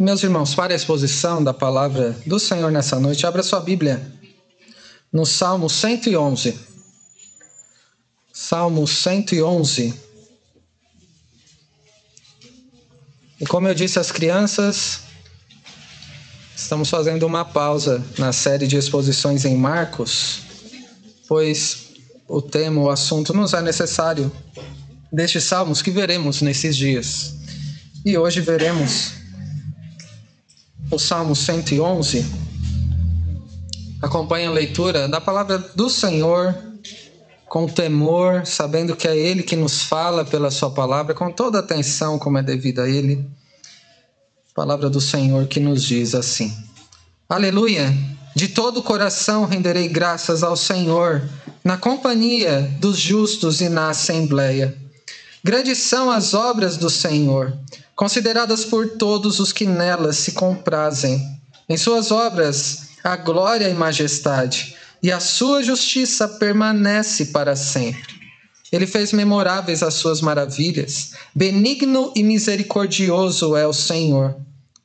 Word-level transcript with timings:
Meus 0.00 0.22
irmãos, 0.22 0.54
para 0.54 0.72
a 0.72 0.76
exposição 0.76 1.42
da 1.42 1.52
palavra 1.52 2.16
do 2.24 2.38
Senhor 2.38 2.70
nessa 2.70 3.00
noite, 3.00 3.26
abra 3.26 3.42
sua 3.42 3.58
Bíblia 3.58 4.00
no 5.12 5.26
Salmo 5.26 5.68
111. 5.68 6.56
Salmo 8.32 8.86
111. 8.86 9.92
E 13.40 13.46
como 13.46 13.66
eu 13.66 13.74
disse 13.74 13.98
às 13.98 14.12
crianças, 14.12 15.00
estamos 16.54 16.88
fazendo 16.88 17.26
uma 17.26 17.44
pausa 17.44 18.00
na 18.16 18.32
série 18.32 18.68
de 18.68 18.76
exposições 18.76 19.44
em 19.44 19.56
Marcos, 19.56 20.42
pois 21.26 21.88
o 22.28 22.40
tema, 22.40 22.80
o 22.82 22.88
assunto 22.88 23.34
nos 23.34 23.52
é 23.52 23.60
necessário 23.60 24.30
destes 25.10 25.42
salmos 25.42 25.82
que 25.82 25.90
veremos 25.90 26.40
nesses 26.40 26.76
dias. 26.76 27.34
E 28.04 28.16
hoje 28.16 28.40
veremos 28.40 29.17
o 30.90 30.98
Salmo 30.98 31.36
111, 31.36 32.24
acompanhe 34.00 34.46
a 34.46 34.50
leitura 34.50 35.06
da 35.06 35.20
palavra 35.20 35.58
do 35.58 35.90
Senhor 35.90 36.54
com 37.46 37.66
temor, 37.66 38.46
sabendo 38.46 38.96
que 38.96 39.08
é 39.08 39.16
Ele 39.16 39.42
que 39.42 39.56
nos 39.56 39.82
fala 39.82 40.24
pela 40.24 40.50
Sua 40.50 40.70
palavra, 40.70 41.14
com 41.14 41.30
toda 41.30 41.58
atenção, 41.58 42.18
como 42.18 42.38
é 42.38 42.42
devido 42.42 42.80
a 42.80 42.88
Ele. 42.88 43.24
Palavra 44.54 44.90
do 44.90 45.00
Senhor 45.00 45.46
que 45.46 45.60
nos 45.60 45.82
diz 45.82 46.14
assim: 46.14 46.52
Aleluia! 47.28 47.94
De 48.34 48.48
todo 48.48 48.80
o 48.80 48.82
coração 48.82 49.44
renderei 49.44 49.88
graças 49.88 50.42
ao 50.42 50.56
Senhor, 50.56 51.28
na 51.64 51.76
companhia 51.76 52.70
dos 52.80 52.98
justos 52.98 53.60
e 53.60 53.68
na 53.68 53.90
assembleia. 53.90 54.76
Grandes 55.42 55.78
são 55.78 56.10
as 56.10 56.34
obras 56.34 56.76
do 56.76 56.90
Senhor 56.90 57.56
consideradas 57.98 58.64
por 58.64 58.90
todos 58.90 59.40
os 59.40 59.52
que 59.52 59.66
nelas 59.66 60.18
se 60.18 60.30
comprazem. 60.30 61.20
Em 61.68 61.76
suas 61.76 62.12
obras 62.12 62.90
há 63.02 63.16
glória 63.16 63.68
e 63.68 63.74
majestade, 63.74 64.76
e 65.02 65.10
a 65.10 65.18
sua 65.18 65.64
justiça 65.64 66.28
permanece 66.28 67.26
para 67.26 67.56
sempre. 67.56 68.14
Ele 68.70 68.86
fez 68.86 69.12
memoráveis 69.12 69.82
as 69.82 69.94
suas 69.94 70.20
maravilhas. 70.20 71.14
Benigno 71.34 72.12
e 72.14 72.22
misericordioso 72.22 73.56
é 73.56 73.66
o 73.66 73.72
Senhor. 73.72 74.36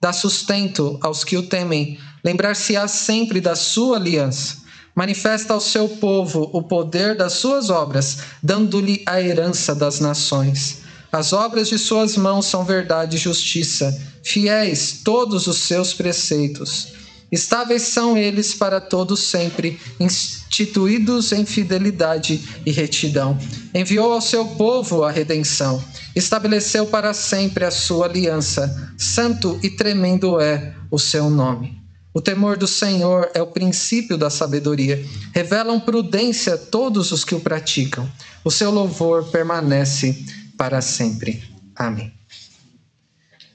Dá 0.02 0.11
sustento 0.11 0.97
aos 1.00 1.23
que 1.23 1.38
o 1.38 1.44
temem. 1.44 2.00
Lembrar-se-á 2.23 2.88
sempre 2.88 3.39
da 3.39 3.56
sua 3.56 3.97
aliança. 3.97 4.58
Manifesta 4.95 5.53
ao 5.53 5.61
seu 5.61 5.88
povo 5.88 6.50
o 6.52 6.64
poder 6.64 7.16
das 7.16 7.34
suas 7.34 7.69
obras, 7.69 8.19
dando-lhe 8.41 9.03
a 9.06 9.22
herança 9.22 9.75
das 9.75 10.00
nações. 10.00 10.82
As 11.14 11.31
obras 11.31 11.69
de 11.69 11.78
suas 11.78 12.17
mãos 12.17 12.47
são 12.47 12.66
verdade 12.66 13.17
e 13.17 13.19
justiça, 13.19 13.95
fiéis 14.23 15.02
todos 15.03 15.45
os 15.45 15.59
seus 15.59 15.94
preceitos. 15.94 16.88
Estáveis 17.31 17.83
são 17.83 18.17
eles 18.17 18.56
para 18.56 18.81
todos 18.81 19.19
sempre, 19.19 19.80
instituídos 20.00 21.31
em 21.31 21.45
fidelidade 21.45 22.41
e 22.66 22.72
retidão. 22.72 23.38
Enviou 23.75 24.11
ao 24.11 24.22
seu 24.22 24.44
povo 24.44 25.03
a 25.03 25.11
redenção, 25.11 25.84
estabeleceu 26.16 26.88
para 26.88 27.14
sempre 27.14 27.64
a 27.64 27.69
sua 27.69 28.08
aliança. 28.08 28.91
Santo 28.97 29.59
e 29.61 29.69
tremendo 29.69 30.39
é 30.39 30.73
o 30.89 30.97
seu 30.97 31.30
nome. 31.30 31.80
O 32.11 32.22
temor 32.22 32.58
do 32.58 32.67
Senhor 32.67 33.30
é 33.36 33.41
o 33.41 33.47
princípio 33.47 34.17
da 34.17 34.31
sabedoria. 34.31 35.03
Revelam 35.31 35.80
prudência 35.80 36.58
todos 36.58 37.11
os 37.11 37.23
que 37.23 37.36
o 37.36 37.39
praticam. 37.39 38.11
O 38.44 38.50
seu 38.50 38.72
louvor 38.72 39.25
permanece 39.25 40.42
para 40.57 40.81
sempre. 40.81 41.43
Amém. 41.75 42.13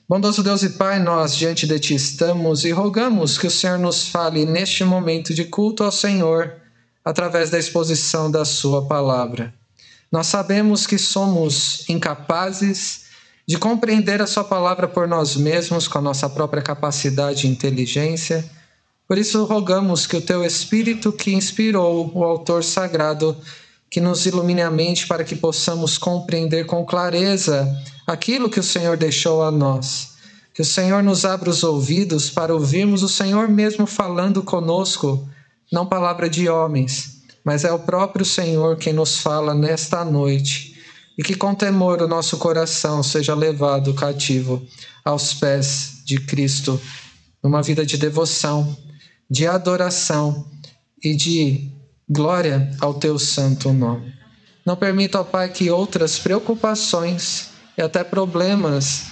Bondoso 0.08 0.42
Deus 0.42 0.62
e 0.62 0.70
Pai, 0.70 0.98
nós 0.98 1.36
diante 1.36 1.66
de 1.66 1.78
Ti 1.78 1.94
estamos 1.94 2.64
e 2.64 2.70
rogamos 2.70 3.36
que 3.36 3.46
o 3.46 3.50
Senhor 3.50 3.78
nos 3.78 4.08
fale 4.08 4.46
neste 4.46 4.82
momento 4.82 5.34
de 5.34 5.44
culto 5.44 5.84
ao 5.84 5.92
Senhor 5.92 6.54
através 7.04 7.50
da 7.50 7.58
exposição 7.58 8.30
da 8.30 8.44
Sua 8.44 8.86
palavra. 8.86 9.52
Nós 10.10 10.26
sabemos 10.26 10.86
que 10.86 10.96
somos 10.96 11.86
incapazes 11.90 13.04
de 13.46 13.58
compreender 13.58 14.22
a 14.22 14.26
Sua 14.26 14.44
palavra 14.44 14.88
por 14.88 15.06
nós 15.06 15.36
mesmos, 15.36 15.86
com 15.86 15.98
a 15.98 16.02
nossa 16.02 16.28
própria 16.28 16.62
capacidade 16.62 17.46
e 17.46 17.50
inteligência. 17.50 18.48
Por 19.06 19.18
isso, 19.18 19.44
rogamos 19.44 20.06
que 20.06 20.16
o 20.16 20.22
Teu 20.22 20.42
Espírito, 20.44 21.12
que 21.12 21.34
inspirou 21.34 22.10
o 22.14 22.24
Autor 22.24 22.64
Sagrado, 22.64 23.36
que 23.90 24.00
nos 24.00 24.26
ilumine 24.26 24.62
a 24.62 24.70
mente 24.70 25.06
para 25.06 25.24
que 25.24 25.34
possamos 25.34 25.96
compreender 25.96 26.66
com 26.66 26.84
clareza 26.84 27.66
aquilo 28.06 28.50
que 28.50 28.60
o 28.60 28.62
Senhor 28.62 28.96
deixou 28.96 29.42
a 29.42 29.50
nós. 29.50 30.16
Que 30.52 30.62
o 30.62 30.64
Senhor 30.64 31.02
nos 31.02 31.24
abra 31.24 31.48
os 31.48 31.62
ouvidos 31.62 32.28
para 32.30 32.52
ouvirmos 32.52 33.02
o 33.02 33.08
Senhor 33.08 33.48
mesmo 33.48 33.86
falando 33.86 34.42
conosco, 34.42 35.26
não 35.70 35.86
palavra 35.86 36.28
de 36.28 36.48
homens, 36.48 37.22
mas 37.44 37.64
é 37.64 37.72
o 37.72 37.78
próprio 37.78 38.24
Senhor 38.24 38.76
quem 38.76 38.92
nos 38.92 39.18
fala 39.18 39.54
nesta 39.54 40.04
noite. 40.04 40.76
E 41.16 41.22
que 41.22 41.34
com 41.34 41.54
temor 41.54 42.00
o 42.02 42.08
nosso 42.08 42.38
coração 42.38 43.02
seja 43.02 43.34
levado 43.34 43.94
cativo 43.94 44.62
aos 45.04 45.34
pés 45.34 46.02
de 46.04 46.20
Cristo, 46.20 46.80
numa 47.42 47.62
vida 47.62 47.84
de 47.84 47.96
devoção, 47.96 48.76
de 49.30 49.46
adoração 49.46 50.46
e 51.02 51.14
de 51.14 51.77
Glória 52.10 52.70
ao 52.80 52.94
teu 52.94 53.18
santo 53.18 53.72
nome. 53.72 54.14
Não 54.64 54.76
permita, 54.76 55.20
ó 55.20 55.24
Pai, 55.24 55.50
que 55.50 55.70
outras 55.70 56.18
preocupações 56.18 57.50
e 57.76 57.82
até 57.82 58.02
problemas 58.02 59.06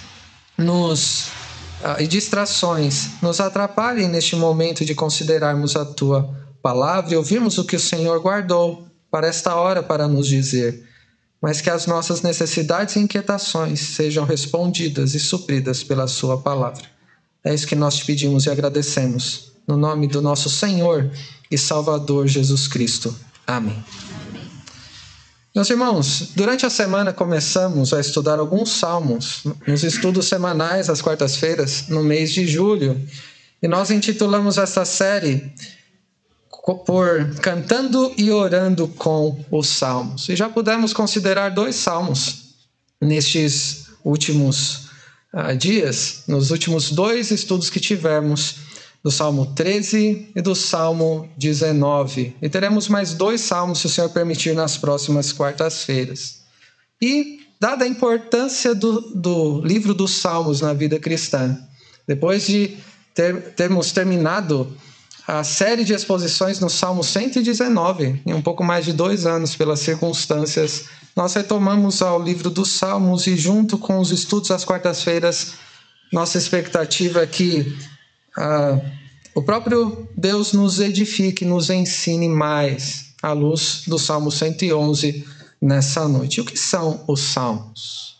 nos 0.57 1.29
ah, 1.83 2.01
e 2.01 2.07
distrações 2.07 3.21
nos 3.21 3.39
atrapalhem 3.39 4.07
neste 4.07 4.35
momento 4.35 4.83
de 4.83 4.95
considerarmos 4.95 5.75
a 5.75 5.85
tua 5.85 6.35
palavra 6.61 7.13
e 7.13 7.17
ouvirmos 7.17 7.57
o 7.59 7.65
que 7.65 7.75
o 7.75 7.79
Senhor 7.79 8.19
guardou 8.19 8.87
para 9.11 9.27
esta 9.27 9.55
hora 9.55 9.83
para 9.83 10.07
nos 10.07 10.27
dizer, 10.27 10.83
mas 11.39 11.61
que 11.61 11.69
as 11.69 11.85
nossas 11.85 12.23
necessidades 12.23 12.95
e 12.95 12.99
inquietações 12.99 13.79
sejam 13.79 14.25
respondidas 14.25 15.13
e 15.13 15.19
supridas 15.19 15.83
pela 15.83 16.07
sua 16.07 16.39
palavra. 16.39 16.83
É 17.43 17.53
isso 17.53 17.67
que 17.67 17.75
nós 17.75 17.95
te 17.95 18.05
pedimos 18.05 18.45
e 18.45 18.49
agradecemos. 18.49 19.51
No 19.67 19.75
nome 19.75 20.07
do 20.07 20.21
nosso 20.21 20.49
Senhor 20.49 21.11
e 21.51 21.57
Salvador 21.57 22.25
Jesus 22.25 22.69
Cristo. 22.69 23.13
Amém. 23.45 23.83
Meus 25.53 25.69
irmãos, 25.69 26.29
durante 26.35 26.65
a 26.65 26.69
semana 26.69 27.11
começamos 27.11 27.91
a 27.91 27.99
estudar 27.99 28.39
alguns 28.39 28.69
salmos 28.69 29.43
nos 29.67 29.83
estudos 29.83 30.27
semanais 30.27 30.89
às 30.89 31.01
quartas-feiras, 31.01 31.89
no 31.89 32.01
mês 32.01 32.31
de 32.31 32.47
julho. 32.47 32.97
E 33.61 33.67
nós 33.67 33.91
intitulamos 33.91 34.57
essa 34.57 34.85
série 34.85 35.51
por 36.85 37.35
Cantando 37.41 38.13
e 38.17 38.31
Orando 38.31 38.87
com 38.87 39.43
os 39.49 39.67
Salmos. 39.67 40.29
E 40.29 40.35
já 40.35 40.47
pudemos 40.47 40.93
considerar 40.93 41.49
dois 41.49 41.75
salmos 41.75 42.55
nestes 43.01 43.87
últimos 44.03 44.89
uh, 45.33 45.57
dias, 45.57 46.23
nos 46.27 46.51
últimos 46.51 46.91
dois 46.91 47.31
estudos 47.31 47.69
que 47.69 47.79
tivemos 47.79 48.66
do 49.07 49.11
Salmo 49.11 49.45
13 49.55 50.33
e 50.35 50.41
do 50.41 50.53
Salmo 50.53 51.29
19. 51.37 52.35
E 52.41 52.49
teremos 52.49 52.89
mais 52.89 53.13
dois 53.13 53.39
salmos, 53.39 53.79
se 53.79 53.85
o 53.85 53.89
Senhor 53.89 54.09
permitir, 54.09 54.53
nas 54.53 54.75
próximas 54.75 55.31
quartas-feiras. 55.31 56.41
E, 57.01 57.39
dada 57.57 57.85
a 57.85 57.87
importância 57.87 58.75
do, 58.75 58.99
do 59.15 59.61
livro 59.61 59.93
dos 59.93 60.11
Salmos 60.11 60.59
na 60.59 60.73
vida 60.73 60.99
cristã, 60.99 61.57
depois 62.05 62.45
de 62.47 62.75
ter, 63.15 63.53
termos 63.53 63.93
terminado 63.93 64.75
a 65.25 65.41
série 65.41 65.85
de 65.85 65.93
exposições 65.93 66.59
no 66.59 66.69
Salmo 66.69 67.01
119, 67.01 68.21
em 68.25 68.33
um 68.33 68.41
pouco 68.41 68.61
mais 68.61 68.83
de 68.83 68.91
dois 68.91 69.25
anos, 69.25 69.55
pelas 69.55 69.79
circunstâncias, 69.79 70.83
nós 71.15 71.33
retomamos 71.33 72.01
ao 72.01 72.21
livro 72.21 72.49
dos 72.49 72.73
Salmos 72.73 73.25
e, 73.25 73.37
junto 73.37 73.77
com 73.77 73.99
os 73.99 74.11
estudos 74.11 74.51
às 74.51 74.65
quartas-feiras, 74.65 75.53
nossa 76.11 76.37
expectativa 76.37 77.21
é 77.21 77.27
que 77.27 77.73
ah, 78.37 78.79
o 79.37 79.43
próprio 79.43 80.09
Deus 80.17 80.51
nos 80.51 80.79
edifique, 80.79 81.45
nos 81.45 81.69
ensine 81.69 82.27
mais 82.27 83.13
à 83.21 83.33
luz 83.33 83.83
do 83.85 83.99
Salmo 83.99 84.31
111 84.31 85.27
nessa 85.61 86.07
noite. 86.07 86.41
O 86.41 86.43
que 86.43 86.57
são 86.57 87.03
os 87.07 87.19
Salmos? 87.21 88.15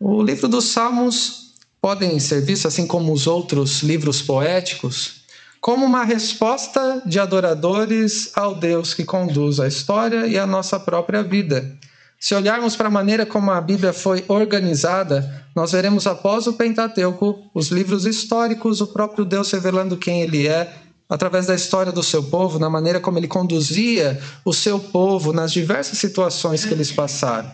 O 0.00 0.20
livro 0.20 0.48
dos 0.48 0.64
Salmos 0.64 1.54
podem 1.80 2.18
ser 2.18 2.40
vistos, 2.40 2.66
assim 2.66 2.88
como 2.88 3.12
os 3.12 3.28
outros 3.28 3.84
livros 3.84 4.20
poéticos, 4.20 5.22
como 5.60 5.86
uma 5.86 6.02
resposta 6.02 7.04
de 7.06 7.20
adoradores 7.20 8.32
ao 8.34 8.56
Deus 8.56 8.92
que 8.92 9.04
conduz 9.04 9.60
a 9.60 9.68
história 9.68 10.26
e 10.26 10.36
a 10.36 10.44
nossa 10.44 10.80
própria 10.80 11.22
vida. 11.22 11.78
Se 12.20 12.34
olharmos 12.34 12.76
para 12.76 12.88
a 12.88 12.90
maneira 12.90 13.24
como 13.24 13.50
a 13.50 13.58
Bíblia 13.62 13.94
foi 13.94 14.22
organizada, 14.28 15.46
nós 15.56 15.72
veremos 15.72 16.06
após 16.06 16.46
o 16.46 16.52
Pentateuco 16.52 17.50
os 17.54 17.68
livros 17.68 18.04
históricos, 18.04 18.82
o 18.82 18.88
próprio 18.88 19.24
Deus 19.24 19.50
revelando 19.50 19.96
quem 19.96 20.20
ele 20.20 20.46
é, 20.46 20.70
através 21.08 21.46
da 21.46 21.54
história 21.54 21.90
do 21.90 22.02
seu 22.02 22.22
povo, 22.22 22.58
na 22.58 22.68
maneira 22.68 23.00
como 23.00 23.18
ele 23.18 23.26
conduzia 23.26 24.20
o 24.44 24.52
seu 24.52 24.78
povo 24.78 25.32
nas 25.32 25.50
diversas 25.50 25.96
situações 25.96 26.62
que 26.62 26.74
eles 26.74 26.92
passaram. 26.92 27.50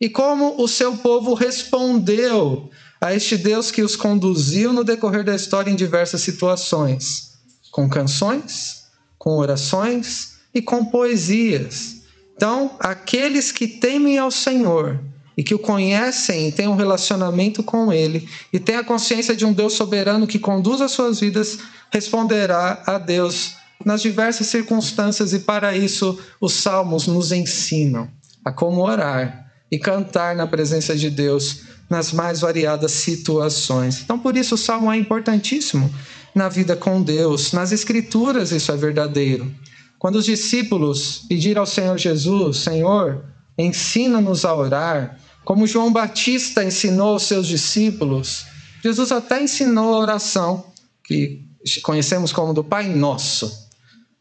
E 0.00 0.08
como 0.08 0.60
o 0.60 0.66
seu 0.66 0.96
povo 0.96 1.32
respondeu 1.32 2.68
a 3.00 3.14
este 3.14 3.36
Deus 3.36 3.70
que 3.70 3.80
os 3.80 3.94
conduziu 3.94 4.72
no 4.72 4.82
decorrer 4.82 5.22
da 5.22 5.36
história 5.36 5.70
em 5.70 5.76
diversas 5.76 6.20
situações, 6.20 7.34
com 7.70 7.88
canções, 7.88 8.86
com 9.16 9.36
orações 9.36 10.32
e 10.52 10.60
com 10.60 10.84
poesias. 10.84 11.99
Então, 12.40 12.70
aqueles 12.80 13.52
que 13.52 13.68
temem 13.68 14.16
ao 14.16 14.30
Senhor 14.30 14.98
e 15.36 15.42
que 15.42 15.54
o 15.54 15.58
conhecem 15.58 16.48
e 16.48 16.52
têm 16.52 16.68
um 16.68 16.74
relacionamento 16.74 17.62
com 17.62 17.92
Ele 17.92 18.26
e 18.50 18.58
têm 18.58 18.76
a 18.76 18.82
consciência 18.82 19.36
de 19.36 19.44
um 19.44 19.52
Deus 19.52 19.74
soberano 19.74 20.26
que 20.26 20.38
conduz 20.38 20.80
as 20.80 20.90
suas 20.90 21.20
vidas, 21.20 21.58
responderá 21.92 22.82
a 22.86 22.96
Deus 22.96 23.56
nas 23.84 24.00
diversas 24.00 24.46
circunstâncias, 24.46 25.34
e 25.34 25.40
para 25.40 25.76
isso 25.76 26.18
os 26.40 26.54
salmos 26.54 27.06
nos 27.06 27.30
ensinam 27.30 28.08
a 28.42 28.50
como 28.50 28.80
orar 28.80 29.52
e 29.70 29.78
cantar 29.78 30.34
na 30.34 30.46
presença 30.46 30.96
de 30.96 31.10
Deus 31.10 31.64
nas 31.90 32.10
mais 32.10 32.40
variadas 32.40 32.92
situações. 32.92 34.00
Então, 34.02 34.18
por 34.18 34.34
isso, 34.34 34.54
o 34.54 34.58
salmo 34.58 34.90
é 34.90 34.96
importantíssimo 34.96 35.92
na 36.34 36.48
vida 36.48 36.74
com 36.74 37.02
Deus. 37.02 37.52
Nas 37.52 37.70
Escrituras, 37.70 38.50
isso 38.50 38.72
é 38.72 38.76
verdadeiro. 38.78 39.54
Quando 40.00 40.16
os 40.16 40.24
discípulos 40.24 41.26
pediram 41.28 41.60
ao 41.60 41.66
Senhor 41.66 41.98
Jesus: 41.98 42.56
Senhor, 42.56 43.22
ensina-nos 43.56 44.46
a 44.46 44.54
orar, 44.54 45.20
como 45.44 45.66
João 45.66 45.92
Batista 45.92 46.64
ensinou 46.64 47.08
aos 47.08 47.24
seus 47.24 47.46
discípulos, 47.46 48.46
Jesus 48.82 49.12
até 49.12 49.42
ensinou 49.42 49.94
a 49.94 49.98
oração, 49.98 50.64
que 51.04 51.44
conhecemos 51.82 52.32
como 52.32 52.54
do 52.54 52.64
Pai 52.64 52.88
Nosso. 52.88 53.68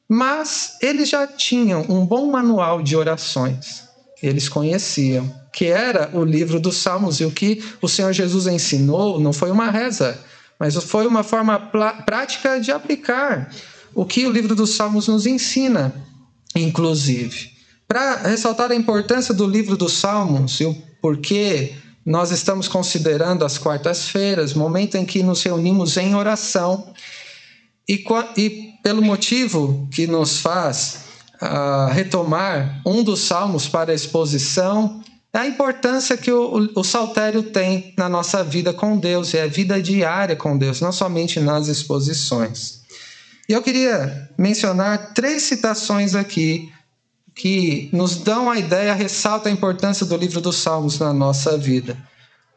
Mas 0.06 0.76
eles 0.81 1.08
já 1.08 1.26
tinham 1.26 1.86
um 1.88 2.06
bom 2.06 2.30
manual 2.30 2.84
de 2.84 2.98
orações. 2.98 3.88
Eles 4.22 4.50
conheciam, 4.50 5.34
que 5.54 5.68
era 5.68 6.10
o 6.12 6.25
livro 6.25 6.60
dos 6.60 6.75
Salmos. 6.75 7.22
E 7.22 7.25
o 7.25 7.32
que 7.32 7.64
o 7.82 7.88
Senhor 7.88 8.12
Jesus 8.12 8.48
ensinou 8.48 9.18
não 9.18 9.32
foi 9.32 9.50
uma 9.50 9.72
reza, 9.72 10.20
mas 10.60 10.75
foi 10.75 11.08
uma 11.08 11.24
forma 11.24 11.58
prática 12.06 12.60
de 12.60 12.70
aplicar 12.70 13.50
o 13.94 14.06
que 14.06 14.25
o 14.25 14.31
livro 14.31 14.56
dos 14.56 14.75
Salmos 14.75 15.07
nos 15.07 15.25
ensina, 15.25 15.94
inclusive. 16.56 17.51
Para 17.88 18.18
ressaltar 18.18 18.71
a 18.71 18.75
importância 18.75 19.33
do 19.33 19.47
livro 19.47 19.75
dos 19.75 19.94
Salmos 19.94 20.59
e 20.59 20.65
o 20.65 20.75
porquê 21.01 21.74
nós 22.06 22.31
estamos 22.31 22.68
considerando 22.68 23.45
as 23.45 23.57
quartas-feiras, 23.57 24.53
momento 24.53 24.95
em 24.95 25.06
que 25.06 25.21
nos 25.21 25.44
reunimos 25.44 25.97
em 25.97 26.15
oração, 26.15 26.91
e, 27.88 28.03
e 28.38 28.74
pelo 28.83 29.01
motivo 29.01 29.88
que 29.91 30.07
nos 30.07 30.39
faz 30.39 31.01
uh, 31.41 31.91
retomar 31.91 32.81
um 32.86 33.03
dos 33.03 33.21
salmos 33.21 33.68
para 33.68 33.91
a 33.91 33.95
exposição, 33.95 35.01
a 35.33 35.45
importância 35.45 36.18
que 36.18 36.31
o, 36.31 36.71
o, 36.75 36.83
saltério 36.83 37.44
tem 37.44 37.94
na 37.97 38.09
nossa 38.09 38.44
vida 38.44 38.74
com 38.74 38.97
Deus, 38.97 39.33
e 39.33 39.39
a 39.39 39.47
vida 39.47 39.81
diária 39.81 40.36
com 40.36 40.57
Deus, 40.57 40.81
não 40.81 40.91
somente 40.91 41.39
nas 41.39 41.68
exposições. 41.68 42.79
E 43.50 43.54
eu 43.54 43.63
queria 43.63 44.30
mencionar 44.38 45.12
três 45.16 45.42
citações 45.42 46.13
aqui 46.13 46.72
que 47.34 47.90
nos 47.92 48.18
dão 48.18 48.48
a 48.48 48.60
ideia, 48.60 48.94
ressaltam 48.94 49.51
a 49.51 49.56
importância 49.56 50.06
do 50.06 50.16
livro 50.16 50.40
dos 50.40 50.57
Salmos 50.57 51.00
na 51.00 51.12
nossa 51.12 51.57
vida. 51.57 51.98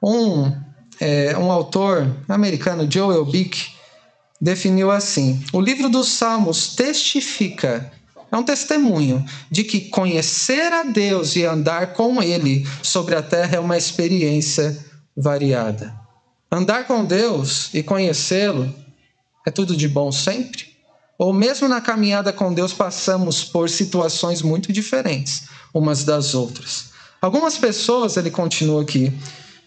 Um, 0.03 0.53
é, 1.01 1.35
um 1.39 1.51
autor 1.51 2.15
americano, 2.29 2.87
Joel 2.91 3.25
Bick, 3.25 3.69
definiu 4.39 4.91
assim: 4.91 5.43
o 5.51 5.63
livro 5.63 5.89
dos 5.89 6.09
Salmos 6.09 6.75
testifica, 6.77 7.91
é 8.31 8.37
um 8.37 8.43
testemunho 8.43 9.25
de 9.51 9.65
que 9.65 9.89
conhecer 9.89 10.75
a 10.75 10.83
Deus 10.83 11.37
e 11.37 11.45
andar 11.47 11.95
com 11.95 12.23
Ele 12.23 12.69
sobre 12.83 13.15
a 13.15 13.23
terra 13.23 13.57
é 13.57 13.61
uma 13.61 13.79
experiência 13.79 14.79
variada. 15.17 15.95
Andar 16.51 16.87
com 16.87 17.03
Deus 17.03 17.73
e 17.73 17.83
conhecê-lo 17.83 18.75
é 19.47 19.51
tudo 19.51 19.75
de 19.75 19.89
bom 19.89 20.13
sempre? 20.13 20.72
Ou 21.23 21.33
mesmo 21.33 21.69
na 21.69 21.81
caminhada 21.81 22.33
com 22.33 22.53
Deus 22.53 22.73
passamos 22.73 23.45
por 23.45 23.71
situações 23.71 24.43
muito 24.43 24.73
diferentes 24.73 25.45
umas 25.73 26.03
das 26.03 26.35
outras. 26.35 26.87
Algumas 27.21 27.57
pessoas, 27.57 28.17
ele 28.17 28.31
continua 28.31 28.83
aqui, 28.83 29.13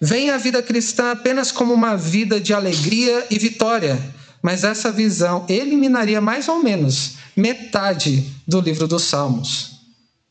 veem 0.02 0.30
a 0.31 0.38
vida 0.38 0.62
cristã 0.62 1.12
apenas 1.12 1.54
como 1.54 1.74
uma 1.74 1.96
vida 1.96 2.42
de 2.42 2.54
alegria 2.54 3.25
e 3.31 3.40
vitória 3.40 3.98
mas 4.46 4.63
essa 4.63 4.92
visão 4.92 5.44
eliminaria 5.50 6.22
mais 6.22 6.48
ou 6.48 6.62
menos 6.62 7.13
metade 7.36 8.31
do 8.48 8.62
livro 8.62 8.88
dos 8.88 9.01
Salmos. 9.01 9.80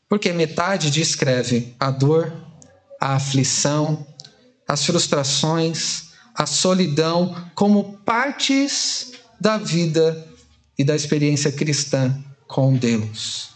Porque 0.07 0.31
metade 0.31 0.89
descreve 0.89 1.75
a 1.77 1.91
dor, 1.91 2.31
a 2.97 3.15
aflição, 3.15 4.07
as 4.65 4.85
frustrações, 4.85 6.11
a 6.33 6.45
solidão 6.45 7.35
como 7.53 7.99
partes 8.05 9.11
da 9.37 9.57
vida 9.57 10.25
e 10.77 10.83
da 10.83 10.95
experiência 10.95 11.51
cristã 11.51 12.15
com 12.47 12.75
Deus. 12.75 13.49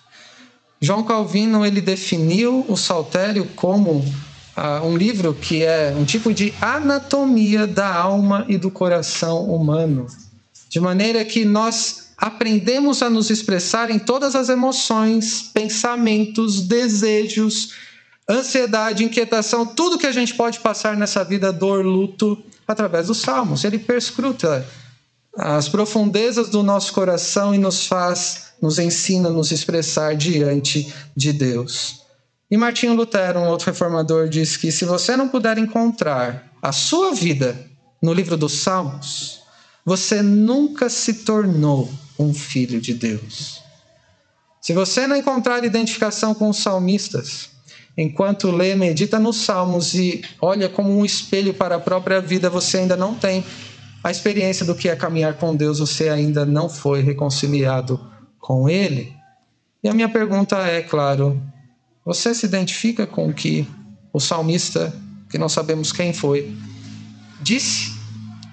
João 0.82 1.04
Calvino 1.04 1.66
ele 1.66 1.82
definiu 1.82 2.66
o 2.68 2.78
Saltério 2.78 3.46
como 3.56 4.00
uh, 4.00 4.86
um 4.86 4.96
livro 4.96 5.34
que 5.34 5.64
é 5.64 5.94
um 5.98 6.06
tipo 6.06 6.34
de 6.34 6.54
anatomia 6.62 7.68
da 7.68 7.94
alma 7.94 8.46
e 8.48 8.58
do 8.58 8.72
coração 8.72 9.44
humano 9.46 10.08
de 10.70 10.80
maneira 10.80 11.26
que 11.26 11.44
nós 11.44 12.10
aprendemos 12.16 13.02
a 13.02 13.10
nos 13.10 13.30
expressar 13.32 13.90
em 13.90 13.98
todas 13.98 14.36
as 14.36 14.50
emoções, 14.50 15.42
pensamentos, 15.54 16.62
desejos, 16.62 17.74
ansiedade, 18.30 19.04
inquietação, 19.04 19.66
tudo 19.66 19.98
que 19.98 20.06
a 20.06 20.12
gente 20.12 20.36
pode 20.36 20.60
passar 20.60 20.96
nessa 20.96 21.24
vida, 21.24 21.52
dor, 21.52 21.84
luto, 21.84 22.38
através 22.68 23.08
dos 23.08 23.18
salmos. 23.18 23.64
Ele 23.64 23.80
perscruta 23.80 24.68
as 25.38 25.70
profundezas 25.70 26.50
do 26.50 26.64
nosso 26.64 26.94
coração 26.94 27.54
e 27.54 27.58
nos 27.58 27.86
faz, 27.86 28.54
nos 28.62 28.80
ensina 28.80 29.30
a 29.30 29.32
nos 29.32 29.52
expressar 29.52 30.16
diante 30.16 30.94
de 31.16 31.32
Deus. 31.32 32.00
E 32.52 32.58
Martinho 32.58 32.96
Lutero, 32.96 33.40
um 33.40 33.48
outro 33.48 33.68
reformador, 33.68 34.28
diz 34.28 34.58
que 34.58 34.72
se 34.72 34.86
você 34.86 35.16
não 35.16 35.30
puder 35.30 35.58
encontrar 35.58 36.52
a 36.62 36.72
sua 36.72 37.14
vida 37.14 37.68
no 38.02 38.12
livro 38.12 38.36
dos 38.36 38.62
Salmos, 38.62 39.42
você 39.86 40.22
nunca 40.22 40.90
se 40.90 41.26
tornou 41.26 41.90
um 42.18 42.34
filho 42.34 42.82
de 42.82 42.94
Deus. 42.94 43.62
Se 44.62 44.74
você 44.74 45.08
não 45.08 45.16
encontrar 45.16 45.64
identificação 45.64 46.34
com 46.34 46.50
os 46.50 46.58
salmistas, 46.58 47.50
enquanto 47.98 48.52
lê, 48.52 48.76
medita 48.76 49.18
nos 49.18 49.38
salmos 49.38 49.94
e 49.94 50.22
olha 50.42 50.68
como 50.68 50.98
um 50.98 51.06
espelho 51.06 51.54
para 51.54 51.76
a 51.76 51.80
própria 51.80 52.20
vida, 52.20 52.50
você 52.50 52.80
ainda 52.80 52.98
não 52.98 53.16
tem 53.16 53.44
a 54.04 54.12
experiência 54.12 54.66
do 54.66 54.76
que 54.76 54.90
é 54.90 54.96
caminhar 54.96 55.36
com 55.36 55.56
Deus, 55.56 55.80
você 55.80 56.10
ainda 56.10 56.46
não 56.46 56.70
foi 56.70 57.02
reconciliado 57.02 58.00
com 58.40 58.70
Ele. 58.70 59.14
E 59.84 59.90
a 59.90 59.94
minha 59.94 60.10
pergunta 60.10 60.58
é, 60.58 60.82
claro, 60.82 61.42
você 62.06 62.34
se 62.34 62.46
identifica 62.46 63.06
com 63.06 63.30
o 63.30 63.34
que 63.34 63.68
o 64.12 64.20
salmista, 64.20 64.94
que 65.30 65.38
não 65.38 65.50
sabemos 65.50 65.92
quem 65.92 66.14
foi, 66.14 66.56
disse 67.42 67.94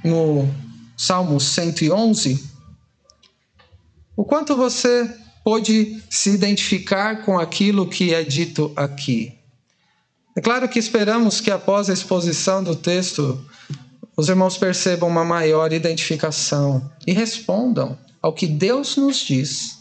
no 0.05 0.49
Salmo 0.97 1.41
111, 1.41 2.45
o 4.17 4.25
quanto 4.25 4.57
você 4.57 5.11
pôde 5.45 6.03
se 6.11 6.31
identificar 6.31 7.25
com 7.25 7.38
aquilo 7.38 7.88
que 7.88 8.12
é 8.12 8.25
dito 8.25 8.73
aqui. 8.75 9.33
É 10.37 10.41
claro 10.41 10.69
que 10.69 10.79
esperamos 10.79 11.41
que 11.41 11.50
após 11.50 11.88
a 11.88 11.93
exposição 11.93 12.62
do 12.62 12.75
texto, 12.75 13.43
os 14.16 14.28
irmãos 14.28 14.56
percebam 14.56 15.08
uma 15.08 15.25
maior 15.25 15.73
identificação 15.73 16.90
e 17.06 17.12
respondam 17.12 17.99
ao 18.23 18.32
que 18.32 18.46
Deus 18.46 18.96
nos 18.96 19.18
diz, 19.18 19.78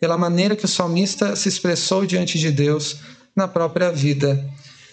pela 0.00 0.18
maneira 0.18 0.56
que 0.56 0.64
o 0.64 0.68
salmista 0.68 1.36
se 1.36 1.48
expressou 1.48 2.04
diante 2.04 2.38
de 2.38 2.50
Deus 2.50 2.96
na 3.34 3.46
própria 3.46 3.90
vida 3.92 4.44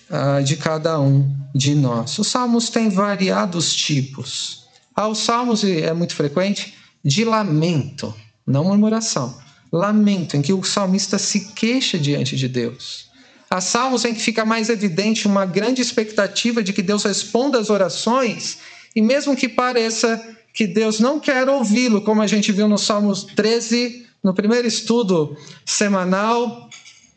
uh, 0.10 0.44
de 0.44 0.56
cada 0.56 1.00
um 1.00 1.36
de 1.54 1.74
nós. 1.74 2.18
Os 2.20 2.28
salmos 2.28 2.70
têm 2.70 2.90
variados 2.90 3.74
tipos. 3.74 4.66
Aos 4.96 5.20
salmos, 5.20 5.64
é 5.64 5.92
muito 5.94 6.16
frequente, 6.16 6.76
de 7.04 7.26
lamento, 7.26 8.14
não 8.46 8.66
murmuração. 8.66 9.38
Lamento, 9.72 10.38
em 10.38 10.42
que 10.42 10.54
o 10.54 10.64
salmista 10.64 11.18
se 11.18 11.54
queixa 11.54 11.98
diante 11.98 12.36
de 12.36 12.48
Deus. 12.48 13.10
Há 13.50 13.60
salmos 13.62 14.06
em 14.06 14.14
que 14.14 14.22
fica 14.22 14.46
mais 14.46 14.70
evidente 14.70 15.28
uma 15.28 15.46
grande 15.46 15.82
expectativa 15.82 16.64
de 16.64 16.72
que 16.72 16.82
Deus 16.82 17.04
responda 17.04 17.60
às 17.60 17.70
orações, 17.70 18.58
e 18.96 19.02
mesmo 19.02 19.36
que 19.36 19.50
pareça 19.50 20.36
que 20.54 20.66
Deus 20.66 21.00
não 21.00 21.20
quer 21.20 21.50
ouvi-lo, 21.50 22.02
como 22.02 22.22
a 22.22 22.28
gente 22.28 22.52
viu 22.52 22.68
no 22.68 22.78
Salmos 22.78 23.24
13, 23.24 24.06
no 24.24 24.34
primeiro 24.34 24.66
estudo 24.66 25.36
semanal, 25.66 26.70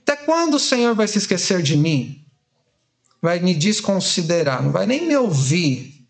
até 0.03 0.17
quando 0.17 0.55
o 0.55 0.59
Senhor 0.59 0.95
vai 0.95 1.07
se 1.07 1.19
esquecer 1.19 1.63
de 1.63 1.77
mim? 1.77 2.21
Vai 3.23 3.39
me 3.39 3.55
desconsiderar, 3.55 4.63
não 4.63 4.73
vai 4.73 4.87
nem 4.87 5.07
me 5.07 5.17
ouvir. 5.17 6.05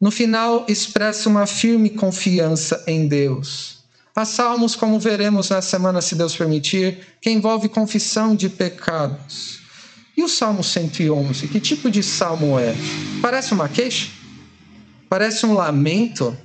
No 0.00 0.10
final, 0.10 0.66
expressa 0.68 1.28
uma 1.28 1.46
firme 1.46 1.90
confiança 1.90 2.84
em 2.86 3.08
Deus. 3.08 3.84
Há 4.14 4.24
salmos, 4.24 4.76
como 4.76 5.00
veremos 5.00 5.48
na 5.48 5.62
semana, 5.62 6.02
se 6.02 6.14
Deus 6.14 6.36
permitir, 6.36 6.98
que 7.20 7.30
envolve 7.30 7.68
confissão 7.68 8.36
de 8.36 8.48
pecados. 8.48 9.60
E 10.16 10.22
o 10.22 10.28
Salmo 10.28 10.62
111, 10.62 11.48
que 11.48 11.58
tipo 11.58 11.90
de 11.90 12.02
salmo 12.02 12.58
é? 12.58 12.74
Parece 13.20 13.52
uma 13.52 13.68
queixa? 13.68 14.08
Parece 15.14 15.46
um 15.46 15.54
lamento? 15.54 16.36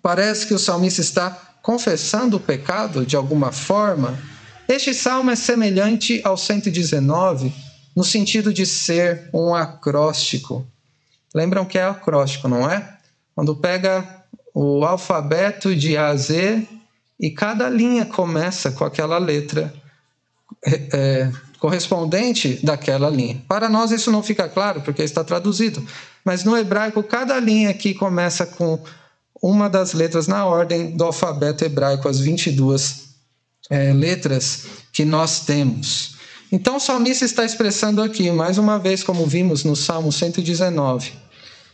Parece 0.00 0.46
que 0.46 0.54
o 0.54 0.58
salmista 0.58 1.02
está 1.02 1.30
confessando 1.60 2.38
o 2.38 2.40
pecado 2.40 3.04
de 3.04 3.14
alguma 3.14 3.52
forma? 3.52 4.18
Este 4.66 4.94
salmo 4.94 5.30
é 5.30 5.36
semelhante 5.36 6.18
ao 6.24 6.34
119 6.34 7.52
no 7.94 8.02
sentido 8.02 8.54
de 8.54 8.64
ser 8.64 9.28
um 9.34 9.54
acróstico. 9.54 10.66
Lembram 11.34 11.66
que 11.66 11.76
é 11.76 11.84
acróstico, 11.84 12.48
não 12.48 12.70
é? 12.70 12.96
Quando 13.34 13.54
pega 13.54 14.24
o 14.54 14.82
alfabeto 14.82 15.76
de 15.76 15.94
A 15.98 16.06
a 16.06 16.16
Z 16.16 16.66
e 17.20 17.30
cada 17.30 17.68
linha 17.68 18.06
começa 18.06 18.72
com 18.72 18.82
aquela 18.82 19.18
letra 19.18 19.70
é, 20.64 20.88
é, 20.94 21.32
correspondente 21.60 22.58
daquela 22.64 23.10
linha. 23.10 23.40
Para 23.46 23.68
nós 23.68 23.90
isso 23.90 24.10
não 24.10 24.22
fica 24.22 24.48
claro 24.48 24.80
porque 24.80 25.02
está 25.02 25.22
traduzido, 25.22 25.86
mas 26.24 26.42
no 26.42 26.56
hebraico 26.56 27.02
cada 27.02 27.38
linha 27.38 27.70
aqui 27.70 27.94
começa 27.94 28.46
com 28.46 28.82
uma 29.42 29.68
das 29.68 29.92
letras 29.92 30.26
na 30.26 30.44
ordem 30.44 30.96
do 30.96 31.04
alfabeto 31.04 31.64
hebraico, 31.64 32.08
as 32.08 32.18
22 32.18 33.10
é, 33.68 33.92
letras 33.92 34.64
que 34.92 35.04
nós 35.04 35.40
temos. 35.40 36.16
Então 36.50 36.76
o 36.76 36.80
salmista 36.80 37.24
está 37.24 37.44
expressando 37.44 38.02
aqui, 38.02 38.30
mais 38.30 38.58
uma 38.58 38.78
vez, 38.78 39.04
como 39.04 39.24
vimos 39.26 39.62
no 39.62 39.76
Salmo 39.76 40.10
119, 40.10 41.12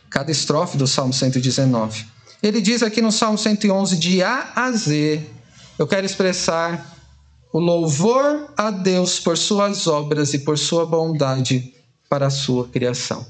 cada 0.09 0.31
estrofe 0.31 0.77
do 0.77 0.85
Salmo 0.85 1.13
119. 1.13 2.05
Ele 2.43 2.61
diz 2.61 2.83
aqui 2.83 3.01
no 3.01 3.11
Salmo 3.11 3.37
111, 3.37 3.97
de 3.97 4.21
A 4.21 4.51
a 4.55 4.71
Z, 4.71 5.21
eu 5.79 5.87
quero 5.87 6.05
expressar 6.05 6.96
o 7.57 7.59
louvor 7.59 8.53
a 8.55 8.69
Deus 8.69 9.19
por 9.19 9.35
suas 9.35 9.87
obras 9.87 10.31
e 10.31 10.37
por 10.37 10.59
sua 10.59 10.85
bondade 10.85 11.73
para 12.07 12.27
a 12.27 12.29
sua 12.29 12.67
criação. 12.67 13.25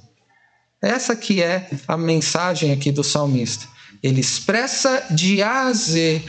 Essa 0.81 1.15
que 1.15 1.41
é 1.41 1.69
a 1.87 1.95
mensagem 1.95 2.73
aqui 2.73 2.91
do 2.91 3.05
salmista. 3.05 3.65
Ele 4.03 4.19
expressa 4.19 5.01
de 5.11 5.41
A 5.41 5.67
a 5.67 5.71
Z 5.71 6.21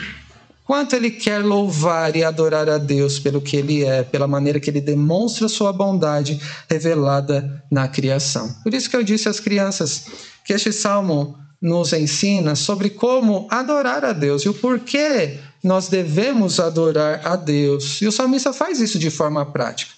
quanto 0.65 0.95
ele 0.95 1.11
quer 1.11 1.45
louvar 1.45 2.15
e 2.15 2.23
adorar 2.23 2.69
a 2.69 2.79
Deus 2.79 3.19
pelo 3.19 3.41
que 3.41 3.57
ele 3.57 3.85
é, 3.85 4.05
pela 4.05 4.29
maneira 4.29 4.61
que 4.61 4.71
ele 4.71 4.81
demonstra 4.81 5.49
sua 5.49 5.73
bondade 5.73 6.41
revelada 6.71 7.65
na 7.69 7.89
criação. 7.89 8.55
Por 8.63 8.73
isso 8.73 8.89
que 8.89 8.95
eu 8.95 9.03
disse 9.03 9.29
às 9.29 9.41
crianças 9.41 10.07
que 10.45 10.53
este 10.53 10.73
salmo 10.73 11.37
nos 11.61 11.93
ensina 11.93 12.55
sobre 12.55 12.91
como 12.91 13.49
adorar 13.51 14.05
a 14.05 14.13
Deus 14.13 14.43
e 14.43 14.49
o 14.49 14.55
porquê 14.55 15.41
nós 15.63 15.89
devemos 15.89 16.61
adorar 16.61 17.27
a 17.27 17.37
Deus. 17.37 18.01
E 18.01 18.07
o 18.07 18.13
salmista 18.13 18.53
faz 18.53 18.81
isso 18.81 18.99
de 18.99 19.11
forma 19.11 19.45
prática. 19.45 19.93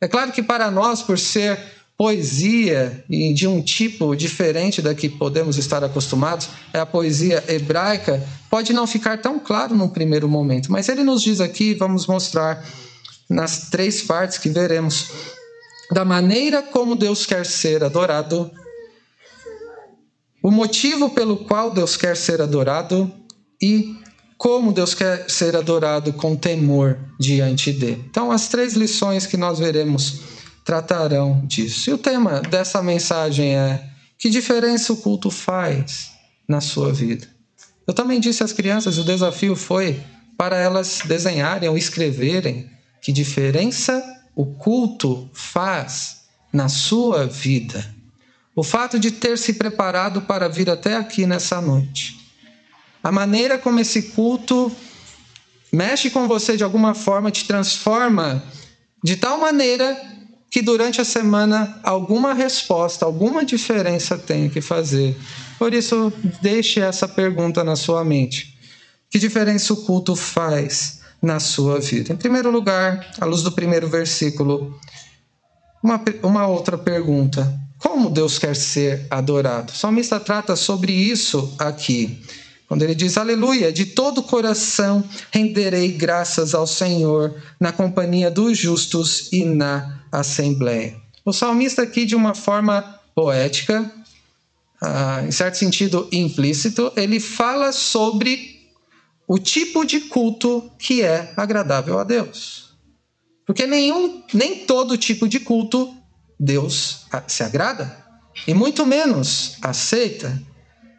É 0.00 0.08
claro 0.08 0.32
que 0.32 0.42
para 0.42 0.70
nós, 0.70 1.02
por 1.02 1.18
ser 1.18 1.58
poesia 1.96 3.04
e 3.08 3.32
de 3.32 3.46
um 3.46 3.62
tipo 3.62 4.16
diferente 4.16 4.82
da 4.82 4.94
que 4.94 5.08
podemos 5.08 5.56
estar 5.56 5.84
acostumados, 5.84 6.48
é 6.72 6.80
a 6.80 6.86
poesia 6.86 7.42
hebraica, 7.48 8.22
pode 8.50 8.72
não 8.72 8.86
ficar 8.86 9.18
tão 9.18 9.38
claro 9.38 9.76
no 9.76 9.88
primeiro 9.88 10.28
momento, 10.28 10.72
mas 10.72 10.88
ele 10.88 11.04
nos 11.04 11.22
diz 11.22 11.40
aqui, 11.40 11.72
vamos 11.74 12.06
mostrar 12.06 12.64
nas 13.30 13.70
três 13.70 14.02
partes 14.02 14.38
que 14.38 14.48
veremos, 14.48 15.10
da 15.92 16.04
maneira 16.04 16.62
como 16.62 16.96
Deus 16.96 17.24
quer 17.24 17.46
ser 17.46 17.84
adorado, 17.84 18.50
o 20.42 20.50
motivo 20.50 21.10
pelo 21.10 21.38
qual 21.38 21.70
Deus 21.70 21.96
quer 21.96 22.16
ser 22.16 22.42
adorado 22.42 23.10
e 23.62 23.96
como 24.44 24.74
Deus 24.74 24.92
quer 24.92 25.24
ser 25.30 25.56
adorado 25.56 26.12
com 26.12 26.36
temor 26.36 26.98
diante 27.18 27.72
dele. 27.72 28.04
Então, 28.10 28.30
as 28.30 28.46
três 28.46 28.74
lições 28.74 29.24
que 29.24 29.38
nós 29.38 29.58
veremos 29.58 30.20
tratarão 30.62 31.40
disso. 31.46 31.88
E 31.88 31.94
o 31.94 31.96
tema 31.96 32.42
dessa 32.42 32.82
mensagem 32.82 33.56
é: 33.56 33.82
que 34.18 34.28
diferença 34.28 34.92
o 34.92 34.98
culto 34.98 35.30
faz 35.30 36.10
na 36.46 36.60
sua 36.60 36.92
vida? 36.92 37.26
Eu 37.86 37.94
também 37.94 38.20
disse 38.20 38.44
às 38.44 38.52
crianças: 38.52 38.98
o 38.98 39.04
desafio 39.04 39.56
foi 39.56 39.98
para 40.36 40.58
elas 40.58 41.00
desenharem 41.06 41.70
ou 41.70 41.78
escreverem 41.78 42.68
que 43.00 43.12
diferença 43.12 44.04
o 44.36 44.44
culto 44.44 45.26
faz 45.32 46.18
na 46.52 46.68
sua 46.68 47.26
vida. 47.26 47.82
O 48.54 48.62
fato 48.62 48.98
de 48.98 49.10
ter 49.10 49.38
se 49.38 49.54
preparado 49.54 50.20
para 50.20 50.50
vir 50.50 50.68
até 50.68 50.96
aqui 50.96 51.24
nessa 51.24 51.62
noite. 51.62 52.23
A 53.04 53.12
maneira 53.12 53.58
como 53.58 53.78
esse 53.78 54.00
culto 54.00 54.72
mexe 55.70 56.08
com 56.08 56.26
você 56.26 56.56
de 56.56 56.64
alguma 56.64 56.94
forma, 56.94 57.30
te 57.30 57.44
transforma 57.44 58.42
de 59.04 59.16
tal 59.16 59.36
maneira 59.36 59.94
que 60.50 60.62
durante 60.62 61.02
a 61.02 61.04
semana 61.04 61.78
alguma 61.82 62.32
resposta, 62.32 63.04
alguma 63.04 63.44
diferença 63.44 64.16
tem 64.16 64.48
que 64.48 64.62
fazer. 64.62 65.14
Por 65.58 65.74
isso, 65.74 66.10
deixe 66.40 66.80
essa 66.80 67.06
pergunta 67.06 67.62
na 67.62 67.76
sua 67.76 68.02
mente. 68.02 68.56
Que 69.10 69.18
diferença 69.18 69.74
o 69.74 69.84
culto 69.84 70.16
faz 70.16 71.00
na 71.20 71.38
sua 71.38 71.80
vida? 71.80 72.14
Em 72.14 72.16
primeiro 72.16 72.50
lugar, 72.50 73.06
à 73.20 73.26
luz 73.26 73.42
do 73.42 73.52
primeiro 73.52 73.86
versículo, 73.86 74.78
uma, 75.82 76.00
uma 76.22 76.46
outra 76.46 76.78
pergunta. 76.78 77.60
Como 77.78 78.08
Deus 78.08 78.38
quer 78.38 78.56
ser 78.56 79.06
adorado? 79.10 79.72
O 79.72 79.76
salmista 79.76 80.18
trata 80.18 80.56
sobre 80.56 80.92
isso 80.92 81.54
aqui. 81.58 82.22
Quando 82.66 82.82
ele 82.82 82.94
diz, 82.94 83.16
aleluia, 83.18 83.72
de 83.72 83.86
todo 83.86 84.18
o 84.18 84.22
coração 84.22 85.04
renderei 85.30 85.92
graças 85.92 86.54
ao 86.54 86.66
Senhor 86.66 87.34
na 87.60 87.72
companhia 87.72 88.30
dos 88.30 88.56
justos 88.56 89.30
e 89.32 89.44
na 89.44 90.02
assembleia. 90.10 90.96
O 91.24 91.32
salmista 91.32 91.82
aqui, 91.82 92.04
de 92.04 92.14
uma 92.14 92.34
forma 92.34 93.00
poética, 93.14 93.90
ah, 94.80 95.22
em 95.26 95.30
certo 95.30 95.56
sentido 95.56 96.08
implícito, 96.12 96.92
ele 96.96 97.20
fala 97.20 97.72
sobre 97.72 98.54
o 99.26 99.38
tipo 99.38 99.84
de 99.84 100.00
culto 100.00 100.70
que 100.78 101.02
é 101.02 101.32
agradável 101.36 101.98
a 101.98 102.04
Deus. 102.04 102.74
Porque 103.46 103.66
nenhum, 103.66 104.22
nem 104.32 104.64
todo 104.66 104.98
tipo 104.98 105.28
de 105.28 105.40
culto 105.40 105.94
Deus 106.38 107.06
se 107.26 107.42
agrada, 107.42 108.04
e 108.46 108.52
muito 108.52 108.84
menos 108.84 109.56
aceita. 109.62 110.42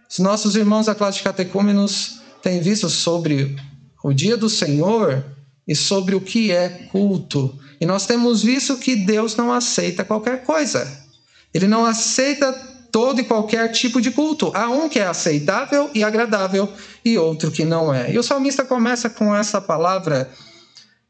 Os 0.10 0.20
nossos 0.20 0.56
irmãos 0.56 0.86
da 0.86 0.96
classe 0.96 1.18
de 1.18 1.24
catecúmenos 1.24 2.22
têm 2.42 2.62
visto 2.62 2.90
sobre 2.90 3.56
o 4.04 4.14
dia 4.14 4.38
do 4.38 4.50
Senhor 4.50 5.24
e 5.68 5.76
sobre 5.76 6.16
o 6.16 6.22
que 6.22 6.52
é 6.52 6.70
culto. 6.92 7.58
E 7.82 7.86
nós 7.86 8.06
temos 8.06 8.44
visto 8.44 8.78
que 8.78 8.96
Deus 8.96 9.36
não 9.36 9.52
aceita 9.52 10.06
qualquer 10.06 10.44
coisa. 10.44 10.88
Ele 11.54 11.68
não 11.68 11.86
aceita 11.86 12.54
todo 12.92 13.20
e 13.20 13.24
qualquer 13.24 13.72
tipo 13.72 14.00
de 14.00 14.12
culto. 14.12 14.52
Há 14.54 14.70
um 14.70 14.88
que 14.88 15.00
é 15.00 15.08
aceitável 15.08 15.90
e 15.94 16.04
agradável 16.04 16.72
e 17.04 17.18
outro 17.18 17.52
que 17.52 17.66
não 17.66 17.94
é. 17.94 18.12
E 18.12 18.18
o 18.18 18.24
salmista 18.24 18.64
começa 18.64 19.10
com 19.10 19.36
essa 19.36 19.60
palavra 19.60 20.30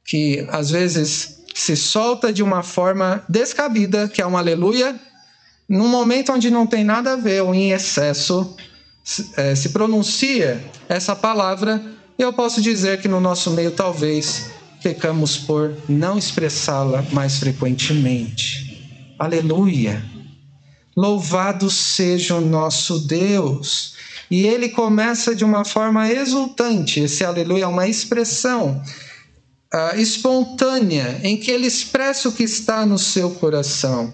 que 0.03 0.47
às 0.51 0.69
vezes 0.69 1.43
se 1.53 1.75
solta 1.75 2.31
de 2.31 2.41
uma 2.41 2.63
forma 2.63 3.23
descabida, 3.27 4.07
que 4.07 4.21
é 4.21 4.25
um 4.27 4.37
aleluia, 4.37 4.99
num 5.67 5.87
momento 5.87 6.31
onde 6.31 6.49
não 6.49 6.65
tem 6.65 6.83
nada 6.83 7.13
a 7.13 7.15
ver 7.15 7.43
ou 7.43 7.53
em 7.53 7.71
excesso 7.71 8.55
é, 9.37 9.53
se 9.53 9.69
pronuncia 9.69 10.63
essa 10.89 11.15
palavra, 11.15 11.83
eu 12.17 12.33
posso 12.33 12.61
dizer 12.61 13.01
que 13.01 13.07
no 13.07 13.19
nosso 13.19 13.51
meio 13.51 13.71
talvez 13.71 14.49
pecamos 14.81 15.37
por 15.37 15.75
não 15.87 16.17
expressá-la 16.17 17.03
mais 17.11 17.37
frequentemente. 17.37 19.13
Aleluia! 19.19 20.03
Louvado 20.95 21.69
seja 21.69 22.35
o 22.35 22.41
nosso 22.41 22.99
Deus! 22.99 23.93
E 24.29 24.47
ele 24.47 24.69
começa 24.69 25.35
de 25.35 25.45
uma 25.45 25.63
forma 25.63 26.09
exultante. 26.11 27.01
Esse 27.01 27.23
aleluia 27.23 27.65
é 27.65 27.67
uma 27.67 27.87
expressão 27.87 28.81
uh, 29.73 29.99
espontânea 29.99 31.19
em 31.21 31.37
que 31.37 31.51
ele 31.51 31.67
expressa 31.67 32.29
o 32.29 32.31
que 32.31 32.43
está 32.43 32.85
no 32.85 32.97
seu 32.97 33.31
coração. 33.31 34.13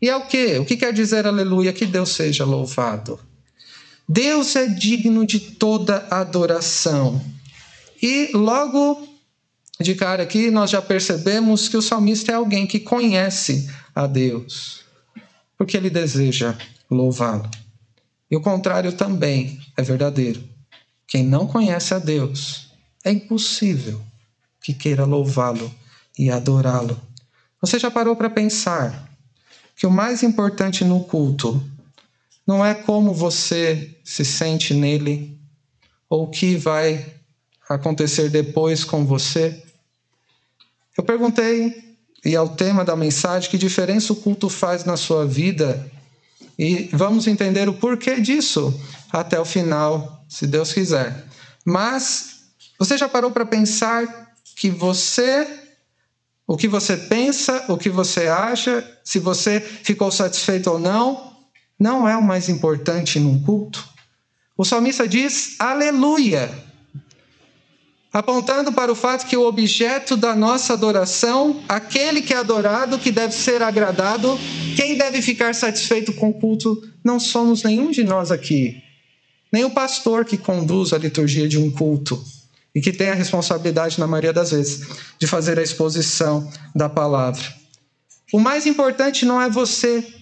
E 0.00 0.08
é 0.08 0.16
o 0.16 0.26
que? 0.26 0.58
O 0.58 0.64
que 0.64 0.76
quer 0.76 0.92
dizer 0.92 1.26
aleluia? 1.26 1.72
Que 1.72 1.84
Deus 1.84 2.10
seja 2.10 2.44
louvado. 2.44 3.18
Deus 4.12 4.56
é 4.56 4.66
digno 4.66 5.24
de 5.24 5.38
toda 5.38 6.04
adoração. 6.10 7.24
E 8.02 8.30
logo 8.34 9.06
de 9.80 9.94
cara 9.94 10.24
aqui 10.24 10.50
nós 10.50 10.68
já 10.68 10.82
percebemos 10.82 11.68
que 11.68 11.76
o 11.76 11.82
salmista 11.82 12.32
é 12.32 12.34
alguém 12.34 12.66
que 12.66 12.80
conhece 12.80 13.70
a 13.94 14.08
Deus, 14.08 14.80
porque 15.56 15.76
ele 15.76 15.88
deseja 15.88 16.58
louvá-lo. 16.90 17.48
E 18.28 18.34
o 18.34 18.40
contrário 18.40 18.92
também 18.92 19.60
é 19.76 19.82
verdadeiro. 19.82 20.42
Quem 21.06 21.22
não 21.22 21.46
conhece 21.46 21.94
a 21.94 22.00
Deus, 22.00 22.72
é 23.04 23.12
impossível 23.12 24.02
que 24.60 24.74
queira 24.74 25.04
louvá-lo 25.04 25.72
e 26.18 26.32
adorá-lo. 26.32 27.00
Você 27.60 27.78
já 27.78 27.92
parou 27.92 28.16
para 28.16 28.28
pensar 28.28 29.08
que 29.76 29.86
o 29.86 29.90
mais 29.90 30.24
importante 30.24 30.84
no 30.84 31.04
culto 31.04 31.64
não 32.50 32.66
é 32.66 32.74
como 32.74 33.14
você 33.14 33.96
se 34.02 34.24
sente 34.24 34.74
nele 34.74 35.38
ou 36.08 36.24
o 36.24 36.26
que 36.28 36.56
vai 36.56 37.14
acontecer 37.68 38.28
depois 38.28 38.82
com 38.82 39.06
você. 39.06 39.62
Eu 40.98 41.04
perguntei, 41.04 41.96
e 42.24 42.34
é 42.34 42.40
o 42.40 42.48
tema 42.48 42.84
da 42.84 42.96
mensagem, 42.96 43.48
que 43.48 43.56
diferença 43.56 44.12
o 44.12 44.16
culto 44.16 44.48
faz 44.48 44.84
na 44.84 44.96
sua 44.96 45.24
vida? 45.24 45.88
E 46.58 46.90
vamos 46.92 47.28
entender 47.28 47.68
o 47.68 47.74
porquê 47.74 48.20
disso 48.20 48.74
até 49.12 49.38
o 49.38 49.44
final, 49.44 50.24
se 50.28 50.44
Deus 50.44 50.72
quiser. 50.72 51.24
Mas 51.64 52.40
você 52.80 52.98
já 52.98 53.08
parou 53.08 53.30
para 53.30 53.46
pensar 53.46 54.34
que 54.56 54.70
você, 54.70 55.46
o 56.48 56.56
que 56.56 56.66
você 56.66 56.96
pensa, 56.96 57.66
o 57.68 57.78
que 57.78 57.88
você 57.88 58.26
acha, 58.26 58.84
se 59.04 59.20
você 59.20 59.60
ficou 59.60 60.10
satisfeito 60.10 60.68
ou 60.68 60.80
não, 60.80 61.29
não 61.80 62.06
é 62.06 62.14
o 62.14 62.22
mais 62.22 62.50
importante 62.50 63.18
num 63.18 63.42
culto? 63.42 63.88
O 64.56 64.64
salmista 64.66 65.08
diz 65.08 65.56
aleluia, 65.58 66.50
apontando 68.12 68.70
para 68.70 68.92
o 68.92 68.94
fato 68.94 69.26
que 69.26 69.36
o 69.36 69.46
objeto 69.46 70.18
da 70.18 70.36
nossa 70.36 70.74
adoração, 70.74 71.62
aquele 71.66 72.20
que 72.20 72.34
é 72.34 72.36
adorado, 72.36 72.98
que 72.98 73.10
deve 73.10 73.32
ser 73.32 73.62
agradado, 73.62 74.38
quem 74.76 74.98
deve 74.98 75.22
ficar 75.22 75.54
satisfeito 75.54 76.12
com 76.12 76.28
o 76.28 76.34
culto, 76.34 76.86
não 77.02 77.18
somos 77.18 77.62
nenhum 77.62 77.90
de 77.90 78.04
nós 78.04 78.30
aqui, 78.30 78.82
nem 79.50 79.64
o 79.64 79.70
pastor 79.70 80.26
que 80.26 80.36
conduz 80.36 80.92
a 80.92 80.98
liturgia 80.98 81.48
de 81.48 81.56
um 81.56 81.70
culto 81.70 82.22
e 82.74 82.80
que 82.82 82.92
tem 82.92 83.08
a 83.08 83.14
responsabilidade, 83.14 83.98
na 83.98 84.06
maioria 84.06 84.32
das 84.32 84.50
vezes, 84.50 84.86
de 85.18 85.26
fazer 85.26 85.58
a 85.58 85.62
exposição 85.62 86.48
da 86.74 86.88
palavra. 86.88 87.42
O 88.32 88.38
mais 88.38 88.66
importante 88.66 89.24
não 89.24 89.40
é 89.40 89.48
você 89.48 90.19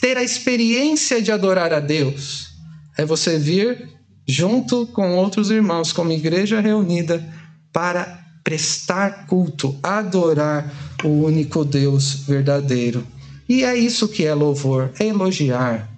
ter 0.00 0.16
a 0.16 0.22
experiência 0.22 1.22
de 1.22 1.32
adorar 1.32 1.72
a 1.72 1.80
Deus, 1.80 2.50
é 2.96 3.04
você 3.04 3.38
vir 3.38 3.88
junto 4.26 4.86
com 4.88 5.16
outros 5.16 5.50
irmãos, 5.50 5.92
como 5.92 6.12
igreja 6.12 6.60
reunida, 6.60 7.24
para 7.72 8.24
prestar 8.42 9.26
culto, 9.26 9.78
adorar 9.82 10.72
o 11.04 11.08
único 11.08 11.64
Deus 11.64 12.24
verdadeiro. 12.26 13.06
E 13.48 13.64
é 13.64 13.76
isso 13.76 14.08
que 14.08 14.24
é 14.24 14.34
louvor, 14.34 14.92
é 14.98 15.06
elogiar, 15.06 15.88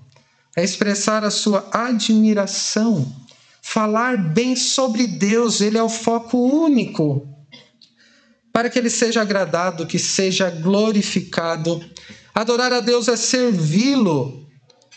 é 0.56 0.62
expressar 0.62 1.24
a 1.24 1.30
sua 1.30 1.68
admiração, 1.72 3.10
falar 3.62 4.16
bem 4.16 4.56
sobre 4.56 5.06
Deus, 5.06 5.60
ele 5.60 5.78
é 5.78 5.82
o 5.82 5.88
foco 5.88 6.38
único. 6.38 7.26
Para 8.52 8.68
que 8.68 8.78
ele 8.78 8.90
seja 8.90 9.22
agradado, 9.22 9.86
que 9.86 9.98
seja 9.98 10.50
glorificado. 10.50 11.80
Adorar 12.38 12.72
a 12.72 12.78
Deus 12.78 13.08
é 13.08 13.16
servi-lo 13.16 14.46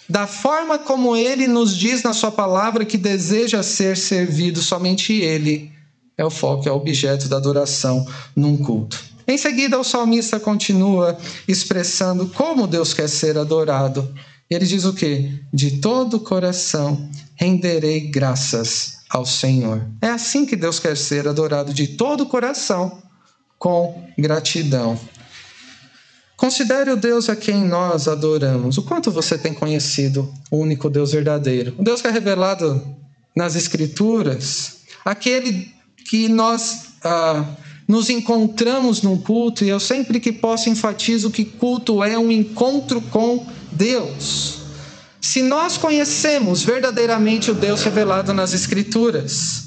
da 0.08 0.28
forma 0.28 0.78
como 0.78 1.16
ele 1.16 1.48
nos 1.48 1.76
diz 1.76 2.04
na 2.04 2.14
sua 2.14 2.32
palavra 2.32 2.86
que 2.86 3.00
deseja 3.00 3.64
ser 3.64 3.98
servido, 3.98 4.62
somente 4.62 5.12
ele 5.14 5.72
é 6.16 6.24
o 6.24 6.30
foco, 6.30 6.70
é 6.70 6.72
o 6.72 6.76
objeto 6.76 7.28
da 7.28 7.38
adoração 7.38 8.06
num 8.36 8.56
culto. 8.56 9.04
Em 9.28 9.40
seguida, 9.40 9.80
o 9.80 9.84
salmista 9.84 10.40
continua 10.40 11.18
expressando 11.48 12.28
como 12.28 12.68
Deus 12.68 12.94
quer 12.94 13.10
ser 13.10 13.36
adorado. 13.40 14.14
Ele 14.48 14.68
diz 14.68 14.86
o 14.86 14.94
que? 14.94 15.42
De 15.52 15.80
todo 15.80 16.18
o 16.18 16.20
coração 16.20 17.10
renderei 17.34 18.02
graças 18.02 18.98
ao 19.10 19.26
Senhor. 19.26 19.84
É 20.00 20.10
assim 20.10 20.46
que 20.46 20.56
Deus 20.56 20.80
quer 20.80 20.96
ser 20.96 21.28
adorado, 21.28 21.74
de 21.74 21.88
todo 21.88 22.22
o 22.22 22.28
coração, 22.28 23.02
com 23.58 24.08
gratidão. 24.16 24.96
Considere 26.42 26.90
o 26.90 26.98
Deus 26.98 27.30
a 27.30 27.36
quem 27.36 27.64
nós 27.64 28.08
adoramos. 28.08 28.76
O 28.76 28.82
quanto 28.82 29.12
você 29.12 29.38
tem 29.38 29.54
conhecido 29.54 30.28
o 30.50 30.58
único 30.58 30.90
Deus 30.90 31.12
verdadeiro? 31.12 31.76
O 31.78 31.84
Deus 31.84 32.02
que 32.02 32.08
é 32.08 32.10
revelado 32.10 32.84
nas 33.36 33.56
Escrituras, 33.56 34.78
aquele 35.06 35.72
que 36.10 36.28
nós 36.28 36.94
ah, 37.04 37.46
nos 37.88 38.10
encontramos 38.10 39.04
num 39.04 39.20
culto, 39.20 39.64
e 39.64 39.70
eu 39.70 39.80
sempre 39.80 40.20
que 40.20 40.32
posso 40.32 40.68
enfatizo 40.68 41.30
que 41.30 41.46
culto 41.46 42.04
é 42.04 42.18
um 42.18 42.32
encontro 42.32 43.00
com 43.02 43.46
Deus. 43.72 44.62
Se 45.22 45.44
nós 45.44 45.78
conhecemos 45.78 46.64
verdadeiramente 46.64 47.52
o 47.52 47.54
Deus 47.54 47.84
revelado 47.84 48.34
nas 48.34 48.52
Escrituras, 48.52 49.61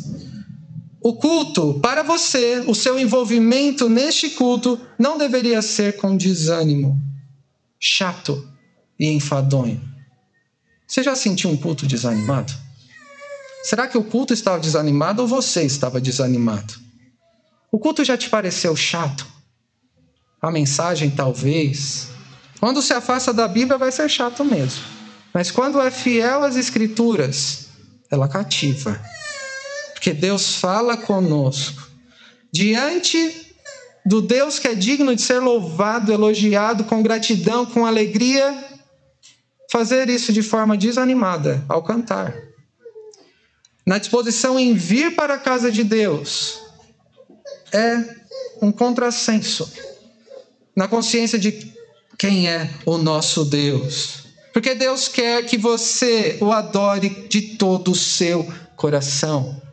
o 1.04 1.12
culto, 1.12 1.78
para 1.82 2.02
você, 2.02 2.64
o 2.66 2.74
seu 2.74 2.98
envolvimento 2.98 3.90
neste 3.90 4.30
culto 4.30 4.80
não 4.98 5.18
deveria 5.18 5.60
ser 5.60 5.98
com 5.98 6.16
desânimo, 6.16 6.98
chato 7.78 8.48
e 8.98 9.10
enfadonho. 9.10 9.82
Você 10.88 11.02
já 11.02 11.14
sentiu 11.14 11.50
um 11.50 11.58
culto 11.58 11.86
desanimado? 11.86 12.54
Será 13.64 13.86
que 13.86 13.98
o 13.98 14.02
culto 14.02 14.32
estava 14.32 14.58
desanimado 14.58 15.20
ou 15.20 15.28
você 15.28 15.64
estava 15.64 16.00
desanimado? 16.00 16.72
O 17.70 17.78
culto 17.78 18.02
já 18.02 18.16
te 18.16 18.30
pareceu 18.30 18.74
chato? 18.74 19.26
A 20.40 20.50
mensagem, 20.50 21.10
talvez. 21.10 22.08
Quando 22.58 22.80
se 22.80 22.94
afasta 22.94 23.30
da 23.30 23.46
Bíblia, 23.46 23.76
vai 23.76 23.92
ser 23.92 24.08
chato 24.08 24.42
mesmo. 24.42 24.82
Mas 25.34 25.50
quando 25.50 25.78
é 25.82 25.90
fiel 25.90 26.42
às 26.42 26.56
Escrituras, 26.56 27.66
ela 28.10 28.26
cativa 28.26 28.98
porque 30.04 30.12
Deus 30.12 30.56
fala 30.56 30.98
conosco. 30.98 31.88
Diante 32.52 33.54
do 34.04 34.20
Deus 34.20 34.58
que 34.58 34.68
é 34.68 34.74
digno 34.74 35.16
de 35.16 35.22
ser 35.22 35.38
louvado, 35.38 36.12
elogiado, 36.12 36.84
com 36.84 37.02
gratidão, 37.02 37.64
com 37.64 37.86
alegria, 37.86 38.54
fazer 39.72 40.10
isso 40.10 40.30
de 40.30 40.42
forma 40.42 40.76
desanimada 40.76 41.64
ao 41.70 41.82
cantar. 41.82 42.36
Na 43.86 43.96
disposição 43.96 44.58
em 44.58 44.74
vir 44.74 45.16
para 45.16 45.36
a 45.36 45.38
casa 45.38 45.72
de 45.72 45.82
Deus, 45.82 46.60
é 47.72 48.04
um 48.60 48.70
contrassenso. 48.70 49.72
Na 50.76 50.86
consciência 50.86 51.38
de 51.38 51.72
quem 52.18 52.46
é 52.46 52.68
o 52.84 52.98
nosso 52.98 53.42
Deus. 53.42 54.24
Porque 54.52 54.74
Deus 54.74 55.08
quer 55.08 55.46
que 55.46 55.56
você 55.56 56.36
o 56.42 56.52
adore 56.52 57.26
de 57.26 57.56
todo 57.56 57.92
o 57.92 57.96
seu 57.96 58.46
coração. 58.76 59.63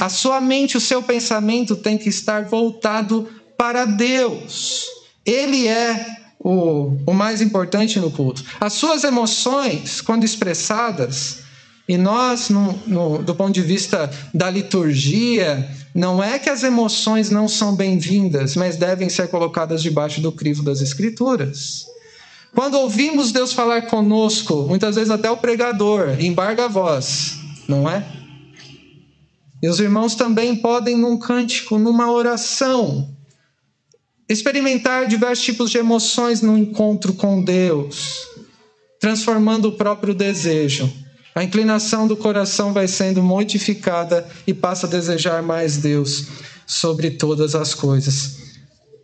A 0.00 0.08
sua 0.08 0.40
mente, 0.40 0.76
o 0.76 0.80
seu 0.80 1.02
pensamento 1.02 1.76
tem 1.76 1.96
que 1.96 2.08
estar 2.08 2.44
voltado 2.44 3.28
para 3.56 3.84
Deus. 3.84 4.86
Ele 5.24 5.68
é 5.68 6.06
o, 6.38 6.96
o 7.06 7.12
mais 7.12 7.40
importante 7.40 8.00
no 8.00 8.10
culto. 8.10 8.42
As 8.60 8.72
suas 8.72 9.04
emoções, 9.04 10.00
quando 10.00 10.24
expressadas, 10.24 11.40
e 11.86 11.96
nós, 11.96 12.48
no, 12.48 12.78
no, 12.86 13.18
do 13.22 13.34
ponto 13.34 13.52
de 13.52 13.62
vista 13.62 14.10
da 14.32 14.48
liturgia, 14.48 15.68
não 15.94 16.22
é 16.22 16.38
que 16.38 16.48
as 16.48 16.62
emoções 16.62 17.30
não 17.30 17.48
são 17.48 17.74
bem-vindas, 17.74 18.56
mas 18.56 18.76
devem 18.76 19.08
ser 19.08 19.28
colocadas 19.28 19.82
debaixo 19.82 20.20
do 20.20 20.32
crivo 20.32 20.62
das 20.62 20.80
Escrituras. 20.80 21.84
Quando 22.54 22.74
ouvimos 22.78 23.32
Deus 23.32 23.52
falar 23.52 23.82
conosco, 23.82 24.66
muitas 24.68 24.96
vezes 24.96 25.10
até 25.10 25.30
o 25.30 25.36
pregador 25.36 26.20
embarga 26.20 26.64
a 26.64 26.68
voz, 26.68 27.38
não 27.68 27.88
é? 27.88 28.19
E 29.62 29.68
os 29.68 29.78
irmãos 29.78 30.14
também 30.14 30.56
podem, 30.56 30.96
num 30.96 31.18
cântico, 31.18 31.78
numa 31.78 32.10
oração, 32.10 33.08
experimentar 34.28 35.06
diversos 35.06 35.44
tipos 35.44 35.70
de 35.70 35.78
emoções 35.78 36.40
no 36.40 36.56
encontro 36.56 37.12
com 37.12 37.42
Deus, 37.42 38.26
transformando 39.00 39.68
o 39.68 39.72
próprio 39.72 40.14
desejo. 40.14 40.90
A 41.34 41.44
inclinação 41.44 42.08
do 42.08 42.16
coração 42.16 42.72
vai 42.72 42.88
sendo 42.88 43.22
modificada 43.22 44.26
e 44.46 44.54
passa 44.54 44.86
a 44.86 44.90
desejar 44.90 45.42
mais 45.42 45.76
Deus 45.76 46.26
sobre 46.66 47.10
todas 47.10 47.54
as 47.54 47.74
coisas. 47.74 48.36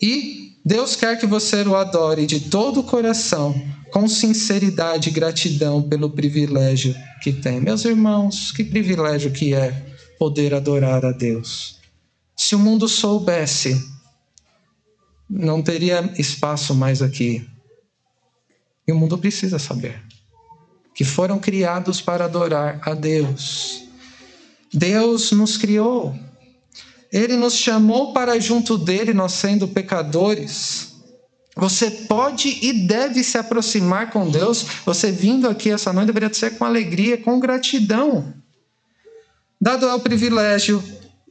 E 0.00 0.52
Deus 0.64 0.96
quer 0.96 1.18
que 1.18 1.26
você 1.26 1.62
o 1.62 1.76
adore 1.76 2.26
de 2.26 2.40
todo 2.40 2.80
o 2.80 2.84
coração, 2.84 3.54
com 3.92 4.08
sinceridade 4.08 5.08
e 5.08 5.12
gratidão 5.12 5.82
pelo 5.82 6.10
privilégio 6.10 6.94
que 7.22 7.32
tem. 7.32 7.60
Meus 7.60 7.84
irmãos, 7.84 8.52
que 8.52 8.64
privilégio 8.64 9.30
que 9.30 9.54
é 9.54 9.95
poder 10.18 10.54
adorar 10.54 11.04
a 11.04 11.12
Deus. 11.12 11.78
Se 12.36 12.54
o 12.54 12.58
mundo 12.58 12.88
soubesse, 12.88 13.82
não 15.28 15.62
teria 15.62 16.12
espaço 16.18 16.74
mais 16.74 17.02
aqui. 17.02 17.46
E 18.86 18.92
o 18.92 18.96
mundo 18.96 19.18
precisa 19.18 19.58
saber 19.58 20.02
que 20.94 21.04
foram 21.04 21.38
criados 21.38 22.00
para 22.00 22.24
adorar 22.24 22.80
a 22.82 22.94
Deus. 22.94 23.84
Deus 24.72 25.30
nos 25.32 25.56
criou. 25.56 26.16
Ele 27.12 27.36
nos 27.36 27.54
chamou 27.54 28.12
para 28.12 28.38
junto 28.40 28.78
dele, 28.78 29.12
nós 29.12 29.32
sendo 29.32 29.68
pecadores. 29.68 30.94
Você 31.54 31.90
pode 31.90 32.58
e 32.62 32.86
deve 32.86 33.24
se 33.24 33.38
aproximar 33.38 34.10
com 34.10 34.30
Deus. 34.30 34.64
Você 34.84 35.10
vindo 35.10 35.48
aqui 35.48 35.70
essa 35.70 35.92
noite 35.92 36.08
deveria 36.08 36.32
ser 36.32 36.56
com 36.58 36.64
alegria, 36.64 37.16
com 37.16 37.40
gratidão. 37.40 38.34
Dado 39.60 39.86
é 39.86 39.94
o 39.94 40.00
privilégio 40.00 40.82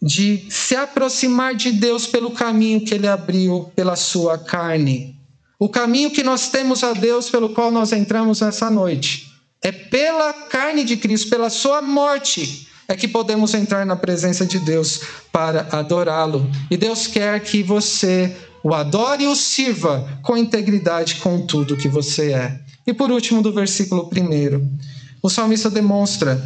de 0.02 0.46
se 0.50 0.76
aproximar 0.76 1.56
de 1.56 1.72
Deus 1.72 2.06
pelo 2.06 2.32
caminho 2.32 2.84
que 2.84 2.94
ele 2.94 3.08
abriu 3.08 3.72
pela 3.76 3.96
sua 3.96 4.38
carne. 4.38 5.16
O 5.58 5.70
caminho 5.70 6.12
que 6.12 6.24
nós 6.24 6.50
temos 6.50 6.84
a 6.84 6.94
Deus 6.94 7.30
pelo 7.30 7.50
qual 7.50 7.72
nós 7.72 7.92
entramos 7.92 8.42
nessa 8.42 8.70
noite 8.70 9.32
é 9.62 9.72
pela 9.72 10.32
carne 10.32 10.84
de 10.84 10.98
Cristo, 10.98 11.30
pela 11.30 11.50
sua 11.50 11.82
morte, 11.82 12.68
é 12.88 12.96
que 12.96 13.08
podemos 13.08 13.54
entrar 13.54 13.86
na 13.86 13.96
presença 13.96 14.46
de 14.46 14.60
Deus 14.60 15.02
para 15.32 15.68
adorá-lo. 15.72 16.48
E 16.70 16.78
Deus 16.78 17.08
quer 17.08 17.40
que 17.40 17.64
você 17.64 18.36
o 18.64 18.74
adore 18.74 19.24
e 19.24 19.28
o 19.28 19.36
sirva 19.36 20.20
com 20.22 20.36
integridade 20.36 21.16
com 21.16 21.46
tudo 21.46 21.78
que 21.78 21.88
você 21.88 22.32
é. 22.32 22.60
E 22.86 22.94
por 22.94 23.12
último, 23.12 23.42
do 23.42 23.54
versículo 23.54 24.10
1, 24.12 24.78
o 25.22 25.30
salmista 25.30 25.70
demonstra 25.70 26.40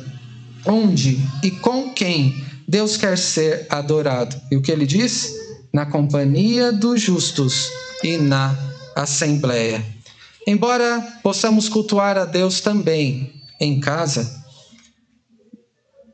onde 0.66 1.20
e 1.44 1.52
com 1.52 1.94
quem 1.94 2.44
Deus 2.68 2.98
quer 2.98 3.18
ser 3.18 3.66
adorado. 3.70 4.40
E 4.52 4.56
o 4.56 4.62
que 4.62 4.72
ele 4.72 4.86
diz? 4.86 5.34
Na 5.74 5.86
companhia 5.86 6.72
dos 6.72 7.02
justos 7.02 7.70
e 8.04 8.18
na 8.18 8.56
assembleia. 8.96 9.84
Embora 10.46 11.02
possamos 11.24 11.70
cultuar 11.70 12.18
a 12.18 12.26
Deus 12.26 12.62
também 12.62 13.34
em 13.60 13.80
casa, 13.80 14.44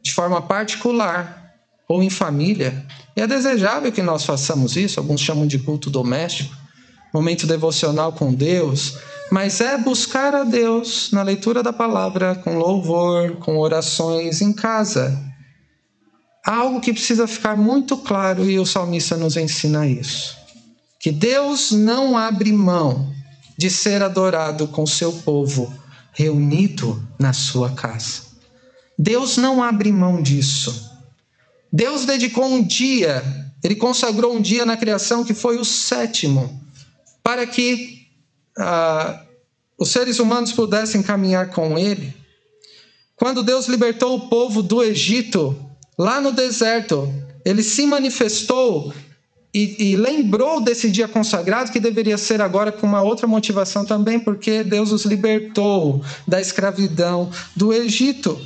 de 0.02 0.14
forma 0.14 0.42
particular 0.42 1.54
ou 1.88 2.02
em 2.02 2.10
família, 2.10 2.86
é 3.16 3.26
desejável 3.26 3.92
que 3.92 4.02
nós 4.02 4.26
façamos 4.26 4.76
isso. 4.76 5.00
Alguns 5.00 5.22
chamam 5.22 5.48
de 5.48 5.60
culto 5.60 5.90
doméstico, 5.90 6.56
momento 7.14 7.48
devocional 7.48 8.12
com 8.12 8.34
Deus, 8.34 8.98
mas 9.32 9.62
é 9.62 9.78
buscar 9.78 10.34
a 10.36 10.44
Deus 10.44 11.12
na 11.12 11.24
leitura 11.24 11.62
da 11.62 11.74
palavra, 11.74 12.36
com 12.36 12.58
louvor, 12.58 13.38
com 13.38 13.58
orações 13.58 14.42
em 14.42 14.54
casa 14.54 15.26
algo 16.46 16.80
que 16.80 16.94
precisa 16.94 17.26
ficar 17.26 17.58
muito 17.58 17.98
claro 17.98 18.50
e 18.50 18.60
o 18.60 18.66
salmista 18.66 19.18
nos 19.18 19.36
ensina 19.36 19.88
isso. 19.88 20.38
Que 21.00 21.12
Deus 21.12 21.72
não 21.72 22.16
abre 22.16 22.52
mão 22.52 23.12
de 23.58 23.70
ser 23.70 24.04
adorado 24.04 24.68
com 24.68 24.86
seu 24.86 25.12
povo 25.12 25.74
reunido 26.14 27.06
na 27.20 27.34
sua 27.34 27.72
casa. 27.72 28.24
Deus 28.98 29.38
não 29.38 29.62
abre 29.62 29.92
mão 29.92 30.22
disso. 30.22 30.92
Deus 31.74 32.06
dedicou 32.06 32.46
um 32.46 32.64
dia, 32.64 33.24
ele 33.64 33.76
consagrou 33.76 34.36
um 34.36 34.42
dia 34.42 34.66
na 34.66 34.78
criação 34.78 35.26
que 35.26 35.34
foi 35.34 35.58
o 35.58 35.66
sétimo, 35.66 36.62
para 37.24 37.46
que 37.46 38.05
ah, 38.58 39.22
os 39.78 39.90
seres 39.90 40.20
humanos 40.20 40.52
pudessem 40.52 41.04
caminhar 41.04 41.52
com 41.52 41.78
ele. 41.78 42.14
Quando 43.16 43.44
Deus 43.44 43.68
libertou 43.68 44.16
o 44.16 44.30
povo 44.30 44.62
do 44.62 44.84
Egito, 44.84 45.58
Lá 45.98 46.20
no 46.20 46.32
deserto, 46.32 47.12
ele 47.46 47.64
se 47.64 47.86
manifestou 47.86 48.94
e, 49.54 49.92
e, 49.92 49.96
lembrou 49.96 50.60
desse 50.60 50.92
dia 50.92 51.08
consagrado 51.08 51.72
que 51.72 51.80
deveria 51.80 52.18
ser 52.18 52.42
agora 52.42 52.74
com 52.74 52.86
uma 52.86 53.02
outra 53.02 53.26
motivação 53.26 53.86
também, 53.86 54.20
porque 54.20 54.66
Deus 54.66 54.92
os 54.92 55.06
libertou 55.06 56.04
da 56.28 56.42
escravidão 56.42 57.32
do 57.56 57.72
Egito. 57.72 58.38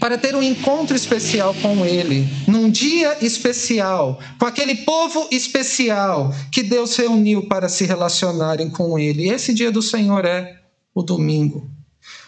Para 0.00 0.16
ter 0.16 0.34
um 0.34 0.42
encontro 0.42 0.96
especial 0.96 1.54
com 1.60 1.84
Ele, 1.84 2.26
num 2.48 2.70
dia 2.70 3.18
especial, 3.20 4.18
com 4.38 4.46
aquele 4.46 4.76
povo 4.76 5.28
especial 5.30 6.34
que 6.50 6.62
Deus 6.62 6.96
reuniu 6.96 7.46
para 7.46 7.68
se 7.68 7.84
relacionarem 7.84 8.70
com 8.70 8.98
Ele. 8.98 9.28
Esse 9.28 9.52
dia 9.52 9.70
do 9.70 9.82
Senhor 9.82 10.24
é 10.24 10.58
o 10.94 11.02
domingo. 11.02 11.70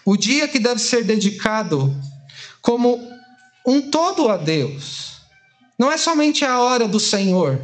O 0.04 0.18
dia 0.18 0.46
que 0.46 0.58
deve 0.58 0.80
ser 0.80 1.02
dedicado 1.02 1.96
como 2.60 3.00
um 3.66 3.80
todo 3.80 4.28
a 4.28 4.36
Deus. 4.36 5.22
Não 5.78 5.90
é 5.90 5.96
somente 5.96 6.44
a 6.44 6.60
hora 6.60 6.86
do 6.86 7.00
Senhor. 7.00 7.60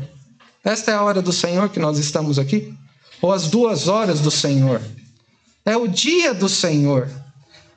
Esta 0.65 0.91
é 0.91 0.95
a 0.95 1.03
hora 1.03 1.21
do 1.21 1.33
Senhor 1.33 1.69
que 1.69 1.79
nós 1.79 1.99
estamos 1.99 2.39
aqui? 2.39 2.75
Ou 3.21 3.33
as 3.33 3.49
duas 3.49 3.89
horas 3.89 4.21
do 4.21 4.31
Senhor? 4.31 4.81
É 5.65 5.77
o 5.77 5.87
dia 5.87 6.33
do 6.33 6.49
Senhor. 6.49 7.09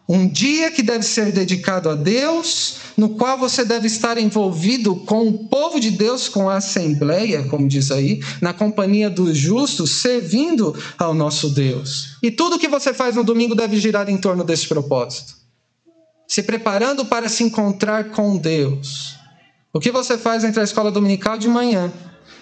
Um 0.08 0.28
dia 0.28 0.72
que 0.72 0.84
deve 0.84 1.04
ser 1.04 1.32
dedicado 1.32 1.90
a 1.90 1.96
Deus, 1.96 2.78
no 2.98 3.10
qual 3.10 3.38
você 3.38 3.64
deve 3.64 3.88
estar 3.88 4.18
envolvido 4.18 4.96
com 4.96 5.28
o 5.28 5.48
povo 5.48 5.80
de 5.80 5.92
Deus, 5.92 6.28
com 6.28 6.50
a 6.50 6.58
assembleia, 6.58 7.44
como 7.44 7.68
diz 7.68 7.92
aí, 7.92 8.22
na 8.42 8.54
companhia 8.54 9.10
dos 9.10 9.38
justos, 9.38 10.02
servindo 10.02 10.78
ao 10.98 11.14
nosso 11.14 11.50
Deus. 11.50 12.18
E 12.22 12.30
tudo 12.30 12.60
que 12.60 12.68
você 12.68 12.94
faz 12.94 13.16
no 13.16 13.24
domingo 13.24 13.56
deve 13.56 13.78
girar 13.80 14.10
em 14.10 14.18
torno 14.18 14.44
desse 14.44 14.68
propósito 14.68 15.42
se 16.32 16.42
preparando 16.42 17.04
para 17.04 17.28
se 17.28 17.44
encontrar 17.44 18.06
com 18.12 18.38
Deus. 18.38 19.18
O 19.74 19.82
que 19.82 19.92
você 19.92 20.18
faz 20.18 20.46
entre 20.46 20.62
a 20.62 20.64
escola 20.64 20.90
dominical 20.90 21.38
de 21.38 21.50
manhã 21.50 21.92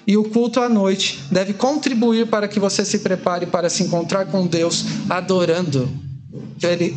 e 0.06 0.15
o 0.15 0.26
culto 0.26 0.60
à 0.60 0.69
noite 0.69 1.19
deve 1.32 1.54
contribuir 1.54 2.28
para 2.28 2.48
que 2.48 2.60
você 2.60 2.86
se 2.86 3.00
prepare 3.00 3.48
para 3.48 3.67
se 3.67 3.82
encontrar 3.82 4.28
com 4.28 4.45
Deus, 4.45 4.86
adorando 5.10 5.89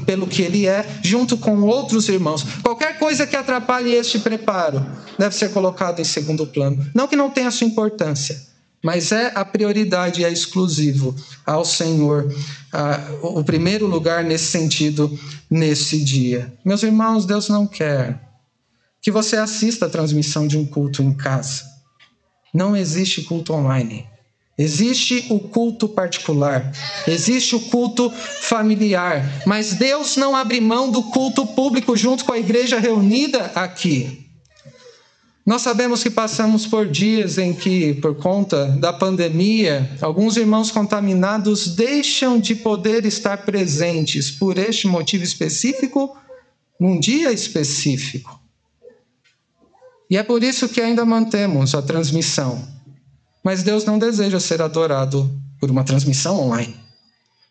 pelo 0.05 0.27
que 0.27 0.43
Ele 0.43 0.67
é, 0.67 0.87
junto 1.03 1.37
com 1.39 1.63
outros 1.63 2.09
irmãos. 2.09 2.45
Qualquer 2.63 2.99
coisa 2.99 3.27
que 3.27 3.37
atrapalhe 3.37 3.93
este 3.95 4.19
preparo 4.19 4.85
deve 5.19 5.35
ser 5.35 5.51
colocado 5.51 6.01
em 6.01 6.05
segundo 6.05 6.47
plano. 6.47 6.85
Não 6.95 7.09
que 7.09 7.17
não 7.17 7.31
tenha 7.31 7.51
sua 7.51 7.67
importância, 7.67 8.41
mas 8.85 9.13
é 9.13 9.33
a 9.35 9.45
prioridade, 9.45 10.25
é 10.25 10.31
exclusivo 10.31 11.15
ao 11.47 11.65
Senhor, 11.65 12.35
o 13.23 13.43
primeiro 13.45 13.87
lugar 13.87 14.25
nesse 14.25 14.47
sentido, 14.47 15.19
nesse 15.51 16.03
dia. 16.03 16.53
Meus 16.65 16.83
irmãos, 16.83 17.25
Deus 17.25 17.49
não 17.49 17.67
quer 17.67 18.21
que 19.01 19.11
você 19.11 19.37
assista 19.37 19.87
a 19.87 19.91
transmissão 19.91 20.47
de 20.47 20.57
um 20.59 20.67
culto 20.67 21.03
em 21.03 21.13
casa. 21.13 21.63
Não 22.53 22.77
existe 22.77 23.23
culto 23.23 23.53
online. 23.53 24.07
Existe 24.57 25.27
o 25.31 25.41
culto 25.41 25.89
particular, 25.89 26.73
existe 27.07 27.57
o 27.57 27.61
culto 27.61 28.11
familiar, 28.11 29.43
mas 29.47 29.73
Deus 29.73 30.17
não 30.17 30.37
abre 30.37 30.61
mão 30.61 30.91
do 30.91 31.03
culto 31.05 31.47
público 31.47 31.97
junto 31.97 32.25
com 32.25 32.33
a 32.33 32.39
igreja 32.39 32.79
reunida 32.79 33.51
aqui. 33.55 34.23
Nós 35.45 35.63
sabemos 35.63 36.03
que 36.03 36.11
passamos 36.11 36.67
por 36.67 36.87
dias 36.87 37.37
em 37.37 37.53
que, 37.53 37.95
por 37.95 38.15
conta 38.15 38.67
da 38.67 38.93
pandemia, 38.93 39.91
alguns 40.01 40.37
irmãos 40.37 40.71
contaminados 40.71 41.75
deixam 41.75 42.39
de 42.39 42.55
poder 42.55 43.05
estar 43.05 43.39
presentes 43.39 44.31
por 44.31 44.57
este 44.57 44.87
motivo 44.87 45.25
específico, 45.25 46.17
num 46.79 47.01
dia 47.01 47.33
específico. 47.33 48.41
E 50.09 50.17
é 50.17 50.23
por 50.23 50.45
isso 50.45 50.69
que 50.69 50.81
ainda 50.81 51.05
mantemos 51.05 51.75
a 51.75 51.83
transmissão. 51.83 52.82
Mas 53.43 53.63
Deus 53.63 53.85
não 53.85 53.99
deseja 53.99 54.39
ser 54.39 54.63
adorado 54.63 55.31
por 55.59 55.71
uma 55.71 55.85
transmissão 55.85 56.41
online, 56.41 56.77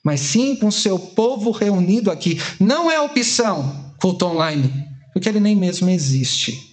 mas 0.03 0.19
sim 0.21 0.55
com 0.55 0.71
seu 0.71 0.97
povo 0.97 1.51
reunido 1.51 2.09
aqui. 2.09 2.41
Não 2.59 2.89
é 2.89 2.99
opção 2.99 3.93
culto 3.99 4.25
online, 4.25 4.87
porque 5.13 5.29
ele 5.29 5.39
nem 5.39 5.55
mesmo 5.55 5.89
existe. 5.89 6.70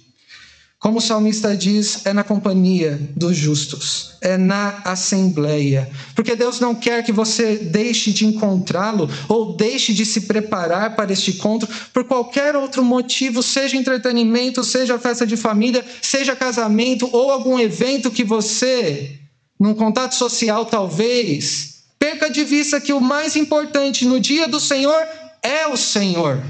Como 0.81 0.99
o 0.99 1.03
salmista 1.03 1.57
diz, 1.57 2.07
é 2.07 2.13
na 2.13 2.23
companhia 2.23 3.01
dos 3.17 3.37
justos, 3.37 4.13
é 4.21 4.37
na 4.37 4.81
assembleia. 4.85 5.91
Porque 6.15 6.37
Deus 6.37 6.61
não 6.61 6.73
quer 6.73 7.03
que 7.03 7.11
você 7.11 7.57
deixe 7.57 8.13
de 8.13 8.25
encontrá-lo 8.25 9.11
ou 9.29 9.57
deixe 9.57 9.93
de 9.93 10.07
se 10.07 10.21
preparar 10.23 10.95
para 10.95 11.13
este 11.13 11.33
encontro 11.33 11.69
por 11.93 12.05
qualquer 12.05 12.55
outro 12.55 12.85
motivo, 12.85 13.43
seja 13.43 13.77
entretenimento, 13.77 14.63
seja 14.63 15.01
festa 15.01 15.27
de 15.27 15.37
família, 15.37 15.85
seja 16.01 16.37
casamento 16.37 17.09
ou 17.13 17.33
algum 17.33 17.59
evento 17.59 18.09
que 18.09 18.23
você, 18.23 19.19
num 19.59 19.75
contato 19.75 20.15
social 20.15 20.65
talvez, 20.65 21.83
perca 21.99 22.31
de 22.31 22.45
vista 22.45 22.81
que 22.81 22.93
o 22.93 23.01
mais 23.01 23.35
importante 23.35 24.05
no 24.05 24.21
dia 24.21 24.47
do 24.47 24.61
Senhor 24.61 25.03
é 25.43 25.67
o 25.67 25.77
Senhor. 25.77 26.41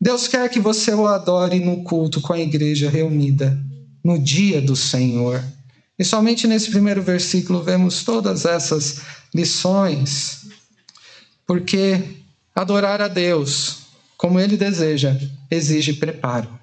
Deus 0.00 0.28
quer 0.28 0.48
que 0.50 0.60
você 0.60 0.92
o 0.92 1.06
adore 1.06 1.58
no 1.58 1.82
culto 1.82 2.20
com 2.20 2.32
a 2.32 2.38
igreja 2.38 2.90
reunida, 2.90 3.58
no 4.04 4.18
dia 4.18 4.60
do 4.60 4.76
Senhor. 4.76 5.42
E 5.98 6.04
somente 6.04 6.46
nesse 6.46 6.70
primeiro 6.70 7.02
versículo 7.02 7.62
vemos 7.62 8.04
todas 8.04 8.44
essas 8.44 9.00
lições, 9.34 10.46
porque 11.46 12.02
adorar 12.54 13.00
a 13.00 13.08
Deus 13.08 13.86
como 14.16 14.38
Ele 14.38 14.56
deseja 14.56 15.18
exige 15.50 15.94
preparo. 15.94 16.58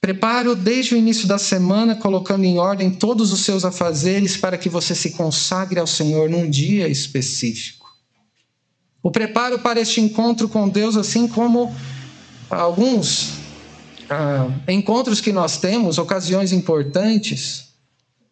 Preparo 0.00 0.56
desde 0.56 0.94
o 0.94 0.98
início 0.98 1.28
da 1.28 1.38
semana, 1.38 1.94
colocando 1.94 2.44
em 2.44 2.58
ordem 2.58 2.90
todos 2.90 3.32
os 3.32 3.40
seus 3.40 3.64
afazeres 3.64 4.36
para 4.36 4.56
que 4.56 4.68
você 4.68 4.94
se 4.94 5.10
consagre 5.10 5.78
ao 5.78 5.86
Senhor 5.86 6.28
num 6.28 6.48
dia 6.48 6.88
específico. 6.88 7.79
O 9.02 9.10
preparo 9.10 9.58
para 9.58 9.80
este 9.80 10.00
encontro 10.00 10.48
com 10.48 10.68
Deus, 10.68 10.96
assim 10.96 11.26
como 11.26 11.74
alguns 12.50 13.34
ah, 14.10 14.48
encontros 14.68 15.20
que 15.20 15.32
nós 15.32 15.56
temos, 15.58 15.96
ocasiões 15.96 16.52
importantes, 16.52 17.68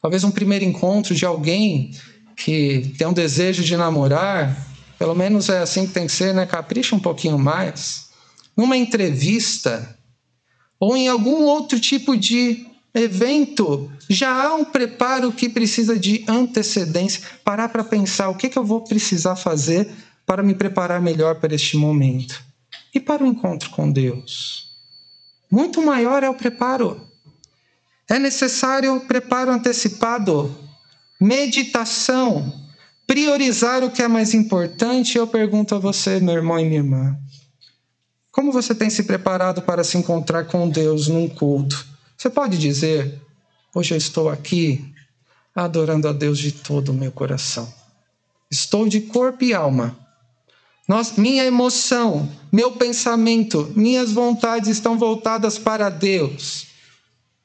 talvez 0.02 0.24
um 0.24 0.31
primeiro 0.31 0.64
encontro 0.64 1.14
de 1.14 1.24
alguém 1.24 1.92
que 2.37 2.94
tem 2.98 3.07
um 3.07 3.12
desejo 3.12 3.64
de 3.64 3.76
namorar, 3.76 4.66
pelo 4.98 5.14
menos 5.14 5.48
é 5.48 5.59
assim 5.59 5.87
que 5.87 5.92
tem 5.92 6.07
que 6.07 6.12
ser, 6.12 6.35
né? 6.35 6.44
Capricha 6.44 6.94
um 6.94 7.00
pouquinho 7.00 7.38
mais. 7.38 8.09
Numa 8.57 8.76
entrevista, 8.76 9.96
ou 10.78 10.96
em 10.96 11.09
algum 11.09 11.44
outro 11.44 11.78
tipo 11.78 12.16
de 12.16 12.66
evento, 12.92 13.90
já 14.09 14.44
há 14.44 14.54
um 14.54 14.64
preparo 14.64 15.33
que 15.33 15.48
precisa 15.48 15.98
de 15.98 16.24
antecedência. 16.26 17.22
Parar 17.44 17.68
para 17.68 17.85
pensar 17.85 18.28
o 18.28 18.35
que, 18.35 18.48
que 18.48 18.59
eu 18.59 18.64
vou 18.64 18.83
precisar 18.83 19.37
fazer 19.37 19.88
para 20.29 20.43
me 20.43 20.55
preparar 20.55 21.01
melhor 21.01 21.37
para 21.37 21.55
este 21.55 21.75
momento 21.79 22.45
e 22.95 23.01
para 23.01 23.25
o 23.25 23.27
encontro 23.27 23.71
com 23.71 23.91
Deus. 23.91 24.69
Muito 25.51 25.81
maior 25.81 26.23
é 26.23 26.29
o 26.29 26.35
preparo. 26.35 27.01
É 28.07 28.19
necessário 28.19 29.01
preparo 29.01 29.51
antecipado, 29.51 30.55
meditação, 31.19 32.53
priorizar 33.07 33.83
o 33.83 33.91
que 33.91 34.03
é 34.03 34.09
mais 34.09 34.35
importante, 34.35 35.17
eu 35.17 35.27
pergunto 35.27 35.75
a 35.75 35.79
você, 35.79 36.21
meu 36.21 36.35
irmão 36.35 36.61
e 36.61 36.64
minha 36.64 36.81
irmã, 36.81 37.19
como 38.31 38.53
você 38.53 38.75
tem 38.75 38.91
se 38.91 39.05
preparado 39.05 39.62
para 39.62 39.83
se 39.83 39.97
encontrar 39.97 40.45
com 40.45 40.69
Deus 40.69 41.09
num 41.09 41.27
culto? 41.27 41.87
Você 42.19 42.29
pode 42.29 42.59
dizer, 42.59 43.19
hoje 43.75 43.95
eu 43.95 43.99
estou 43.99 44.29
aqui 44.29 44.95
adorando 45.55 46.07
a 46.07 46.12
Deus 46.12 46.38
de 46.38 46.53
todo 46.53 46.91
o 46.91 46.95
meu 46.95 47.11
coração. 47.11 47.73
Estou 48.51 48.87
de 48.87 49.01
corpo 49.01 49.43
e 49.43 49.55
alma. 49.55 50.08
Minha 51.16 51.44
emoção, 51.44 52.29
meu 52.51 52.72
pensamento, 52.72 53.70
minhas 53.77 54.11
vontades 54.11 54.70
estão 54.70 54.98
voltadas 54.98 55.59
para 55.59 55.90
Deus, 55.90 56.66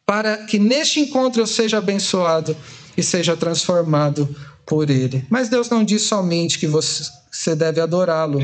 para 0.06 0.38
que 0.46 0.58
neste 0.58 1.02
encontro 1.02 1.42
eu 1.42 1.48
seja 1.48 1.80
abençoado 1.80 2.56
e 2.96 3.04
seja 3.04 3.36
transformado 3.36 4.34
por 4.66 4.90
Ele. 4.90 5.26
Mas 5.30 5.50
Deus 5.50 5.70
não 5.70 5.84
diz 5.84 6.04
somente 6.04 6.58
que 6.58 6.68
você 6.68 7.56
deve 7.56 7.82
adorá-lo, 7.82 8.40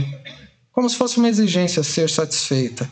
como 0.72 0.90
se 0.90 0.98
fosse 0.98 1.18
uma 1.18 1.30
exigência 1.30 1.82
ser 1.82 2.10
satisfeita. 2.10 2.90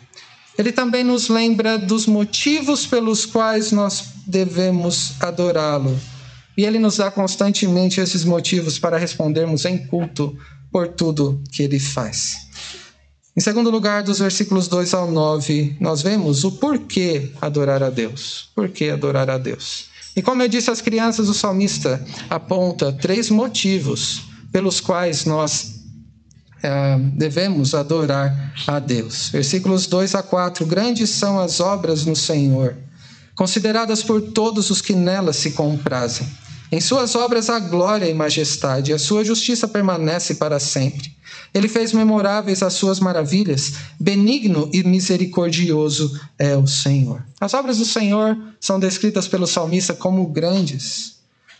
Ele 0.57 0.71
também 0.71 1.03
nos 1.03 1.27
lembra 1.29 1.77
dos 1.77 2.05
motivos 2.05 2.85
pelos 2.85 3.25
quais 3.25 3.71
nós 3.71 4.05
devemos 4.25 5.11
adorá-lo. 5.19 5.99
E 6.57 6.65
ele 6.65 6.79
nos 6.79 6.97
dá 6.97 7.11
constantemente 7.11 8.01
esses 8.01 8.23
motivos 8.23 8.79
para 8.79 8.97
respondermos 8.97 9.65
em 9.65 9.85
culto 9.85 10.35
por 10.71 10.87
tudo 10.89 11.41
que 11.51 11.63
ele 11.63 11.79
faz. 11.79 12.47
Em 13.35 13.39
segundo 13.39 13.69
lugar, 13.69 14.01
dos 14.01 14.17
versículos 14.17 14.67
2 14.67 14.95
ao 14.95 15.11
9, 15.11 15.77
nós 15.79 16.01
vemos 16.01 16.43
o 16.43 16.53
porquê 16.53 17.31
adorar 17.39 17.83
a 17.83 17.89
Deus. 17.89 18.49
Por 18.55 18.69
que 18.69 18.89
adorar 18.89 19.29
a 19.29 19.37
Deus? 19.37 19.89
E 20.15 20.23
como 20.23 20.41
eu 20.41 20.47
disse 20.47 20.71
às 20.71 20.81
crianças, 20.81 21.29
o 21.29 21.33
salmista 21.35 22.03
aponta 22.27 22.91
três 22.91 23.29
motivos 23.29 24.23
pelos 24.51 24.79
quais 24.79 25.25
nós 25.25 25.77
é, 26.63 26.97
devemos 27.13 27.75
adorar 27.75 28.53
a 28.65 28.79
Deus. 28.79 29.29
Versículos 29.29 29.85
2 29.85 30.15
a 30.15 30.23
4: 30.23 30.65
Grandes 30.65 31.11
são 31.11 31.39
as 31.39 31.59
obras 31.59 32.05
no 32.05 32.15
Senhor, 32.15 32.75
consideradas 33.35 34.01
por 34.01 34.19
todos 34.19 34.71
os 34.71 34.81
que 34.81 34.93
nelas 34.93 35.35
se 35.35 35.51
comprazem. 35.51 36.27
Em 36.71 36.81
suas 36.81 37.15
obras 37.15 37.49
há 37.49 37.59
glória 37.59 38.09
e 38.09 38.13
majestade, 38.13 38.91
a 38.91 38.99
sua 38.99 39.23
justiça 39.23 39.67
permanece 39.67 40.35
para 40.35 40.59
sempre. 40.59 41.15
Ele 41.53 41.67
fez 41.67 41.93
memoráveis 41.93 42.61
as 42.61 42.73
suas 42.73 42.99
maravilhas, 42.99 43.73
benigno 43.99 44.69
e 44.73 44.83
misericordioso 44.83 46.19
é 46.37 46.55
o 46.55 46.67
Senhor. 46.67 47.23
As 47.39 47.53
obras 47.53 47.77
do 47.77 47.85
Senhor 47.85 48.37
são 48.59 48.79
descritas 48.79 49.27
pelo 49.27 49.47
salmista 49.47 49.93
como 49.93 50.27
grandes, 50.27 51.17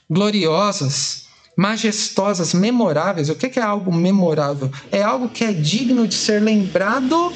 gloriosas, 0.09 1.23
majestosas, 1.55 2.53
memoráveis. 2.53 3.29
O 3.29 3.35
que 3.35 3.59
é 3.59 3.63
algo 3.63 3.93
memorável? 3.93 4.69
É 4.91 5.01
algo 5.01 5.29
que 5.29 5.43
é 5.43 5.53
digno 5.53 6.07
de 6.07 6.15
ser 6.15 6.41
lembrado, 6.41 7.33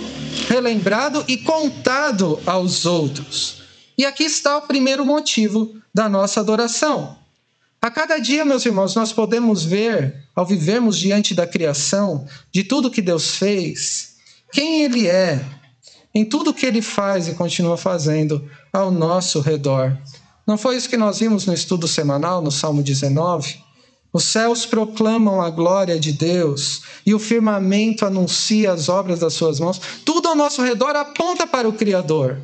relembrado 0.48 1.24
e 1.28 1.38
contado 1.38 2.40
aos 2.46 2.86
outros. 2.86 3.64
E 3.98 4.06
aqui 4.06 4.24
está 4.24 4.58
o 4.58 4.64
primeiro 4.64 5.06
motivo 5.06 5.76
da 5.94 6.08
nossa 6.08 6.40
adoração. 6.40 7.21
A 7.82 7.90
cada 7.90 8.20
dia, 8.20 8.46
meus 8.46 8.64
irmãos, 8.64 8.94
nós 8.94 9.12
podemos 9.12 9.64
ver, 9.66 10.24
ao 10.36 10.46
vivermos 10.46 11.00
diante 11.00 11.34
da 11.34 11.48
criação, 11.48 12.28
de 12.52 12.64
tudo 12.64 12.92
que 12.92 13.02
Deus 13.02 13.38
fez, 13.38 14.18
quem 14.54 14.84
Ele 14.84 15.08
é, 15.08 15.44
em 16.14 16.24
tudo 16.24 16.54
que 16.54 16.64
Ele 16.64 16.80
faz 16.80 17.28
e 17.28 17.34
continua 17.34 17.76
fazendo 17.76 18.48
ao 18.72 18.92
nosso 18.92 19.42
redor. 19.42 19.98
Não 20.46 20.60
foi 20.60 20.76
isso 20.76 20.88
que 20.88 20.96
nós 20.96 21.18
vimos 21.18 21.48
no 21.48 21.56
estudo 21.56 21.88
semanal, 21.88 22.40
no 22.40 22.52
Salmo 22.52 22.84
19? 22.84 23.60
Os 24.14 24.26
céus 24.26 24.64
proclamam 24.64 25.42
a 25.42 25.50
glória 25.50 26.00
de 26.00 26.12
Deus 26.12 26.84
e 27.04 27.16
o 27.16 27.20
firmamento 27.20 28.06
anuncia 28.06 28.74
as 28.74 28.90
obras 28.90 29.22
das 29.22 29.34
suas 29.34 29.60
mãos. 29.60 29.82
Tudo 30.06 30.28
ao 30.28 30.36
nosso 30.36 30.62
redor 30.62 30.96
aponta 30.96 31.48
para 31.48 31.68
o 31.68 31.74
Criador. 31.74 32.40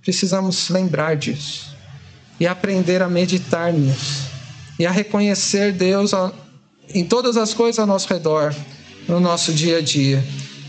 Precisamos 0.00 0.68
lembrar 0.68 1.16
disso 1.16 1.76
e 2.38 2.46
aprender 2.46 3.02
a 3.02 3.08
meditar 3.08 3.72
nisso 3.72 4.27
e 4.78 4.86
a 4.86 4.90
reconhecer 4.90 5.72
Deus 5.72 6.12
em 6.94 7.04
todas 7.04 7.36
as 7.36 7.52
coisas 7.52 7.78
ao 7.78 7.86
nosso 7.86 8.08
redor, 8.08 8.54
no 9.08 9.20
nosso 9.20 9.52
dia 9.52 9.78
a 9.78 9.82
dia. 9.82 10.24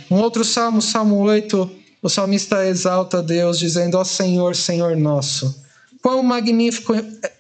Um 0.10 0.18
outro 0.18 0.44
salmo, 0.44 0.82
Salmo 0.82 1.18
8, 1.18 1.70
o 2.02 2.10
salmista 2.10 2.66
exalta 2.66 3.22
Deus, 3.22 3.60
dizendo: 3.60 3.98
Ó 3.98 4.04
Senhor, 4.04 4.56
Senhor 4.56 4.96
nosso, 4.96 5.64
quão 6.02 6.24
magnífico 6.24 6.94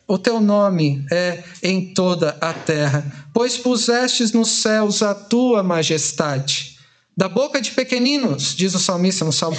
o 0.07 0.17
teu 0.17 0.39
nome 0.39 1.05
é 1.11 1.43
em 1.63 1.93
toda 1.93 2.37
a 2.41 2.53
terra, 2.53 3.05
pois 3.33 3.57
pusestes 3.57 4.31
nos 4.31 4.49
céus 4.49 5.01
a 5.01 5.13
tua 5.13 5.63
majestade. 5.63 6.78
Da 7.19 7.27
boca 7.27 7.59
de 7.59 7.71
pequeninos, 7.71 8.55
diz 8.55 8.73
o 8.73 8.79
salmista 8.79 9.25
no 9.25 9.33
Salmo, 9.33 9.57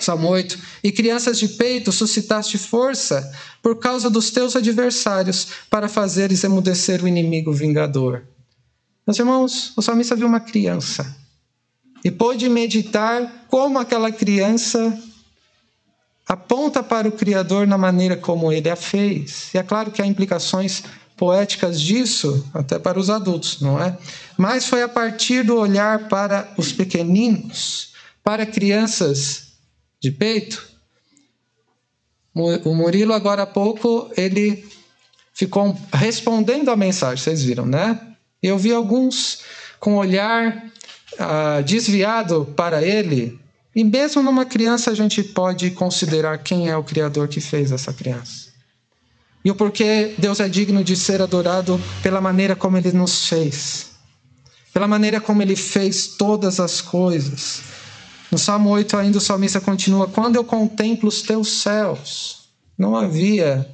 Salmo 0.00 0.26
8, 0.26 0.58
e 0.82 0.90
crianças 0.90 1.38
de 1.38 1.48
peito 1.48 1.92
suscitaste 1.92 2.56
força 2.56 3.30
por 3.62 3.78
causa 3.78 4.08
dos 4.08 4.30
teus 4.30 4.56
adversários, 4.56 5.48
para 5.68 5.86
fazeres 5.86 6.42
emudecer 6.44 7.04
o 7.04 7.06
inimigo 7.06 7.52
vingador. 7.52 8.24
Meus 9.06 9.18
irmãos, 9.18 9.74
o 9.76 9.82
salmista 9.82 10.16
viu 10.16 10.26
uma 10.26 10.40
criança 10.40 11.14
e 12.02 12.10
pôde 12.10 12.48
meditar 12.48 13.44
como 13.48 13.78
aquela 13.78 14.10
criança 14.10 14.98
aponta 16.26 16.82
para 16.82 17.06
o 17.06 17.12
Criador 17.12 17.66
na 17.66 17.76
maneira 17.76 18.16
como 18.16 18.50
ele 18.50 18.70
a 18.70 18.76
fez. 18.76 19.52
E 19.52 19.58
é 19.58 19.62
claro 19.62 19.90
que 19.90 20.00
há 20.00 20.06
implicações 20.06 20.82
poéticas 21.16 21.80
disso, 21.80 22.46
até 22.52 22.78
para 22.78 22.98
os 22.98 23.08
adultos, 23.08 23.60
não 23.60 23.80
é? 23.80 23.96
Mas 24.36 24.66
foi 24.66 24.82
a 24.82 24.88
partir 24.88 25.44
do 25.44 25.56
olhar 25.56 26.08
para 26.08 26.52
os 26.56 26.72
pequeninos, 26.72 27.92
para 28.22 28.44
crianças 28.46 29.52
de 30.00 30.10
peito, 30.10 30.74
o 32.34 32.74
Murilo, 32.74 33.12
agora 33.12 33.42
há 33.42 33.46
pouco, 33.46 34.10
ele 34.16 34.66
ficou 35.32 35.76
respondendo 35.92 36.68
a 36.70 36.76
mensagem, 36.76 37.22
vocês 37.22 37.44
viram, 37.44 37.64
né? 37.64 38.00
Eu 38.42 38.58
vi 38.58 38.72
alguns 38.72 39.40
com 39.78 39.96
olhar 39.96 40.64
ah, 41.18 41.60
desviado 41.60 42.52
para 42.56 42.82
ele, 42.82 43.38
e 43.74 43.84
mesmo 43.84 44.22
numa 44.22 44.44
criança 44.44 44.90
a 44.90 44.94
gente 44.94 45.22
pode 45.22 45.70
considerar 45.70 46.38
quem 46.38 46.68
é 46.68 46.76
o 46.76 46.82
Criador 46.82 47.28
que 47.28 47.40
fez 47.40 47.70
essa 47.70 47.92
criança. 47.92 48.53
E 49.44 49.50
o 49.50 49.54
porquê 49.54 50.14
Deus 50.16 50.40
é 50.40 50.48
digno 50.48 50.82
de 50.82 50.96
ser 50.96 51.20
adorado 51.20 51.78
pela 52.02 52.20
maneira 52.20 52.56
como 52.56 52.78
ele 52.78 52.92
nos 52.92 53.28
fez, 53.28 53.90
pela 54.72 54.88
maneira 54.88 55.20
como 55.20 55.42
ele 55.42 55.54
fez 55.54 56.06
todas 56.06 56.58
as 56.58 56.80
coisas. 56.80 57.60
No 58.32 58.38
Salmo 58.38 58.70
8, 58.70 58.96
ainda 58.96 59.18
o 59.18 59.20
salmista 59.20 59.60
continua: 59.60 60.08
Quando 60.08 60.36
eu 60.36 60.44
contemplo 60.44 61.08
os 61.08 61.20
teus 61.20 61.60
céus, 61.60 62.48
não 62.76 62.96
havia 62.96 63.68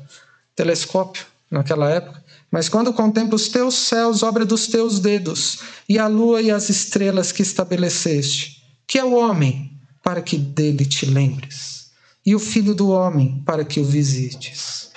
telescópio 0.56 1.24
naquela 1.48 1.88
época, 1.88 2.22
mas 2.50 2.68
quando 2.68 2.92
contemplo 2.92 3.36
os 3.36 3.48
teus 3.48 3.74
céus, 3.74 4.24
obra 4.24 4.44
dos 4.44 4.66
teus 4.66 4.98
dedos, 4.98 5.60
e 5.88 5.98
a 5.98 6.08
lua 6.08 6.42
e 6.42 6.50
as 6.50 6.68
estrelas 6.68 7.30
que 7.30 7.42
estabeleceste, 7.42 8.64
que 8.88 8.98
é 8.98 9.04
o 9.04 9.14
homem, 9.14 9.70
para 10.02 10.20
que 10.20 10.36
dele 10.36 10.84
te 10.84 11.06
lembres, 11.06 11.92
e 12.26 12.34
o 12.34 12.40
filho 12.40 12.74
do 12.74 12.90
homem, 12.90 13.40
para 13.46 13.64
que 13.64 13.78
o 13.78 13.84
visites. 13.84 14.89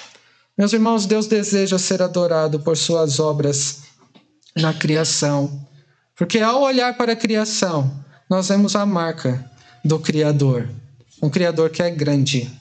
Meus 0.55 0.71
irmãos, 0.71 1.07
Deus 1.07 1.25
deseja 1.25 1.79
ser 1.79 2.01
adorado 2.03 2.59
por 2.59 2.77
suas 2.77 3.19
obras 3.19 3.85
na 4.55 4.71
criação, 4.71 5.67
porque 6.15 6.37
ao 6.39 6.61
olhar 6.61 6.95
para 6.95 7.13
a 7.13 7.15
criação, 7.15 7.91
nós 8.29 8.49
vemos 8.49 8.75
a 8.75 8.85
marca 8.85 9.49
do 9.83 9.97
Criador. 9.97 10.69
Um 11.21 11.29
Criador 11.29 11.71
que 11.71 11.81
é 11.81 11.89
grande, 11.89 12.51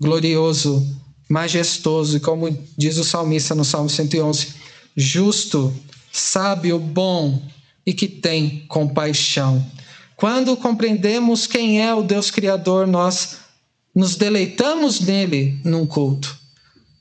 glorioso, 0.00 0.82
majestoso 1.28 2.16
e, 2.16 2.20
como 2.20 2.50
diz 2.78 2.96
o 2.96 3.04
salmista 3.04 3.54
no 3.54 3.64
Salmo 3.64 3.90
111, 3.90 4.54
justo, 4.96 5.74
sábio, 6.10 6.78
bom 6.78 7.42
e 7.84 7.92
que 7.92 8.08
tem 8.08 8.64
compaixão. 8.68 9.62
Quando 10.16 10.56
compreendemos 10.56 11.46
quem 11.46 11.82
é 11.82 11.94
o 11.94 12.02
Deus 12.02 12.30
Criador, 12.30 12.86
nós 12.86 13.36
nos 13.94 14.16
deleitamos 14.16 15.00
nele 15.00 15.60
num 15.62 15.84
culto. 15.84 16.43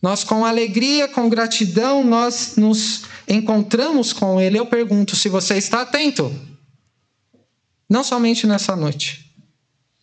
Nós, 0.03 0.21
com 0.21 0.45
alegria, 0.45 1.07
com 1.07 1.29
gratidão, 1.29 2.03
nós 2.03 2.57
nos 2.57 3.03
encontramos 3.25 4.11
com 4.11 4.41
ele. 4.41 4.59
Eu 4.59 4.65
pergunto 4.65 5.15
se 5.15 5.29
você 5.29 5.55
está 5.55 5.83
atento. 5.83 6.29
Não 7.89 8.03
somente 8.03 8.45
nessa 8.45 8.75
noite, 8.75 9.33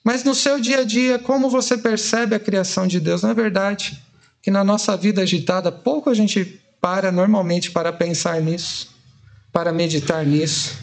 mas 0.03 0.25
no 0.25 0.35
seu 0.35 0.59
dia 0.59 0.79
a 0.81 0.85
dia, 0.85 1.19
como 1.19 1.51
você 1.51 1.77
percebe 1.77 2.35
a 2.35 2.41
criação 2.41 2.87
de 2.87 2.99
Deus? 2.99 3.23
Não 3.23 3.29
é 3.29 3.35
verdade 3.35 4.01
que 4.41 4.51
na 4.51 4.65
nossa 4.65 4.97
vida 4.97 5.21
agitada, 5.21 5.71
pouco 5.71 6.09
a 6.09 6.15
gente 6.15 6.59
para 6.81 7.13
normalmente 7.13 7.71
para 7.71 7.93
pensar 7.93 8.41
nisso, 8.41 8.89
para 9.53 9.71
meditar 9.71 10.25
nisso. 10.25 10.79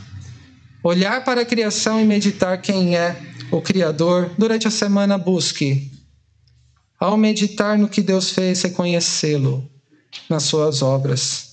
Olhar 0.84 1.24
para 1.24 1.42
a 1.42 1.46
criação 1.46 2.00
e 2.00 2.06
meditar 2.06 2.62
quem 2.62 2.96
é 2.96 3.20
o 3.50 3.62
Criador. 3.62 4.30
Durante 4.38 4.68
a 4.68 4.72
semana, 4.72 5.18
busque. 5.18 5.97
Ao 7.00 7.16
meditar 7.16 7.78
no 7.78 7.88
que 7.88 8.02
Deus 8.02 8.32
fez, 8.32 8.62
reconhecê-lo 8.64 9.70
nas 10.30 10.44
suas 10.44 10.82
obras. 10.82 11.48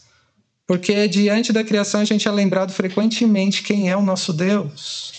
porque 0.66 1.06
diante 1.08 1.52
da 1.52 1.62
criação 1.62 2.00
a 2.00 2.04
gente 2.04 2.26
é 2.26 2.30
lembrado 2.30 2.72
frequentemente 2.72 3.62
quem 3.62 3.90
é 3.90 3.96
o 3.96 4.02
nosso 4.02 4.32
Deus. 4.32 5.12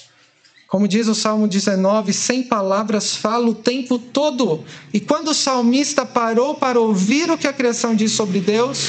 Como 0.67 0.87
diz 0.87 1.07
o 1.07 1.13
Salmo 1.13 1.47
19, 1.47 2.11
sem 2.11 2.41
palavras 2.43 3.15
fala 3.15 3.47
o 3.47 3.53
tempo 3.53 3.99
todo. 3.99 4.63
E 4.91 4.99
quando 4.99 5.29
o 5.29 5.33
salmista 5.35 6.03
parou 6.03 6.55
para 6.55 6.79
ouvir 6.79 7.29
o 7.29 7.37
que 7.37 7.47
a 7.47 7.53
criação 7.53 7.95
diz 7.95 8.11
sobre 8.13 8.39
Deus, 8.39 8.87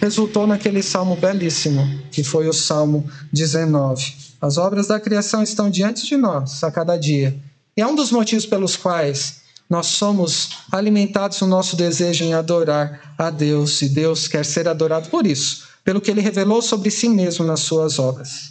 resultou 0.00 0.46
naquele 0.46 0.82
salmo 0.82 1.14
belíssimo, 1.14 1.88
que 2.10 2.24
foi 2.24 2.48
o 2.48 2.52
Salmo 2.52 3.08
19. 3.32 4.12
As 4.40 4.58
obras 4.58 4.88
da 4.88 4.98
criação 4.98 5.42
estão 5.42 5.70
diante 5.70 6.04
de 6.06 6.16
nós 6.16 6.64
a 6.64 6.70
cada 6.72 6.96
dia. 6.96 7.38
E 7.76 7.80
é 7.80 7.86
um 7.86 7.94
dos 7.94 8.10
motivos 8.10 8.44
pelos 8.44 8.76
quais 8.76 9.42
nós 9.70 9.86
somos 9.86 10.50
alimentados 10.72 11.40
no 11.40 11.46
nosso 11.46 11.76
desejo 11.76 12.24
em 12.24 12.34
adorar 12.34 13.14
a 13.16 13.30
Deus, 13.30 13.80
e 13.82 13.88
Deus 13.88 14.26
quer 14.26 14.44
ser 14.44 14.66
adorado 14.66 15.08
por 15.08 15.24
isso, 15.24 15.68
pelo 15.84 16.00
que 16.00 16.10
ele 16.10 16.20
revelou 16.20 16.60
sobre 16.60 16.90
si 16.90 17.08
mesmo 17.08 17.44
nas 17.44 17.60
suas 17.60 18.00
obras. 18.00 18.50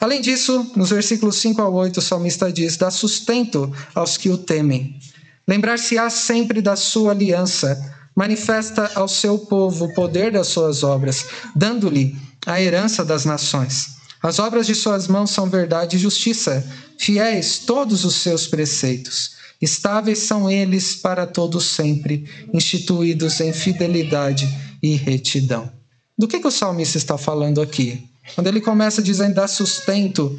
Além 0.00 0.20
disso, 0.20 0.72
nos 0.74 0.90
versículos 0.90 1.36
5 1.36 1.62
a 1.62 1.68
8, 1.68 1.98
o 1.98 2.02
salmista 2.02 2.52
diz: 2.52 2.76
dá 2.76 2.90
sustento 2.90 3.72
aos 3.94 4.16
que 4.16 4.28
o 4.28 4.36
temem. 4.36 4.98
Lembrar-se-á 5.46 6.10
sempre 6.10 6.60
da 6.60 6.74
sua 6.74 7.12
aliança, 7.12 7.94
manifesta 8.14 8.90
ao 8.96 9.06
seu 9.06 9.38
povo 9.38 9.84
o 9.84 9.94
poder 9.94 10.32
das 10.32 10.48
suas 10.48 10.82
obras, 10.82 11.26
dando-lhe 11.54 12.16
a 12.44 12.60
herança 12.60 13.04
das 13.04 13.24
nações. 13.24 13.96
As 14.20 14.40
obras 14.40 14.66
de 14.66 14.74
suas 14.74 15.06
mãos 15.06 15.30
são 15.30 15.48
verdade 15.48 15.94
e 15.94 16.00
justiça, 16.00 16.66
fiéis 16.98 17.60
todos 17.60 18.04
os 18.04 18.16
seus 18.16 18.48
preceitos. 18.48 19.35
Estáveis 19.60 20.18
são 20.18 20.50
eles 20.50 20.94
para 20.94 21.26
todo 21.26 21.60
sempre, 21.60 22.28
instituídos 22.52 23.40
em 23.40 23.52
fidelidade 23.52 24.48
e 24.82 24.94
retidão. 24.94 25.70
Do 26.18 26.28
que, 26.28 26.40
que 26.40 26.46
o 26.46 26.50
salmista 26.50 26.98
está 26.98 27.16
falando 27.16 27.60
aqui? 27.60 28.06
Quando 28.34 28.46
ele 28.48 28.60
começa 28.60 29.02
dizendo 29.02 29.34
dar 29.34 29.48
sustento 29.48 30.38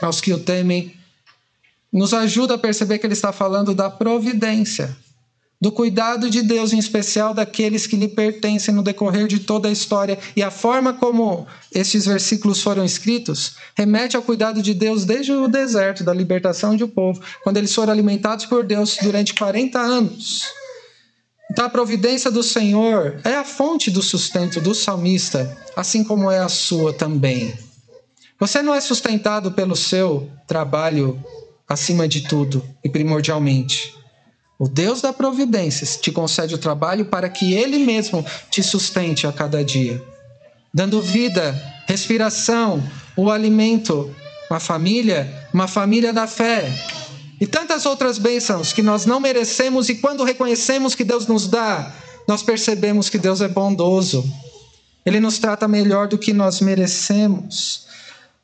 aos 0.00 0.20
que 0.20 0.32
o 0.32 0.38
temem, 0.38 0.92
nos 1.92 2.12
ajuda 2.12 2.54
a 2.54 2.58
perceber 2.58 2.98
que 2.98 3.06
ele 3.06 3.14
está 3.14 3.32
falando 3.32 3.74
da 3.74 3.90
providência, 3.90 4.96
do 5.60 5.72
cuidado 5.72 6.30
de 6.30 6.40
Deus, 6.42 6.72
em 6.72 6.78
especial 6.78 7.34
daqueles 7.34 7.86
que 7.86 7.96
lhe 7.96 8.08
pertencem 8.08 8.72
no 8.72 8.82
decorrer 8.82 9.26
de 9.26 9.40
toda 9.40 9.68
a 9.68 9.72
história. 9.72 10.18
E 10.36 10.42
a 10.42 10.50
forma 10.50 10.92
como 10.92 11.46
estes 11.74 12.06
versículos 12.06 12.62
foram 12.62 12.84
escritos 12.84 13.56
remete 13.74 14.16
ao 14.16 14.22
cuidado 14.22 14.62
de 14.62 14.72
Deus 14.72 15.04
desde 15.04 15.32
o 15.32 15.48
deserto, 15.48 16.04
da 16.04 16.14
libertação 16.14 16.76
de 16.76 16.84
um 16.84 16.88
povo, 16.88 17.20
quando 17.42 17.56
eles 17.56 17.74
foram 17.74 17.92
alimentados 17.92 18.46
por 18.46 18.64
Deus 18.64 18.96
durante 19.02 19.34
40 19.34 19.78
anos. 19.78 20.44
Então, 21.50 21.64
a 21.64 21.70
providência 21.70 22.30
do 22.30 22.42
Senhor 22.42 23.20
é 23.24 23.34
a 23.34 23.44
fonte 23.44 23.90
do 23.90 24.02
sustento 24.02 24.60
do 24.60 24.74
salmista, 24.74 25.56
assim 25.74 26.04
como 26.04 26.30
é 26.30 26.38
a 26.38 26.48
sua 26.48 26.92
também. 26.92 27.52
Você 28.38 28.62
não 28.62 28.74
é 28.74 28.80
sustentado 28.80 29.50
pelo 29.50 29.74
seu 29.74 30.30
trabalho 30.46 31.18
acima 31.66 32.06
de 32.06 32.20
tudo 32.28 32.62
e 32.84 32.88
primordialmente. 32.88 33.97
O 34.58 34.68
Deus 34.68 35.00
da 35.00 35.12
providência 35.12 35.86
te 35.86 36.10
concede 36.10 36.54
o 36.54 36.58
trabalho 36.58 37.04
para 37.04 37.28
que 37.28 37.54
Ele 37.54 37.78
mesmo 37.78 38.26
te 38.50 38.60
sustente 38.60 39.24
a 39.24 39.32
cada 39.32 39.64
dia, 39.64 40.02
dando 40.74 41.00
vida, 41.00 41.54
respiração, 41.86 42.82
o 43.16 43.30
alimento, 43.30 44.12
uma 44.50 44.58
família, 44.58 45.48
uma 45.54 45.68
família 45.68 46.12
da 46.12 46.26
fé, 46.26 46.72
e 47.40 47.46
tantas 47.46 47.86
outras 47.86 48.18
bênçãos 48.18 48.72
que 48.72 48.82
nós 48.82 49.06
não 49.06 49.20
merecemos, 49.20 49.88
e 49.88 49.94
quando 49.94 50.24
reconhecemos 50.24 50.94
que 50.96 51.04
Deus 51.04 51.28
nos 51.28 51.46
dá, 51.46 51.94
nós 52.26 52.42
percebemos 52.42 53.08
que 53.08 53.16
Deus 53.16 53.40
é 53.40 53.46
bondoso. 53.46 54.28
Ele 55.06 55.20
nos 55.20 55.38
trata 55.38 55.68
melhor 55.68 56.08
do 56.08 56.18
que 56.18 56.32
nós 56.32 56.60
merecemos. 56.60 57.86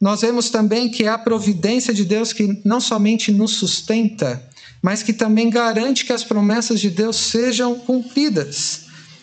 Nós 0.00 0.20
vemos 0.20 0.48
também 0.48 0.88
que 0.88 1.04
é 1.04 1.08
a 1.08 1.18
providência 1.18 1.92
de 1.92 2.04
Deus 2.04 2.32
que 2.32 2.62
não 2.64 2.80
somente 2.80 3.32
nos 3.32 3.56
sustenta, 3.56 4.40
mas 4.84 5.02
que 5.02 5.14
também 5.14 5.48
garante 5.48 6.04
que 6.04 6.12
as 6.12 6.22
promessas 6.22 6.78
de 6.78 6.90
Deus 6.90 7.16
sejam 7.16 7.74
cumpridas. 7.78 8.82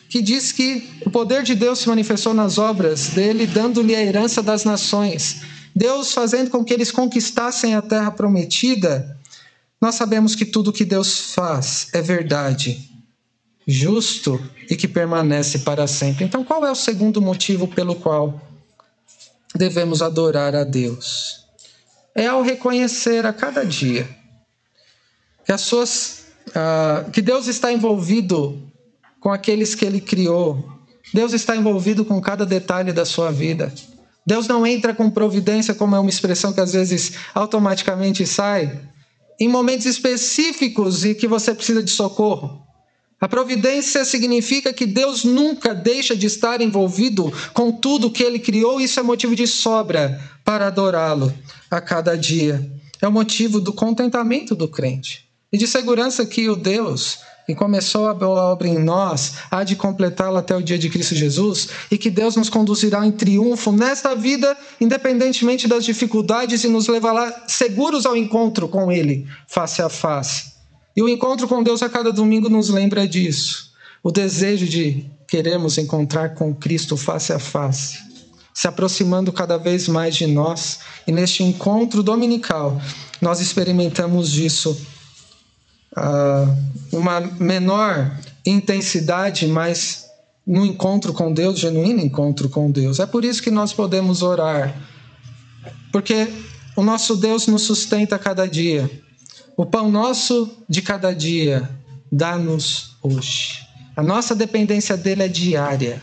Que 0.10 0.20
diz 0.20 0.52
que 0.52 0.90
o 1.06 1.12
poder 1.12 1.44
de 1.44 1.54
Deus 1.54 1.78
se 1.78 1.88
manifestou 1.88 2.34
nas 2.34 2.58
obras 2.58 3.10
dele, 3.10 3.46
dando-lhe 3.46 3.96
a 3.96 4.02
herança 4.02 4.42
das 4.42 4.66
nações. 4.66 5.44
Deus 5.76 6.14
fazendo 6.14 6.50
com 6.50 6.66
que 6.66 6.74
eles 6.74 6.90
conquistassem 6.90 7.76
a 7.76 7.82
terra 7.82 8.10
prometida 8.10 9.16
nós 9.80 9.96
sabemos 9.96 10.36
que 10.36 10.46
tudo 10.46 10.74
que 10.74 10.86
Deus 10.86 11.34
faz 11.34 11.90
é 11.92 12.02
verdade, 12.04 12.90
justo 13.68 14.40
e 14.70 14.76
que 14.76 14.88
permanece 14.88 15.60
para 15.60 15.88
sempre. 15.88 16.26
Então, 16.26 16.44
qual 16.44 16.66
é 16.66 16.72
o 16.72 16.76
segundo 16.76 17.20
motivo 17.20 17.68
pelo 17.68 17.96
qual 17.96 18.40
devemos 19.56 20.04
adorar 20.04 20.56
a 20.56 20.64
Deus? 20.64 21.46
É 22.14 22.28
ao 22.28 22.44
reconhecer 22.44 23.26
a 23.26 23.34
cada 23.34 23.64
dia 23.64 24.21
que 25.46 25.52
as 25.52 25.62
suas 25.62 26.22
uh, 26.50 27.10
que 27.12 27.22
Deus 27.22 27.48
está 27.48 27.72
envolvido 27.72 28.62
com 29.20 29.32
aqueles 29.32 29.76
que 29.76 29.86
Ele 29.86 30.02
criou. 30.02 30.80
Deus 31.14 31.34
está 31.34 31.56
envolvido 31.56 32.06
com 32.06 32.20
cada 32.22 32.46
detalhe 32.46 32.92
da 32.92 33.06
sua 33.06 33.32
vida. 33.32 33.74
Deus 34.26 34.48
não 34.48 34.66
entra 34.66 34.94
com 34.94 35.10
providência, 35.10 35.74
como 35.74 35.96
é 35.96 36.00
uma 36.00 36.10
expressão 36.10 36.54
que 36.54 36.62
às 36.62 36.74
vezes 36.74 37.14
automaticamente 37.34 38.26
sai, 38.26 38.80
em 39.40 39.48
momentos 39.48 39.86
específicos 39.86 41.04
e 41.04 41.16
que 41.16 41.28
você 41.28 41.54
precisa 41.54 41.84
de 41.84 41.90
socorro. 41.90 42.62
A 43.20 43.28
providência 43.28 44.04
significa 44.06 44.74
que 44.74 44.86
Deus 44.86 45.24
nunca 45.24 45.76
deixa 45.76 46.16
de 46.16 46.26
estar 46.26 46.62
envolvido 46.62 47.32
com 47.54 47.72
tudo 47.72 48.12
que 48.12 48.24
ele 48.24 48.40
criou, 48.40 48.80
e 48.80 48.86
isso 48.86 49.00
é 49.00 49.04
motivo 49.04 49.36
de 49.36 49.46
sobra 49.46 50.20
para 50.44 50.68
adorá-lo 50.68 51.32
a 51.70 51.80
cada 51.80 52.16
dia. 52.16 52.72
É 53.00 53.08
o 53.08 53.12
motivo 53.12 53.60
do 53.60 53.74
contentamento 53.74 54.56
do 54.56 54.68
crente 54.68 55.31
e 55.52 55.58
de 55.58 55.68
segurança 55.68 56.26
que 56.26 56.50
o 56.50 56.56
Deus 56.56 57.20
e 57.48 57.56
começou 57.56 58.08
a 58.08 58.14
obra 58.14 58.68
em 58.68 58.80
nós, 58.80 59.34
há 59.50 59.64
de 59.64 59.76
completá-la 59.76 60.40
até 60.40 60.56
o 60.56 60.62
dia 60.62 60.78
de 60.78 60.90
Cristo 60.90 61.16
Jesus, 61.16 61.68
e 61.90 61.98
que 61.98 62.10
Deus 62.10 62.36
nos 62.36 62.50
conduzirá 62.50 63.06
em 63.06 63.12
triunfo 63.12 63.72
nesta 63.72 64.16
vida, 64.16 64.56
independentemente 64.80 65.68
das 65.68 65.84
dificuldades, 65.84 66.64
e 66.64 66.68
nos 66.68 66.88
levará 66.88 67.46
seguros 67.48 68.06
ao 68.06 68.16
encontro 68.16 68.68
com 68.68 68.92
Ele, 68.92 69.28
face 69.48 69.82
a 69.82 69.90
face. 69.90 70.52
E 70.96 71.02
o 71.02 71.10
encontro 71.10 71.48
com 71.48 71.64
Deus 71.64 71.82
a 71.82 71.90
cada 71.90 72.12
domingo 72.12 72.50
nos 72.50 72.70
lembra 72.70 73.08
disso. 73.08 73.72
O 74.04 74.12
desejo 74.12 74.66
de 74.66 75.06
queremos 75.28 75.78
encontrar 75.78 76.36
com 76.36 76.54
Cristo 76.54 76.98
face 76.98 77.32
a 77.32 77.40
face, 77.40 78.00
se 78.54 78.68
aproximando 78.68 79.32
cada 79.32 79.58
vez 79.58 79.88
mais 79.88 80.16
de 80.16 80.28
nós, 80.28 80.80
e 81.08 81.12
neste 81.12 81.44
encontro 81.44 82.04
dominical, 82.04 82.82
nós 83.22 83.40
experimentamos 83.40 84.38
isso 84.38 84.78
uh, 85.98 86.98
uma 86.98 87.20
menor 87.20 88.18
intensidade, 88.46 89.48
mas 89.48 90.06
no 90.46 90.66
encontro 90.66 91.14
com 91.14 91.34
Deus, 91.34 91.60
genuíno 91.60 92.02
encontro 92.02 92.50
com 92.50 92.72
Deus. 92.72 93.00
É 93.00 93.06
por 93.06 93.24
isso 93.24 93.42
que 93.42 93.52
nós 93.52 93.74
podemos 93.74 94.22
orar, 94.22 94.76
porque 95.92 96.28
o 96.76 96.84
nosso 96.84 97.16
Deus 97.16 97.48
nos 97.48 97.64
sustenta 97.64 98.18
cada 98.18 98.48
dia. 98.48 98.90
O 99.56 99.66
pão 99.66 99.92
nosso 99.92 100.50
de 100.68 100.82
cada 100.82 101.14
dia 101.14 101.70
dá-nos 102.12 102.98
hoje. 103.02 103.60
A 103.96 104.02
nossa 104.02 104.34
dependência 104.34 104.98
dele 104.98 105.24
é 105.24 105.28
diária. 105.28 106.02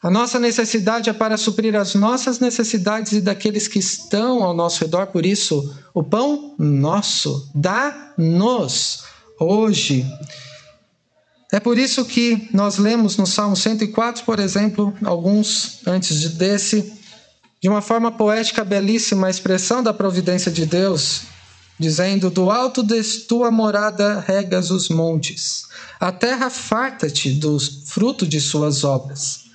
A 0.00 0.08
nossa 0.10 0.38
necessidade 0.38 1.10
é 1.10 1.12
para 1.12 1.36
suprir 1.36 1.74
as 1.74 1.96
nossas 1.96 2.38
necessidades 2.38 3.12
e 3.12 3.20
daqueles 3.20 3.66
que 3.66 3.80
estão 3.80 4.44
ao 4.44 4.54
nosso 4.54 4.80
redor. 4.80 5.08
Por 5.08 5.26
isso, 5.26 5.74
o 5.92 6.04
pão 6.04 6.54
nosso 6.56 7.50
dá-nos 7.52 9.02
hoje. 9.40 10.06
É 11.50 11.58
por 11.58 11.76
isso 11.76 12.04
que 12.04 12.48
nós 12.52 12.78
lemos 12.78 13.16
no 13.16 13.26
Salmo 13.26 13.56
104, 13.56 14.24
por 14.24 14.38
exemplo, 14.38 14.94
alguns 15.02 15.80
antes 15.84 16.30
desse, 16.30 16.92
de 17.60 17.68
uma 17.68 17.82
forma 17.82 18.12
poética 18.12 18.64
belíssima, 18.64 19.26
a 19.26 19.30
expressão 19.30 19.82
da 19.82 19.92
providência 19.92 20.52
de 20.52 20.64
Deus, 20.64 21.22
dizendo: 21.76 22.30
Do 22.30 22.52
alto 22.52 22.84
de 22.84 23.02
tua 23.26 23.50
morada 23.50 24.20
regas 24.20 24.70
os 24.70 24.88
montes, 24.88 25.64
a 25.98 26.12
terra 26.12 26.50
farta-te 26.50 27.32
do 27.32 27.58
fruto 27.58 28.24
de 28.24 28.40
suas 28.40 28.84
obras. 28.84 29.47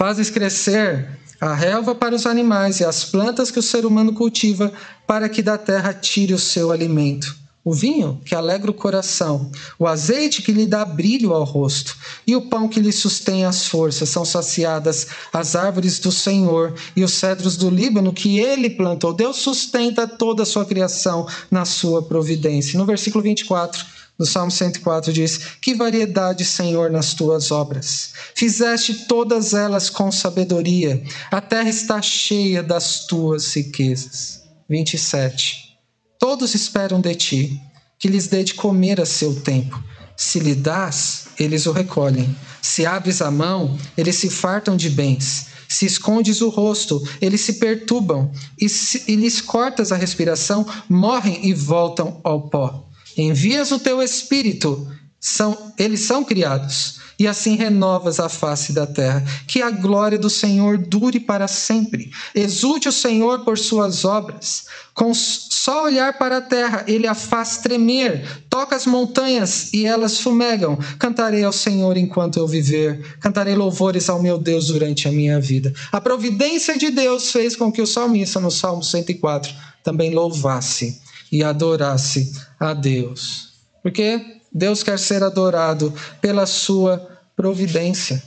Fazes 0.00 0.30
crescer 0.30 1.06
a 1.38 1.52
relva 1.52 1.94
para 1.94 2.14
os 2.14 2.24
animais 2.24 2.80
e 2.80 2.84
as 2.86 3.04
plantas 3.04 3.50
que 3.50 3.58
o 3.58 3.62
ser 3.62 3.84
humano 3.84 4.14
cultiva 4.14 4.72
para 5.06 5.28
que 5.28 5.42
da 5.42 5.58
terra 5.58 5.92
tire 5.92 6.32
o 6.32 6.38
seu 6.38 6.72
alimento. 6.72 7.36
O 7.62 7.74
vinho 7.74 8.18
que 8.24 8.34
alegra 8.34 8.70
o 8.70 8.74
coração, 8.74 9.52
o 9.78 9.86
azeite 9.86 10.40
que 10.40 10.52
lhe 10.52 10.64
dá 10.64 10.86
brilho 10.86 11.34
ao 11.34 11.44
rosto, 11.44 11.94
e 12.26 12.34
o 12.34 12.48
pão 12.48 12.66
que 12.66 12.80
lhe 12.80 12.90
sustém 12.90 13.44
as 13.44 13.66
forças, 13.66 14.08
são 14.08 14.24
saciadas 14.24 15.08
as 15.30 15.54
árvores 15.54 15.98
do 15.98 16.10
Senhor 16.10 16.72
e 16.96 17.04
os 17.04 17.12
cedros 17.12 17.58
do 17.58 17.68
Líbano 17.68 18.10
que 18.10 18.40
ele 18.40 18.70
plantou. 18.70 19.12
Deus 19.12 19.36
sustenta 19.36 20.08
toda 20.08 20.44
a 20.44 20.46
sua 20.46 20.64
criação 20.64 21.28
na 21.50 21.66
sua 21.66 22.02
providência. 22.02 22.78
No 22.78 22.86
versículo 22.86 23.22
24, 23.22 23.84
do 24.20 24.26
Salmo 24.26 24.50
104 24.50 25.14
diz: 25.14 25.40
Que 25.62 25.74
variedade, 25.74 26.44
Senhor, 26.44 26.90
nas 26.90 27.14
tuas 27.14 27.50
obras! 27.50 28.12
Fizeste 28.34 29.06
todas 29.06 29.54
elas 29.54 29.88
com 29.88 30.12
sabedoria, 30.12 31.02
a 31.30 31.40
terra 31.40 31.70
está 31.70 32.02
cheia 32.02 32.62
das 32.62 33.06
tuas 33.06 33.54
riquezas. 33.56 34.42
27. 34.68 35.78
Todos 36.18 36.54
esperam 36.54 37.00
de 37.00 37.14
ti, 37.14 37.60
que 37.98 38.08
lhes 38.08 38.26
dê 38.26 38.44
de 38.44 38.52
comer 38.52 39.00
a 39.00 39.06
seu 39.06 39.40
tempo. 39.40 39.82
Se 40.14 40.38
lhe 40.38 40.54
dás, 40.54 41.28
eles 41.38 41.64
o 41.64 41.72
recolhem. 41.72 42.36
Se 42.60 42.84
abres 42.84 43.22
a 43.22 43.30
mão, 43.30 43.78
eles 43.96 44.16
se 44.16 44.28
fartam 44.28 44.76
de 44.76 44.90
bens. 44.90 45.46
Se 45.66 45.86
escondes 45.86 46.42
o 46.42 46.50
rosto, 46.50 47.02
eles 47.22 47.40
se 47.40 47.54
perturbam. 47.54 48.30
E, 48.60 48.68
se, 48.68 49.04
e 49.08 49.16
lhes 49.16 49.40
cortas 49.40 49.92
a 49.92 49.96
respiração, 49.96 50.66
morrem 50.90 51.48
e 51.48 51.54
voltam 51.54 52.20
ao 52.22 52.50
pó. 52.50 52.89
Envias 53.16 53.70
o 53.70 53.78
teu 53.78 54.02
espírito, 54.02 54.86
são, 55.20 55.72
eles 55.78 56.00
são 56.00 56.24
criados, 56.24 56.98
e 57.20 57.26
assim 57.26 57.54
renovas 57.54 58.18
a 58.18 58.30
face 58.30 58.72
da 58.72 58.86
terra. 58.86 59.22
Que 59.46 59.60
a 59.60 59.70
glória 59.70 60.18
do 60.18 60.30
Senhor 60.30 60.78
dure 60.78 61.20
para 61.20 61.46
sempre. 61.46 62.10
Exulte 62.34 62.88
o 62.88 62.92
Senhor 62.92 63.44
por 63.44 63.58
suas 63.58 64.06
obras. 64.06 64.64
Com 64.94 65.12
só 65.12 65.84
olhar 65.84 66.16
para 66.16 66.38
a 66.38 66.40
terra, 66.40 66.82
ele 66.88 67.06
a 67.06 67.14
faz 67.14 67.58
tremer. 67.58 68.26
Toca 68.48 68.74
as 68.74 68.86
montanhas 68.86 69.70
e 69.74 69.84
elas 69.84 70.18
fumegam. 70.18 70.78
Cantarei 70.98 71.44
ao 71.44 71.52
Senhor 71.52 71.98
enquanto 71.98 72.38
eu 72.38 72.48
viver. 72.48 73.18
Cantarei 73.20 73.54
louvores 73.54 74.08
ao 74.08 74.22
meu 74.22 74.38
Deus 74.38 74.68
durante 74.68 75.06
a 75.06 75.12
minha 75.12 75.38
vida. 75.38 75.74
A 75.92 76.00
providência 76.00 76.78
de 76.78 76.90
Deus 76.90 77.30
fez 77.30 77.54
com 77.54 77.70
que 77.70 77.82
o 77.82 77.86
salmista, 77.86 78.40
no 78.40 78.50
Salmo 78.50 78.82
104, 78.82 79.52
também 79.84 80.14
louvasse 80.14 80.98
e 81.30 81.44
adorasse 81.44 82.32
a 82.58 82.74
Deus. 82.74 83.50
Porque 83.82 84.40
Deus 84.52 84.82
quer 84.82 84.98
ser 84.98 85.22
adorado 85.22 85.94
pela 86.20 86.46
sua 86.46 86.98
providência. 87.36 88.22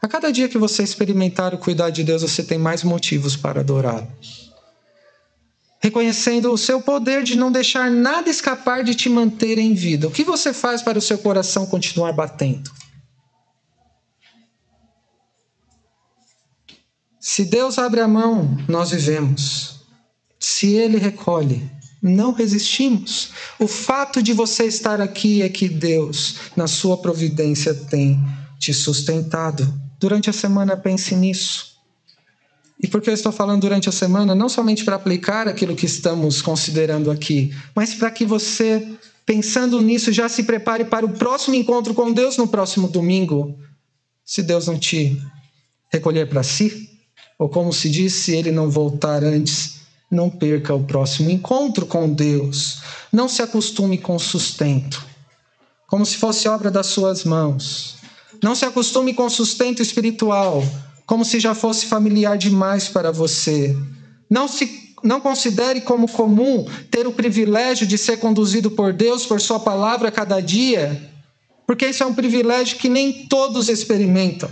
A 0.00 0.08
cada 0.08 0.32
dia 0.32 0.48
que 0.48 0.58
você 0.58 0.82
experimentar 0.82 1.54
o 1.54 1.58
cuidado 1.58 1.92
de 1.92 2.04
Deus, 2.04 2.22
você 2.22 2.42
tem 2.42 2.58
mais 2.58 2.84
motivos 2.84 3.36
para 3.36 3.60
adorá-lo. 3.60 4.06
Reconhecendo 5.80 6.52
o 6.52 6.58
seu 6.58 6.80
poder 6.80 7.22
de 7.22 7.36
não 7.36 7.50
deixar 7.52 7.90
nada 7.90 8.30
escapar 8.30 8.82
de 8.82 8.94
te 8.94 9.08
manter 9.08 9.58
em 9.58 9.74
vida. 9.74 10.08
O 10.08 10.10
que 10.10 10.24
você 10.24 10.52
faz 10.52 10.82
para 10.82 10.98
o 10.98 11.02
seu 11.02 11.18
coração 11.18 11.66
continuar 11.66 12.12
batendo? 12.12 12.70
Se 17.20 17.44
Deus 17.44 17.78
abre 17.78 18.00
a 18.00 18.08
mão, 18.08 18.56
nós 18.68 18.90
vivemos. 18.90 19.80
Se 20.38 20.74
Ele 20.74 20.96
recolhe, 20.96 21.68
não 22.02 22.32
resistimos. 22.32 23.30
O 23.58 23.66
fato 23.66 24.22
de 24.22 24.32
você 24.32 24.64
estar 24.64 25.00
aqui 25.00 25.42
é 25.42 25.48
que 25.48 25.68
Deus, 25.68 26.36
na 26.56 26.66
sua 26.66 26.96
providência, 26.96 27.74
tem 27.74 28.18
te 28.58 28.72
sustentado. 28.72 29.72
Durante 29.98 30.30
a 30.30 30.32
semana, 30.32 30.76
pense 30.76 31.14
nisso. 31.14 31.76
E 32.82 32.86
por 32.86 33.00
que 33.00 33.08
eu 33.08 33.14
estou 33.14 33.32
falando 33.32 33.62
durante 33.62 33.88
a 33.88 33.92
semana? 33.92 34.34
Não 34.34 34.48
somente 34.48 34.84
para 34.84 34.96
aplicar 34.96 35.48
aquilo 35.48 35.74
que 35.74 35.86
estamos 35.86 36.42
considerando 36.42 37.10
aqui, 37.10 37.54
mas 37.74 37.94
para 37.94 38.10
que 38.10 38.26
você, 38.26 38.86
pensando 39.24 39.80
nisso, 39.80 40.12
já 40.12 40.28
se 40.28 40.42
prepare 40.42 40.84
para 40.84 41.06
o 41.06 41.10
próximo 41.10 41.54
encontro 41.54 41.94
com 41.94 42.12
Deus 42.12 42.36
no 42.36 42.46
próximo 42.46 42.88
domingo. 42.88 43.58
Se 44.24 44.42
Deus 44.42 44.66
não 44.66 44.78
te 44.78 45.20
recolher 45.90 46.28
para 46.28 46.42
si, 46.42 46.90
ou 47.38 47.48
como 47.48 47.72
se 47.72 47.88
diz, 47.88 48.12
se 48.12 48.34
ele 48.36 48.50
não 48.50 48.70
voltar 48.70 49.24
antes 49.24 49.75
não 50.10 50.30
perca 50.30 50.74
o 50.74 50.84
próximo 50.84 51.30
encontro 51.30 51.86
com 51.86 52.08
Deus. 52.08 52.78
Não 53.12 53.28
se 53.28 53.42
acostume 53.42 53.98
com 53.98 54.18
sustento, 54.18 55.04
como 55.86 56.06
se 56.06 56.16
fosse 56.16 56.48
obra 56.48 56.70
das 56.70 56.86
suas 56.86 57.24
mãos. 57.24 57.96
Não 58.42 58.54
se 58.54 58.64
acostume 58.64 59.14
com 59.14 59.28
sustento 59.28 59.82
espiritual, 59.82 60.62
como 61.06 61.24
se 61.24 61.40
já 61.40 61.54
fosse 61.54 61.86
familiar 61.86 62.36
demais 62.38 62.88
para 62.88 63.10
você. 63.10 63.76
Não 64.30 64.46
se 64.46 64.86
não 65.02 65.20
considere 65.20 65.82
como 65.82 66.10
comum 66.10 66.66
ter 66.90 67.06
o 67.06 67.12
privilégio 67.12 67.86
de 67.86 67.96
ser 67.98 68.16
conduzido 68.16 68.70
por 68.70 68.92
Deus 68.92 69.26
por 69.26 69.40
sua 69.40 69.60
palavra 69.60 70.10
cada 70.10 70.40
dia, 70.40 71.10
porque 71.66 71.86
isso 71.86 72.02
é 72.02 72.06
um 72.06 72.14
privilégio 72.14 72.78
que 72.78 72.88
nem 72.88 73.26
todos 73.26 73.68
experimentam. 73.68 74.48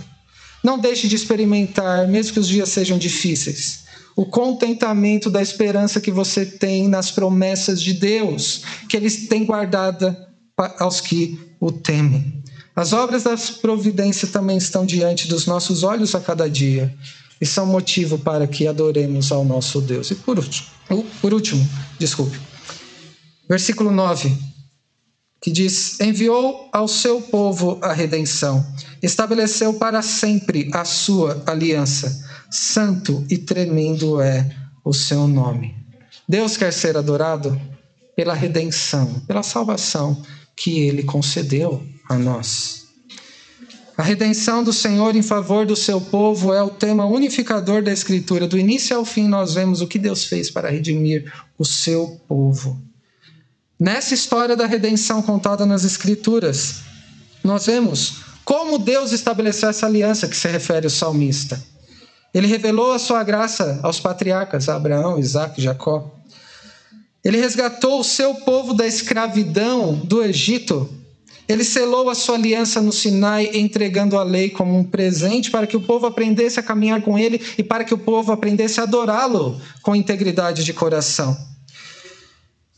Não 0.63 0.79
deixe 0.79 1.07
de 1.07 1.15
experimentar, 1.15 2.07
mesmo 2.07 2.33
que 2.33 2.39
os 2.39 2.47
dias 2.47 2.69
sejam 2.69 2.97
difíceis 2.97 3.84
o 4.15 4.25
contentamento 4.25 5.29
da 5.29 5.41
esperança 5.41 5.99
que 5.99 6.11
você 6.11 6.45
tem 6.45 6.87
nas 6.87 7.11
promessas 7.11 7.81
de 7.81 7.93
Deus, 7.93 8.61
que 8.87 8.95
Ele 8.95 9.11
tem 9.11 9.43
guardada 9.45 10.29
aos 10.79 11.01
que 11.01 11.37
o 11.59 11.71
temem. 11.71 12.41
As 12.75 12.93
obras 12.93 13.23
da 13.23 13.35
providência 13.61 14.27
também 14.27 14.57
estão 14.57 14.85
diante 14.85 15.27
dos 15.27 15.45
nossos 15.45 15.83
olhos 15.83 16.15
a 16.15 16.21
cada 16.21 16.49
dia 16.49 16.93
e 17.41 17.45
são 17.45 17.65
motivo 17.65 18.17
para 18.17 18.47
que 18.47 18.67
adoremos 18.67 19.31
ao 19.31 19.43
nosso 19.43 19.81
Deus. 19.81 20.11
E 20.11 20.15
por 20.15 20.37
último, 20.37 20.67
por 21.21 21.33
último 21.33 21.67
desculpe, 21.99 22.39
versículo 23.49 23.91
9, 23.91 24.37
que 25.41 25.51
diz: 25.51 25.99
Enviou 25.99 26.69
ao 26.71 26.87
seu 26.87 27.21
povo 27.21 27.79
a 27.81 27.91
redenção, 27.91 28.65
estabeleceu 29.01 29.73
para 29.73 30.01
sempre 30.01 30.69
a 30.73 30.85
sua 30.85 31.43
aliança 31.45 32.25
santo 32.49 33.25
e 33.29 33.37
tremendo 33.37 34.21
é 34.21 34.49
o 34.83 34.93
seu 34.93 35.27
nome. 35.27 35.75
Deus 36.27 36.57
quer 36.57 36.71
ser 36.71 36.97
adorado 36.97 37.59
pela 38.15 38.33
redenção, 38.33 39.21
pela 39.27 39.43
salvação 39.43 40.21
que 40.55 40.79
ele 40.79 41.03
concedeu 41.03 41.85
a 42.07 42.17
nós. 42.17 42.85
A 43.97 44.03
redenção 44.03 44.63
do 44.63 44.73
Senhor 44.73 45.15
em 45.15 45.21
favor 45.21 45.65
do 45.65 45.75
seu 45.75 46.01
povo 46.01 46.53
é 46.53 46.61
o 46.61 46.69
tema 46.69 47.05
unificador 47.05 47.81
da 47.81 47.93
Escritura. 47.93 48.47
Do 48.47 48.57
início 48.57 48.95
ao 48.95 49.05
fim, 49.05 49.27
nós 49.27 49.53
vemos 49.53 49.81
o 49.81 49.87
que 49.87 49.97
Deus 49.97 50.25
fez 50.25 50.49
para 50.49 50.69
redimir 50.69 51.31
o 51.57 51.63
seu 51.63 52.19
povo. 52.27 52.81
Nessa 53.79 54.13
história 54.13 54.55
da 54.55 54.65
redenção 54.65 55.21
contada 55.21 55.65
nas 55.65 55.85
Escrituras, 55.85 56.81
nós 57.43 57.65
vemos 57.65 58.25
como 58.43 58.77
Deus 58.77 59.11
estabeleceu 59.11 59.69
essa 59.69 59.85
aliança 59.85 60.27
que 60.27 60.35
se 60.35 60.47
refere 60.47 60.87
o 60.87 60.89
salmista. 60.89 61.61
Ele 62.35 62.47
revelou 62.47 62.91
a 62.91 62.99
sua 62.99 63.23
graça 63.23 63.79
aos 63.81 63.97
patriarcas, 63.97 64.67
Abraão, 64.67 65.17
Isaac, 65.17 65.61
Jacó. 65.61 66.11
Ele 67.23 67.37
resgatou 67.37 68.01
o 68.01 68.03
seu 68.03 68.35
povo 68.35 68.73
da 68.73 68.85
escravidão 68.85 69.95
do 69.95 70.21
Egito. 70.21 70.93
Ele 71.47 71.63
selou 71.63 72.09
a 72.09 72.13
sua 72.13 72.35
aliança 72.35 72.81
no 72.81 72.91
Sinai, 72.91 73.51
entregando 73.53 74.17
a 74.17 74.23
lei 74.23 74.49
como 74.49 74.77
um 74.77 74.83
presente 74.83 75.49
para 75.49 75.65
que 75.65 75.77
o 75.77 75.81
povo 75.81 76.07
aprendesse 76.07 76.59
a 76.59 76.63
caminhar 76.63 77.01
com 77.01 77.17
ele 77.17 77.39
e 77.57 77.63
para 77.63 77.85
que 77.85 77.93
o 77.93 77.97
povo 77.97 78.33
aprendesse 78.33 78.81
a 78.81 78.83
adorá-lo 78.83 79.61
com 79.81 79.95
integridade 79.95 80.65
de 80.65 80.73
coração. 80.73 81.37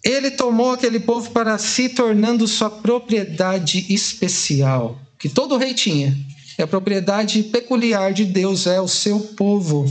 Ele 0.03 0.29
tomou 0.29 0.73
aquele 0.73 0.99
povo 0.99 1.31
para 1.31 1.57
si, 1.57 1.89
tornando 1.89 2.47
sua 2.47 2.69
propriedade 2.69 3.91
especial, 3.91 4.99
que 5.17 5.27
todo 5.27 5.57
rei 5.57 5.73
tinha. 5.73 6.15
E 6.57 6.63
a 6.63 6.67
propriedade 6.67 7.43
peculiar 7.43 8.13
de 8.13 8.25
Deus 8.25 8.65
é 8.65 8.81
o 8.81 8.87
seu 8.87 9.19
povo 9.19 9.85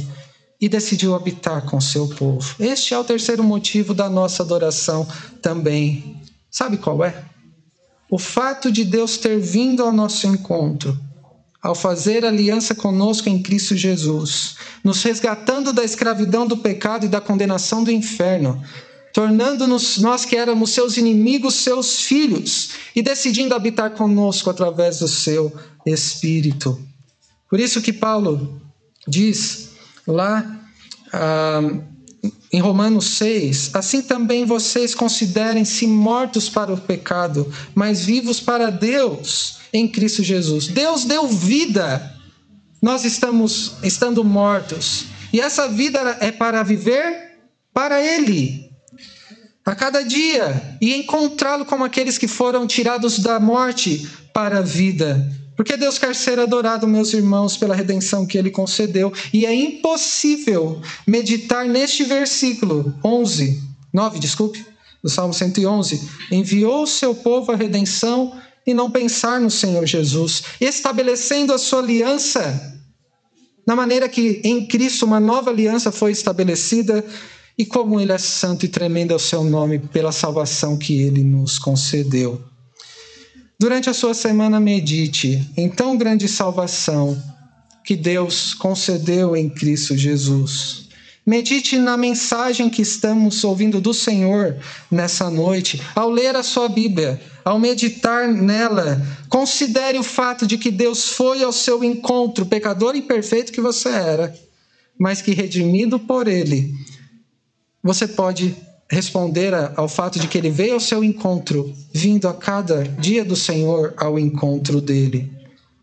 e 0.61 0.69
decidiu 0.69 1.15
habitar 1.15 1.63
com 1.67 1.77
o 1.77 1.83
seu 1.83 2.09
povo. 2.09 2.57
Este 2.59 2.93
é 2.93 2.99
o 2.99 3.05
terceiro 3.05 3.45
motivo 3.45 3.95
da 3.95 4.09
nossa 4.09 4.43
adoração 4.43 5.07
também. 5.41 6.17
Sabe 6.51 6.77
qual 6.77 7.05
é? 7.05 7.23
O 8.11 8.19
fato 8.19 8.73
de 8.73 8.85
Deus 8.85 9.17
ter 9.17 9.39
vindo 9.39 9.83
ao 9.83 9.93
nosso 9.93 10.27
encontro, 10.27 10.99
ao 11.63 11.75
fazer 11.75 12.25
aliança 12.25 12.75
conosco 12.75 13.29
em 13.29 13.43
Cristo 13.43 13.77
Jesus, 13.77 14.57
nos 14.83 15.03
resgatando 15.03 15.73
da 15.73 15.85
escravidão 15.85 16.47
do 16.47 16.57
pecado 16.57 17.07
e 17.07 17.09
da 17.09 17.21
condenação 17.21 17.85
do 17.85 17.91
inferno, 17.91 18.63
tornando-nos 19.13 19.99
nós 19.99 20.25
que 20.25 20.37
éramos 20.37 20.71
seus 20.71 20.97
inimigos, 20.97 21.55
seus 21.55 22.01
filhos, 22.03 22.71
e 22.95 23.03
decidindo 23.03 23.55
habitar 23.55 23.91
conosco 23.91 24.49
através 24.49 25.01
do 25.01 25.09
seu 25.09 25.53
Espírito. 25.87 26.79
Por 27.49 27.61
isso 27.61 27.81
que 27.81 27.93
Paulo 27.93 28.61
diz 29.07 29.71
lá 30.07 30.61
ah, 31.13 31.61
em 32.53 32.61
Romanos 32.61 33.07
6: 33.17 33.71
Assim 33.75 34.03
também 34.03 34.45
vocês 34.45 34.95
considerem-se 34.95 35.87
mortos 35.87 36.49
para 36.49 36.73
o 36.73 36.81
pecado, 36.81 37.51
mas 37.75 38.05
vivos 38.05 38.41
para 38.41 38.71
Deus 38.71 39.59
em 39.73 39.87
Cristo 39.87 40.23
Jesus. 40.23 40.67
Deus 40.69 41.05
deu 41.05 41.29
vida, 41.29 42.15
nós 42.83 43.05
estamos 43.05 43.75
estando 43.83 44.25
mortos, 44.25 45.07
e 45.33 45.41
essa 45.41 45.69
vida 45.69 46.19
é 46.21 46.33
para 46.33 46.63
viver 46.63 47.39
para 47.73 48.01
Ele 48.01 48.67
a 49.65 49.75
cada 49.75 50.03
dia 50.03 50.79
e 50.81 50.95
encontrá-lo 50.95 51.65
como 51.65 51.85
aqueles 51.85 52.17
que 52.17 52.29
foram 52.29 52.67
tirados 52.67 53.19
da 53.19 53.41
morte 53.41 54.09
para 54.33 54.59
a 54.59 54.63
vida. 54.63 55.29
Porque 55.57 55.77
Deus 55.77 55.99
quer 55.99 56.15
ser 56.15 56.39
adorado, 56.39 56.87
meus 56.87 57.15
irmãos, 57.15 57.57
pela 57.57 57.75
redenção 57.75 58.27
que 58.27 58.37
ele 58.37 58.51
concedeu, 58.51 59.13
e 59.33 59.47
é 59.47 59.55
impossível 59.55 60.81
meditar 61.07 61.67
neste 61.67 62.05
versículo 62.05 62.95
11, 63.03 63.63
9, 63.93 64.19
desculpe, 64.19 64.65
do 65.03 65.09
Salmo 65.09 65.33
111, 65.33 66.09
enviou 66.31 66.83
o 66.83 66.87
seu 66.87 67.15
povo 67.15 67.53
à 67.53 67.57
redenção 67.57 68.37
e 68.67 68.75
não 68.75 68.91
pensar 68.91 69.41
no 69.41 69.51
Senhor 69.51 69.87
Jesus, 69.87 70.43
estabelecendo 70.61 71.55
a 71.55 71.59
sua 71.59 71.79
aliança, 71.79 72.77
na 73.67 73.75
maneira 73.75 74.09
que 74.09 74.41
em 74.45 74.67
Cristo 74.67 75.07
uma 75.07 75.21
nova 75.21 75.51
aliança 75.51 75.91
foi 75.91 76.13
estabelecida, 76.13 77.05
e 77.59 77.65
como 77.65 77.99
Ele 77.99 78.13
é 78.13 78.19
santo 78.19 78.67
e 78.67 78.69
tremendo 78.69 79.13
é 79.13 79.17
o 79.17 79.21
seu 79.21 79.43
nome 79.43 79.79
pela 79.79 80.13
salvação 80.13 80.77
que 80.77 81.01
Ele 81.01 81.25
nos 81.25 81.59
concedeu. 81.59 82.43
Durante 83.59 83.89
a 83.89 83.95
sua 83.95 84.13
semana, 84.13 84.61
medite 84.61 85.51
em 85.57 85.69
tão 85.71 85.97
grande 85.97 86.29
salvação 86.29 87.17
que 87.83 87.97
Deus 87.97 88.53
concedeu 88.53 89.35
em 89.35 89.49
Cristo 89.49 89.97
Jesus. 89.97 90.89
Medite 91.25 91.79
na 91.79 91.97
mensagem 91.97 92.69
que 92.69 92.83
estamos 92.83 93.43
ouvindo 93.43 93.81
do 93.81 93.95
Senhor 93.95 94.59
nessa 94.91 95.31
noite. 95.31 95.81
Ao 95.95 96.11
ler 96.11 96.37
a 96.37 96.43
sua 96.43 96.69
Bíblia, 96.69 97.19
ao 97.45 97.59
meditar 97.59 98.29
nela, 98.29 99.01
considere 99.29 99.99
o 99.99 100.03
fato 100.03 100.47
de 100.47 100.59
que 100.59 100.71
Deus 100.71 101.13
foi 101.13 101.43
ao 101.43 101.51
seu 101.51 101.83
encontro, 101.83 102.45
pecador 102.45 102.95
imperfeito 102.95 103.53
que 103.53 103.61
você 103.61 103.89
era, 103.89 104.37
mas 104.99 105.23
que 105.23 105.33
redimido 105.33 105.99
por 105.99 106.29
Ele, 106.29 106.75
você 107.83 108.07
pode 108.07 108.55
responder 108.89 109.53
ao 109.77 109.89
fato 109.89 110.19
de 110.19 110.29
que 110.29 110.39
Ele 110.39 110.51
veio 110.51 110.75
ao 110.75 110.81
seu 110.81 111.03
encontro, 111.03 111.73
vindo 111.93 112.29
a 112.29 112.35
cada 112.35 112.85
dia 112.85 113.25
do 113.25 113.37
Senhor 113.37 113.95
ao 113.97 114.19
encontro 114.19 114.81
dele. 114.81 115.33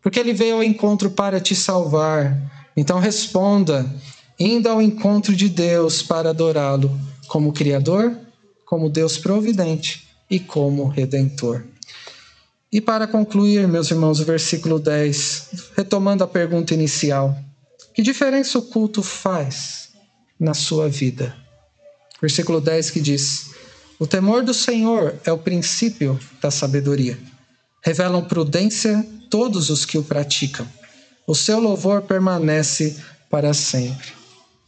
Porque 0.02 0.20
Ele 0.20 0.34
veio 0.34 0.56
ao 0.56 0.64
encontro 0.64 1.12
para 1.12 1.40
te 1.40 1.56
salvar. 1.56 2.38
Então 2.76 3.00
responda 3.00 3.86
indo 4.40 4.68
ao 4.68 4.82
encontro 4.82 5.36
de 5.36 5.48
Deus 5.48 6.02
para 6.02 6.30
adorá-lo 6.30 6.92
como 7.28 7.54
Criador, 7.54 8.18
como 8.66 8.90
Deus 8.90 9.18
providente 9.18 10.08
e 10.30 10.40
como 10.40 10.88
Redentor. 10.88 11.64
E 12.72 12.82
para 12.82 13.06
concluir, 13.06 13.68
meus 13.68 13.92
irmãos, 13.92 14.20
o 14.20 14.26
versículo 14.26 14.80
10, 14.80 15.72
retomando 15.78 16.24
a 16.24 16.28
pergunta 16.28 16.74
inicial: 16.74 17.38
que 17.94 18.02
diferença 18.02 18.58
o 18.58 18.64
culto 18.64 19.04
faz 19.04 19.90
na 20.40 20.56
sua 20.56 20.90
vida? 20.90 21.43
Versículo 22.24 22.62
10 22.62 22.90
que 22.90 23.02
diz: 23.02 23.50
O 24.00 24.08
temor 24.08 24.44
do 24.44 24.54
Senhor 24.54 25.14
é 25.26 25.32
o 25.34 25.38
princípio 25.38 26.18
da 26.42 26.50
sabedoria. 26.50 27.20
Revelam 27.82 28.24
prudência 28.24 29.06
todos 29.30 29.70
os 29.70 29.84
que 29.84 29.98
o 29.98 30.04
praticam. 30.04 30.66
O 31.28 31.36
seu 31.36 31.60
louvor 31.60 32.04
permanece 32.04 32.96
para 33.30 33.54
sempre. 33.54 34.14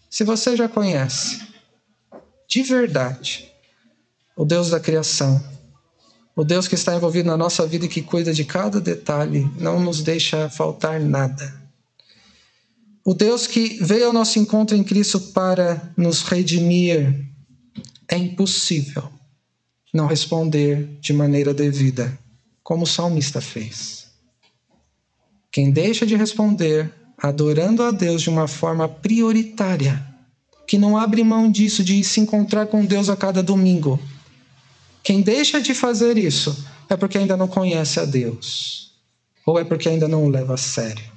Se 0.09 0.25
você 0.25 0.57
já 0.57 0.67
conhece 0.67 1.39
de 2.45 2.61
verdade 2.61 3.49
o 4.35 4.43
Deus 4.43 4.69
da 4.69 4.79
criação, 4.79 5.41
o 6.35 6.43
Deus 6.43 6.67
que 6.67 6.75
está 6.75 6.93
envolvido 6.93 7.29
na 7.29 7.37
nossa 7.37 7.65
vida 7.65 7.85
e 7.85 7.89
que 7.89 8.01
cuida 8.01 8.33
de 8.33 8.43
cada 8.43 8.81
detalhe, 8.81 9.49
não 9.57 9.79
nos 9.79 10.01
deixa 10.01 10.49
faltar 10.49 10.99
nada. 10.99 11.55
O 13.05 13.13
Deus 13.13 13.47
que 13.47 13.81
veio 13.81 14.07
ao 14.07 14.13
nosso 14.13 14.39
encontro 14.39 14.75
em 14.75 14.83
Cristo 14.83 15.21
para 15.31 15.93
nos 15.95 16.21
redimir, 16.21 17.33
é 18.07 18.17
impossível 18.17 19.09
não 19.93 20.07
responder 20.07 20.97
de 20.99 21.13
maneira 21.13 21.53
devida, 21.53 22.17
como 22.61 22.83
o 22.83 22.87
salmista 22.87 23.39
fez. 23.39 24.07
Quem 25.51 25.71
deixa 25.71 26.05
de 26.05 26.15
responder 26.15 26.93
adorando 27.17 27.81
a 27.81 27.91
Deus 27.91 28.21
de 28.21 28.29
uma 28.29 28.47
forma 28.47 28.89
prioritária, 28.89 30.05
que 30.67 30.77
não 30.77 30.97
abre 30.97 31.23
mão 31.23 31.49
disso, 31.49 31.83
de 31.83 32.03
se 32.03 32.19
encontrar 32.19 32.67
com 32.67 32.85
Deus 32.85 33.09
a 33.09 33.15
cada 33.15 33.41
domingo. 33.41 33.99
Quem 35.01 35.21
deixa 35.21 35.61
de 35.61 35.73
fazer 35.73 36.17
isso 36.17 36.65
é 36.89 36.97
porque 36.97 37.17
ainda 37.17 37.37
não 37.37 37.47
conhece 37.47 37.99
a 37.99 38.05
Deus, 38.05 38.91
ou 39.45 39.57
é 39.57 39.63
porque 39.63 39.87
ainda 39.87 40.07
não 40.07 40.25
o 40.25 40.29
leva 40.29 40.55
a 40.55 40.57
sério. 40.57 41.14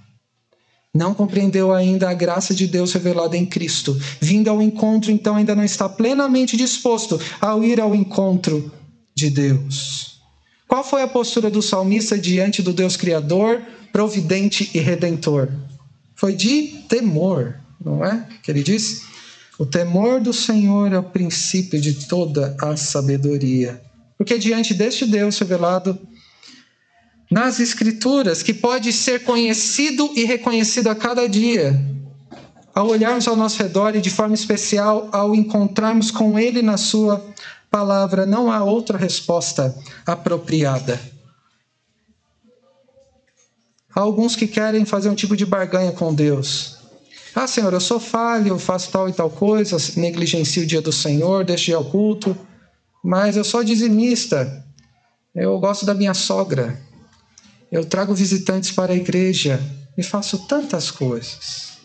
Não 0.95 1.15
compreendeu 1.15 1.73
ainda 1.73 2.09
a 2.09 2.15
graça 2.15 2.55
de 2.55 2.67
Deus 2.67 2.93
revelada 2.93 3.37
em 3.37 3.47
Cristo. 3.47 3.97
Vindo 4.21 4.49
ao 4.49 4.63
encontro, 4.63 5.11
então 5.11 5.37
ainda 5.37 5.55
não 5.55 5.65
está 5.65 5.89
plenamente 5.89 6.57
disposto 6.57 7.21
a 7.41 7.57
ir 7.59 7.81
ao 7.81 7.95
encontro 7.95 8.73
de 9.15 9.31
Deus. 9.31 10.21
Qual 10.67 10.85
foi 10.85 11.03
a 11.03 11.09
postura 11.09 11.51
do 11.51 11.63
salmista 11.63 12.19
diante 12.19 12.63
do 12.63 12.73
Deus 12.73 12.97
Criador, 12.97 13.63
providente 13.93 14.71
e 14.75 14.79
redentor? 14.79 15.49
foi 16.19 16.35
de 16.35 16.83
temor, 16.89 17.55
não 17.83 18.05
é? 18.05 18.27
Que 18.43 18.51
ele 18.51 18.63
disse: 18.63 19.03
o 19.57 19.65
temor 19.65 20.21
do 20.21 20.33
Senhor 20.33 20.93
é 20.93 20.99
o 20.99 21.03
princípio 21.03 21.81
de 21.81 22.07
toda 22.07 22.57
a 22.61 22.77
sabedoria. 22.77 23.81
Porque 24.19 24.37
diante 24.37 24.75
deste 24.75 25.07
Deus 25.07 25.39
revelado 25.39 25.97
nas 27.31 27.61
Escrituras, 27.61 28.43
que 28.43 28.55
pode 28.55 28.93
ser 28.93 29.25
conhecido 29.25 30.11
e 30.15 30.25
reconhecido 30.25 30.89
a 30.89 30.95
cada 30.95 31.29
dia, 31.29 31.79
ao 32.75 32.89
olharmos 32.89 33.29
ao 33.29 33.37
nosso 33.37 33.63
redor 33.63 33.95
e 33.97 34.01
de 34.01 34.11
forma 34.11 34.35
especial 34.35 35.09
ao 35.13 35.35
encontrarmos 35.35 36.11
com 36.11 36.39
Ele 36.39 36.63
na 36.63 36.77
Sua 36.77 37.25
palavra, 37.71 38.25
não 38.25 38.51
há 38.51 38.65
outra 38.65 38.97
resposta 38.97 39.75
apropriada. 40.07 40.99
Há 43.95 44.01
alguns 44.01 44.37
que 44.37 44.47
querem 44.47 44.85
fazer 44.85 45.09
um 45.09 45.15
tipo 45.15 45.37
de 45.37 45.45
barganha 45.45 45.93
com 45.93 46.15
Deus. 46.15 46.79
Ah, 47.35 47.47
Senhor, 47.47 47.73
eu 47.73 47.81
sou 47.81 48.01
falho, 48.01 48.59
faço 48.59 48.91
tal 48.91 49.09
e 49.09 49.13
tal 49.13 49.31
coisa, 49.31 49.77
negligencio 50.01 50.63
o 50.63 50.67
dia 50.67 50.81
do 50.81 50.93
Senhor, 50.93 51.45
deixo 51.45 51.67
de 51.67 51.75
ao 51.75 51.85
culto, 51.85 52.37
mas 53.05 53.37
eu 53.37 53.45
sou 53.45 53.63
dizimista, 53.63 54.65
eu 55.35 55.59
gosto 55.59 55.85
da 55.85 55.95
minha 55.95 56.15
sogra, 56.15 56.81
eu 57.71 57.85
trago 57.85 58.15
visitantes 58.15 58.71
para 58.71 58.93
a 58.93 58.97
igreja 58.97 59.61
e 59.97 60.03
faço 60.03 60.47
tantas 60.47 60.91
coisas. 60.91 61.79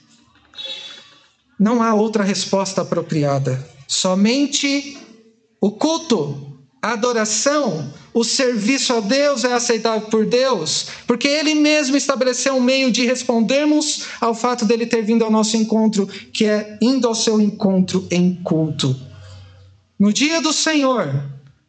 Não 1.60 1.82
há 1.82 1.94
outra 1.94 2.24
resposta 2.24 2.82
apropriada. 2.82 3.64
Somente 3.88 4.98
o 5.62 5.72
culto 5.72 6.54
a 6.84 6.92
adoração, 6.92 7.94
o 8.14 8.26
serviço 8.26 8.92
a 8.92 9.00
Deus 9.00 9.46
é 9.46 9.54
aceitável 9.54 10.10
por 10.10 10.26
Deus, 10.26 10.88
porque 11.08 11.30
Ele 11.30 11.56
mesmo 11.56 11.96
estabeleceu 11.96 12.56
um 12.56 12.60
meio 12.60 12.92
de 12.92 13.06
respondermos 13.06 14.02
ao 14.20 14.36
fato 14.36 14.66
dele 14.66 14.86
ter 14.86 15.02
vindo 15.02 15.24
ao 15.24 15.32
nosso 15.32 15.56
encontro, 15.56 16.06
que 16.06 16.44
é 16.44 16.78
indo 16.82 17.08
ao 17.08 17.16
seu 17.16 17.40
encontro 17.40 18.06
em 18.12 18.36
culto. 18.44 18.94
No 19.98 20.12
dia 20.12 20.42
do 20.42 20.52
Senhor, 20.52 21.08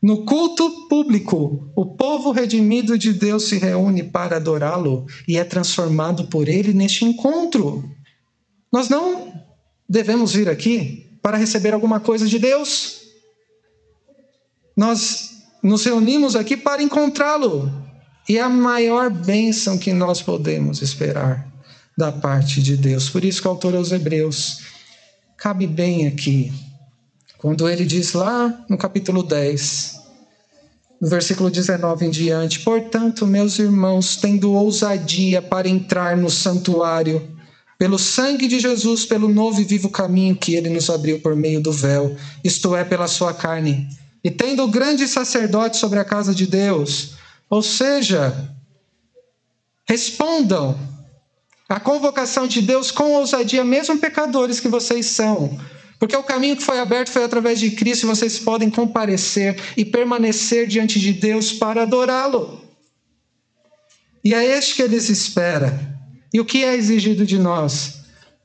no 0.04 0.22
culto 0.26 0.86
público, 0.86 1.72
o 1.74 1.86
povo 1.86 2.30
redimido 2.30 2.98
de 2.98 3.10
Deus 3.10 3.44
se 3.44 3.56
reúne 3.56 4.02
para 4.02 4.36
adorá-lo 4.36 5.06
e 5.26 5.38
é 5.38 5.44
transformado 5.44 6.26
por 6.26 6.46
ele 6.46 6.74
neste 6.74 7.06
encontro. 7.06 7.90
Nós 8.70 8.90
não 8.90 9.32
devemos 9.88 10.34
vir 10.34 10.46
aqui 10.46 11.18
para 11.22 11.38
receber 11.38 11.72
alguma 11.72 12.00
coisa 12.00 12.26
de 12.26 12.38
Deus. 12.38 13.00
Nós 14.76 15.38
nos 15.62 15.82
reunimos 15.86 16.36
aqui 16.36 16.54
para 16.54 16.82
encontrá-lo. 16.82 17.72
E 18.28 18.36
é 18.36 18.42
a 18.42 18.48
maior 18.50 19.08
bênção 19.08 19.78
que 19.78 19.94
nós 19.94 20.20
podemos 20.20 20.82
esperar 20.82 21.50
da 21.96 22.12
parte 22.12 22.62
de 22.62 22.76
Deus. 22.76 23.08
Por 23.08 23.24
isso 23.24 23.40
que 23.40 23.48
o 23.48 23.52
autor 23.52 23.74
aos 23.74 23.90
Hebreus 23.90 24.60
cabe 25.38 25.66
bem 25.66 26.06
aqui, 26.06 26.52
quando 27.44 27.68
ele 27.68 27.84
diz 27.84 28.14
lá 28.14 28.64
no 28.70 28.78
capítulo 28.78 29.22
10, 29.22 29.93
no 31.04 31.10
versículo 31.10 31.50
19 31.50 32.06
em 32.06 32.10
diante: 32.10 32.60
Portanto, 32.60 33.26
meus 33.26 33.58
irmãos, 33.58 34.16
tendo 34.16 34.52
ousadia 34.52 35.42
para 35.42 35.68
entrar 35.68 36.16
no 36.16 36.30
santuário, 36.30 37.30
pelo 37.78 37.98
sangue 37.98 38.48
de 38.48 38.58
Jesus, 38.58 39.04
pelo 39.04 39.28
novo 39.28 39.60
e 39.60 39.64
vivo 39.64 39.90
caminho 39.90 40.34
que 40.34 40.54
ele 40.54 40.70
nos 40.70 40.88
abriu 40.88 41.20
por 41.20 41.36
meio 41.36 41.60
do 41.60 41.70
véu, 41.70 42.16
isto 42.42 42.74
é, 42.74 42.82
pela 42.84 43.06
sua 43.06 43.34
carne 43.34 43.86
e 44.24 44.30
tendo 44.30 44.66
grande 44.66 45.06
sacerdote 45.06 45.76
sobre 45.76 45.98
a 45.98 46.04
casa 46.06 46.34
de 46.34 46.46
Deus. 46.46 47.10
Ou 47.50 47.60
seja, 47.60 48.48
respondam 49.86 50.78
à 51.68 51.78
convocação 51.78 52.46
de 52.46 52.62
Deus 52.62 52.90
com 52.90 53.12
ousadia, 53.12 53.62
mesmo 53.62 53.98
pecadores 53.98 54.58
que 54.58 54.68
vocês 54.68 55.04
são. 55.04 55.60
Porque 56.04 56.16
o 56.16 56.22
caminho 56.22 56.54
que 56.54 56.62
foi 56.62 56.78
aberto 56.80 57.10
foi 57.10 57.24
através 57.24 57.58
de 57.58 57.70
Cristo 57.70 58.02
e 58.02 58.06
vocês 58.06 58.38
podem 58.38 58.68
comparecer 58.68 59.58
e 59.74 59.86
permanecer 59.86 60.66
diante 60.66 61.00
de 61.00 61.14
Deus 61.14 61.50
para 61.50 61.84
adorá-lo. 61.84 62.60
E 64.22 64.34
é 64.34 64.44
este 64.44 64.74
que 64.74 64.82
eles 64.82 65.08
espera. 65.08 65.98
E 66.30 66.38
o 66.38 66.44
que 66.44 66.62
é 66.62 66.74
exigido 66.74 67.24
de 67.24 67.38
nós? 67.38 68.00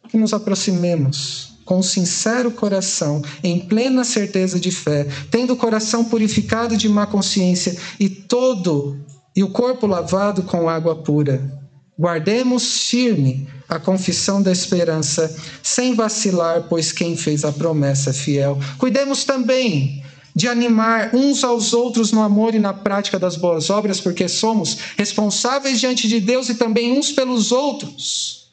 Que 0.07 0.15
nos 0.15 0.31
aproximemos 0.31 1.57
com 1.65 1.83
sincero 1.83 2.49
coração, 2.49 3.21
em 3.43 3.59
plena 3.59 4.05
certeza 4.05 4.57
de 4.57 4.71
fé, 4.71 5.05
tendo 5.29 5.51
o 5.51 5.57
coração 5.57 6.05
purificado 6.05 6.77
de 6.77 6.87
má 6.87 7.05
consciência 7.07 7.77
e 7.99 8.07
todo 8.07 8.97
e 9.35 9.43
o 9.43 9.49
corpo 9.49 9.85
lavado 9.85 10.43
com 10.43 10.69
água 10.69 10.95
pura. 10.95 11.59
Guardemos 11.99 12.87
firme 12.87 13.49
a 13.69 13.79
confissão 13.79 14.41
da 14.41 14.51
esperança, 14.51 15.33
sem 15.61 15.93
vacilar, 15.93 16.63
pois 16.67 16.91
quem 16.91 17.15
fez 17.15 17.45
a 17.45 17.51
promessa 17.51 18.09
é 18.09 18.13
fiel. 18.13 18.59
Cuidemos 18.79 19.23
também 19.23 20.03
de 20.35 20.47
animar 20.47 21.13
uns 21.13 21.43
aos 21.43 21.71
outros 21.71 22.11
no 22.11 22.21
amor 22.21 22.55
e 22.55 22.59
na 22.59 22.73
prática 22.73 23.19
das 23.19 23.35
boas 23.35 23.69
obras, 23.69 24.01
porque 24.01 24.27
somos 24.27 24.77
responsáveis 24.97 25.79
diante 25.79 26.07
de 26.07 26.19
Deus 26.19 26.49
e 26.49 26.55
também 26.55 26.97
uns 26.97 27.11
pelos 27.11 27.51
outros, 27.51 28.51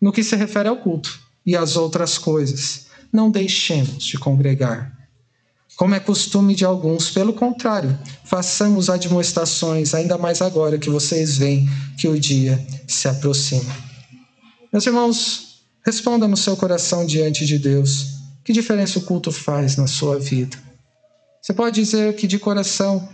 no 0.00 0.12
que 0.12 0.22
se 0.22 0.36
refere 0.36 0.68
ao 0.68 0.76
culto 0.76 1.18
e 1.46 1.56
às 1.56 1.76
outras 1.76 2.18
coisas. 2.18 2.86
Não 3.12 3.30
deixemos 3.30 4.04
de 4.04 4.18
congregar 4.18 5.00
como 5.80 5.94
é 5.94 6.00
costume 6.00 6.54
de 6.54 6.62
alguns. 6.62 7.08
Pelo 7.08 7.32
contrário, 7.32 7.98
façamos 8.26 8.90
admoestações, 8.90 9.94
ainda 9.94 10.18
mais 10.18 10.42
agora 10.42 10.78
que 10.78 10.90
vocês 10.90 11.38
veem 11.38 11.66
que 11.96 12.06
o 12.06 12.20
dia 12.20 12.62
se 12.86 13.08
aproxima. 13.08 13.89
Meus 14.72 14.86
irmãos, 14.86 15.62
responda 15.84 16.28
no 16.28 16.36
seu 16.36 16.56
coração 16.56 17.04
diante 17.06 17.44
de 17.46 17.58
Deus: 17.58 18.06
que 18.44 18.52
diferença 18.52 18.98
o 18.98 19.02
culto 19.02 19.30
faz 19.30 19.76
na 19.76 19.86
sua 19.86 20.18
vida? 20.18 20.56
Você 21.42 21.52
pode 21.52 21.80
dizer 21.80 22.14
que 22.16 22.26
de 22.26 22.38
coração 22.38 23.08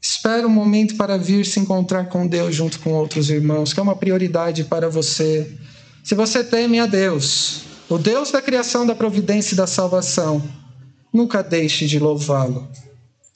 espera 0.00 0.46
um 0.46 0.50
momento 0.50 0.96
para 0.96 1.18
vir 1.18 1.44
se 1.44 1.60
encontrar 1.60 2.08
com 2.08 2.26
Deus 2.26 2.54
junto 2.54 2.80
com 2.80 2.92
outros 2.92 3.30
irmãos, 3.30 3.72
que 3.72 3.80
é 3.80 3.82
uma 3.82 3.96
prioridade 3.96 4.64
para 4.64 4.88
você. 4.88 5.56
Se 6.02 6.14
você 6.14 6.42
teme 6.42 6.80
a 6.80 6.86
Deus, 6.86 7.62
o 7.88 7.98
Deus 7.98 8.30
da 8.30 8.40
criação, 8.40 8.86
da 8.86 8.94
providência 8.94 9.54
e 9.54 9.56
da 9.56 9.66
salvação, 9.66 10.42
Nunca 11.12 11.42
deixe 11.42 11.86
de 11.86 11.98
louvá-lo 11.98 12.68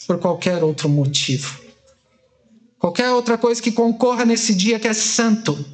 por 0.07 0.19
qualquer 0.19 0.63
outro 0.63 0.89
motivo. 0.89 1.61
Qualquer 2.79 3.11
outra 3.11 3.39
coisa 3.39 3.63
que 3.63 3.73
concorra 3.73 4.25
nesse 4.25 4.55
dia 4.55 4.79
que 4.79 4.89
é 4.89 4.93
santo, 4.93 5.65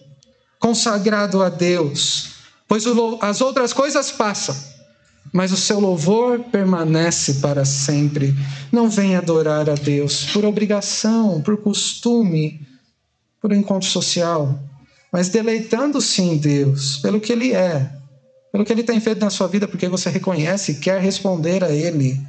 consagrado 0.58 1.42
a 1.42 1.48
Deus. 1.48 2.30
Pois 2.66 2.84
as 3.20 3.40
outras 3.40 3.72
coisas 3.72 4.10
passam, 4.10 4.54
mas 5.32 5.52
o 5.52 5.56
seu 5.56 5.80
louvor 5.80 6.40
permanece 6.40 7.34
para 7.34 7.64
sempre. 7.64 8.34
Não 8.70 8.90
venha 8.90 9.18
adorar 9.18 9.70
a 9.70 9.74
Deus 9.74 10.26
por 10.26 10.44
obrigação, 10.44 11.40
por 11.40 11.56
costume, 11.58 12.66
por 13.40 13.52
encontro 13.52 13.88
social, 13.88 14.58
mas 15.12 15.28
deleitando-se 15.28 16.20
em 16.20 16.36
Deus 16.36 16.98
pelo 16.98 17.20
que 17.20 17.32
Ele 17.32 17.52
é, 17.52 17.90
pelo 18.52 18.64
que 18.64 18.72
ele 18.72 18.82
tem 18.82 19.00
feito 19.00 19.20
na 19.20 19.30
sua 19.30 19.46
vida, 19.46 19.68
porque 19.68 19.88
você 19.88 20.10
reconhece 20.10 20.72
e 20.72 20.74
quer 20.76 21.00
responder 21.00 21.62
a 21.62 21.70
ele, 21.70 22.20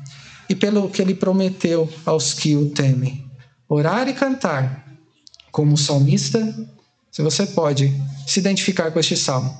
e 0.50 0.56
pelo 0.56 0.90
que 0.90 1.02
ele 1.02 1.14
prometeu 1.14 1.90
aos 2.06 2.34
que 2.34 2.56
o 2.56 2.70
temem. 2.70 3.26
Orar 3.68 4.08
e 4.08 4.14
cantar, 4.14 4.86
como 5.52 5.78
salmista, 5.78 6.40
se 7.12 7.22
você 7.22 7.46
pode 7.46 7.94
se 8.28 8.40
identificar 8.40 8.92
com 8.92 9.00
este 9.00 9.18
salmo. 9.18 9.58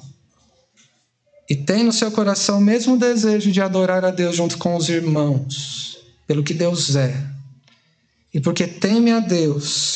E 1.50 1.56
tem 1.56 1.84
no 1.84 1.92
seu 1.92 2.12
coração 2.12 2.60
o 2.60 2.62
mesmo 2.62 2.98
desejo 2.98 3.52
de 3.52 3.62
adorar 3.62 4.06
a 4.06 4.12
Deus 4.12 4.36
junto 4.36 4.58
com 4.58 4.76
os 4.76 4.88
irmãos, 4.88 5.98
pelo 6.28 6.44
que 6.44 6.54
Deus 6.54 6.96
é. 6.96 7.16
E 8.34 8.40
porque 8.40 8.68
teme 8.68 9.12
a 9.12 9.20
Deus, 9.20 9.96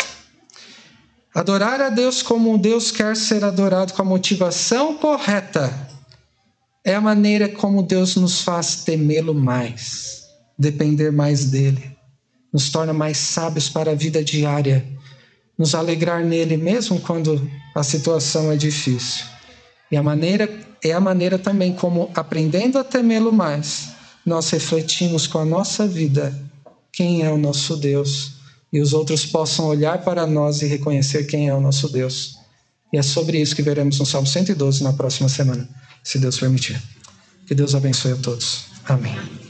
Adorar 1.33 1.81
a 1.81 1.89
Deus 1.89 2.21
como 2.21 2.59
Deus 2.59 2.91
quer 2.91 3.15
ser 3.17 3.43
adorado 3.43 3.91
com 3.93 4.03
a 4.03 4.05
motivação 4.05 4.95
correta 4.97 5.73
é 6.85 6.93
a 6.93 7.01
maneira 7.01 7.49
como 7.49 7.81
Deus 7.81 8.15
nos 8.15 8.41
faz 8.41 8.83
temê-lo 8.83 9.33
mais, 9.33 10.25
depender 10.59 11.11
mais 11.11 11.45
dele, 11.45 11.97
nos 12.53 12.69
torna 12.69 12.93
mais 12.93 13.17
sábios 13.17 13.67
para 13.67 13.91
a 13.91 13.95
vida 13.95 14.23
diária, 14.23 14.85
nos 15.63 15.73
alegrar 15.73 16.25
nele 16.25 16.57
mesmo 16.57 16.99
quando 16.99 17.49
a 17.73 17.81
situação 17.83 18.51
é 18.51 18.57
difícil. 18.57 19.23
E 19.89 19.95
a 19.95 20.03
maneira 20.03 20.49
é 20.83 20.91
a 20.91 20.99
maneira 20.99 21.39
também 21.39 21.71
como 21.71 22.11
aprendendo 22.13 22.77
a 22.77 22.83
temê-lo 22.83 23.31
mais, 23.31 23.93
nós 24.25 24.49
refletimos 24.49 25.25
com 25.25 25.39
a 25.39 25.45
nossa 25.45 25.87
vida 25.87 26.37
quem 26.91 27.23
é 27.23 27.31
o 27.31 27.37
nosso 27.37 27.77
Deus 27.77 28.33
e 28.73 28.81
os 28.81 28.91
outros 28.91 29.25
possam 29.25 29.67
olhar 29.67 29.99
para 29.99 30.27
nós 30.27 30.61
e 30.61 30.65
reconhecer 30.65 31.27
quem 31.27 31.47
é 31.47 31.53
o 31.53 31.61
nosso 31.61 31.87
Deus. 31.87 32.35
E 32.91 32.97
é 32.97 33.01
sobre 33.01 33.39
isso 33.39 33.55
que 33.55 33.61
veremos 33.61 33.97
no 33.99 34.05
Salmo 34.05 34.27
112 34.27 34.83
na 34.83 34.91
próxima 34.91 35.29
semana 35.29 35.69
se 36.03 36.19
Deus 36.19 36.37
permitir. 36.37 36.77
Que 37.47 37.55
Deus 37.55 37.73
abençoe 37.73 38.11
a 38.11 38.17
todos. 38.17 38.65
Amém. 38.83 39.42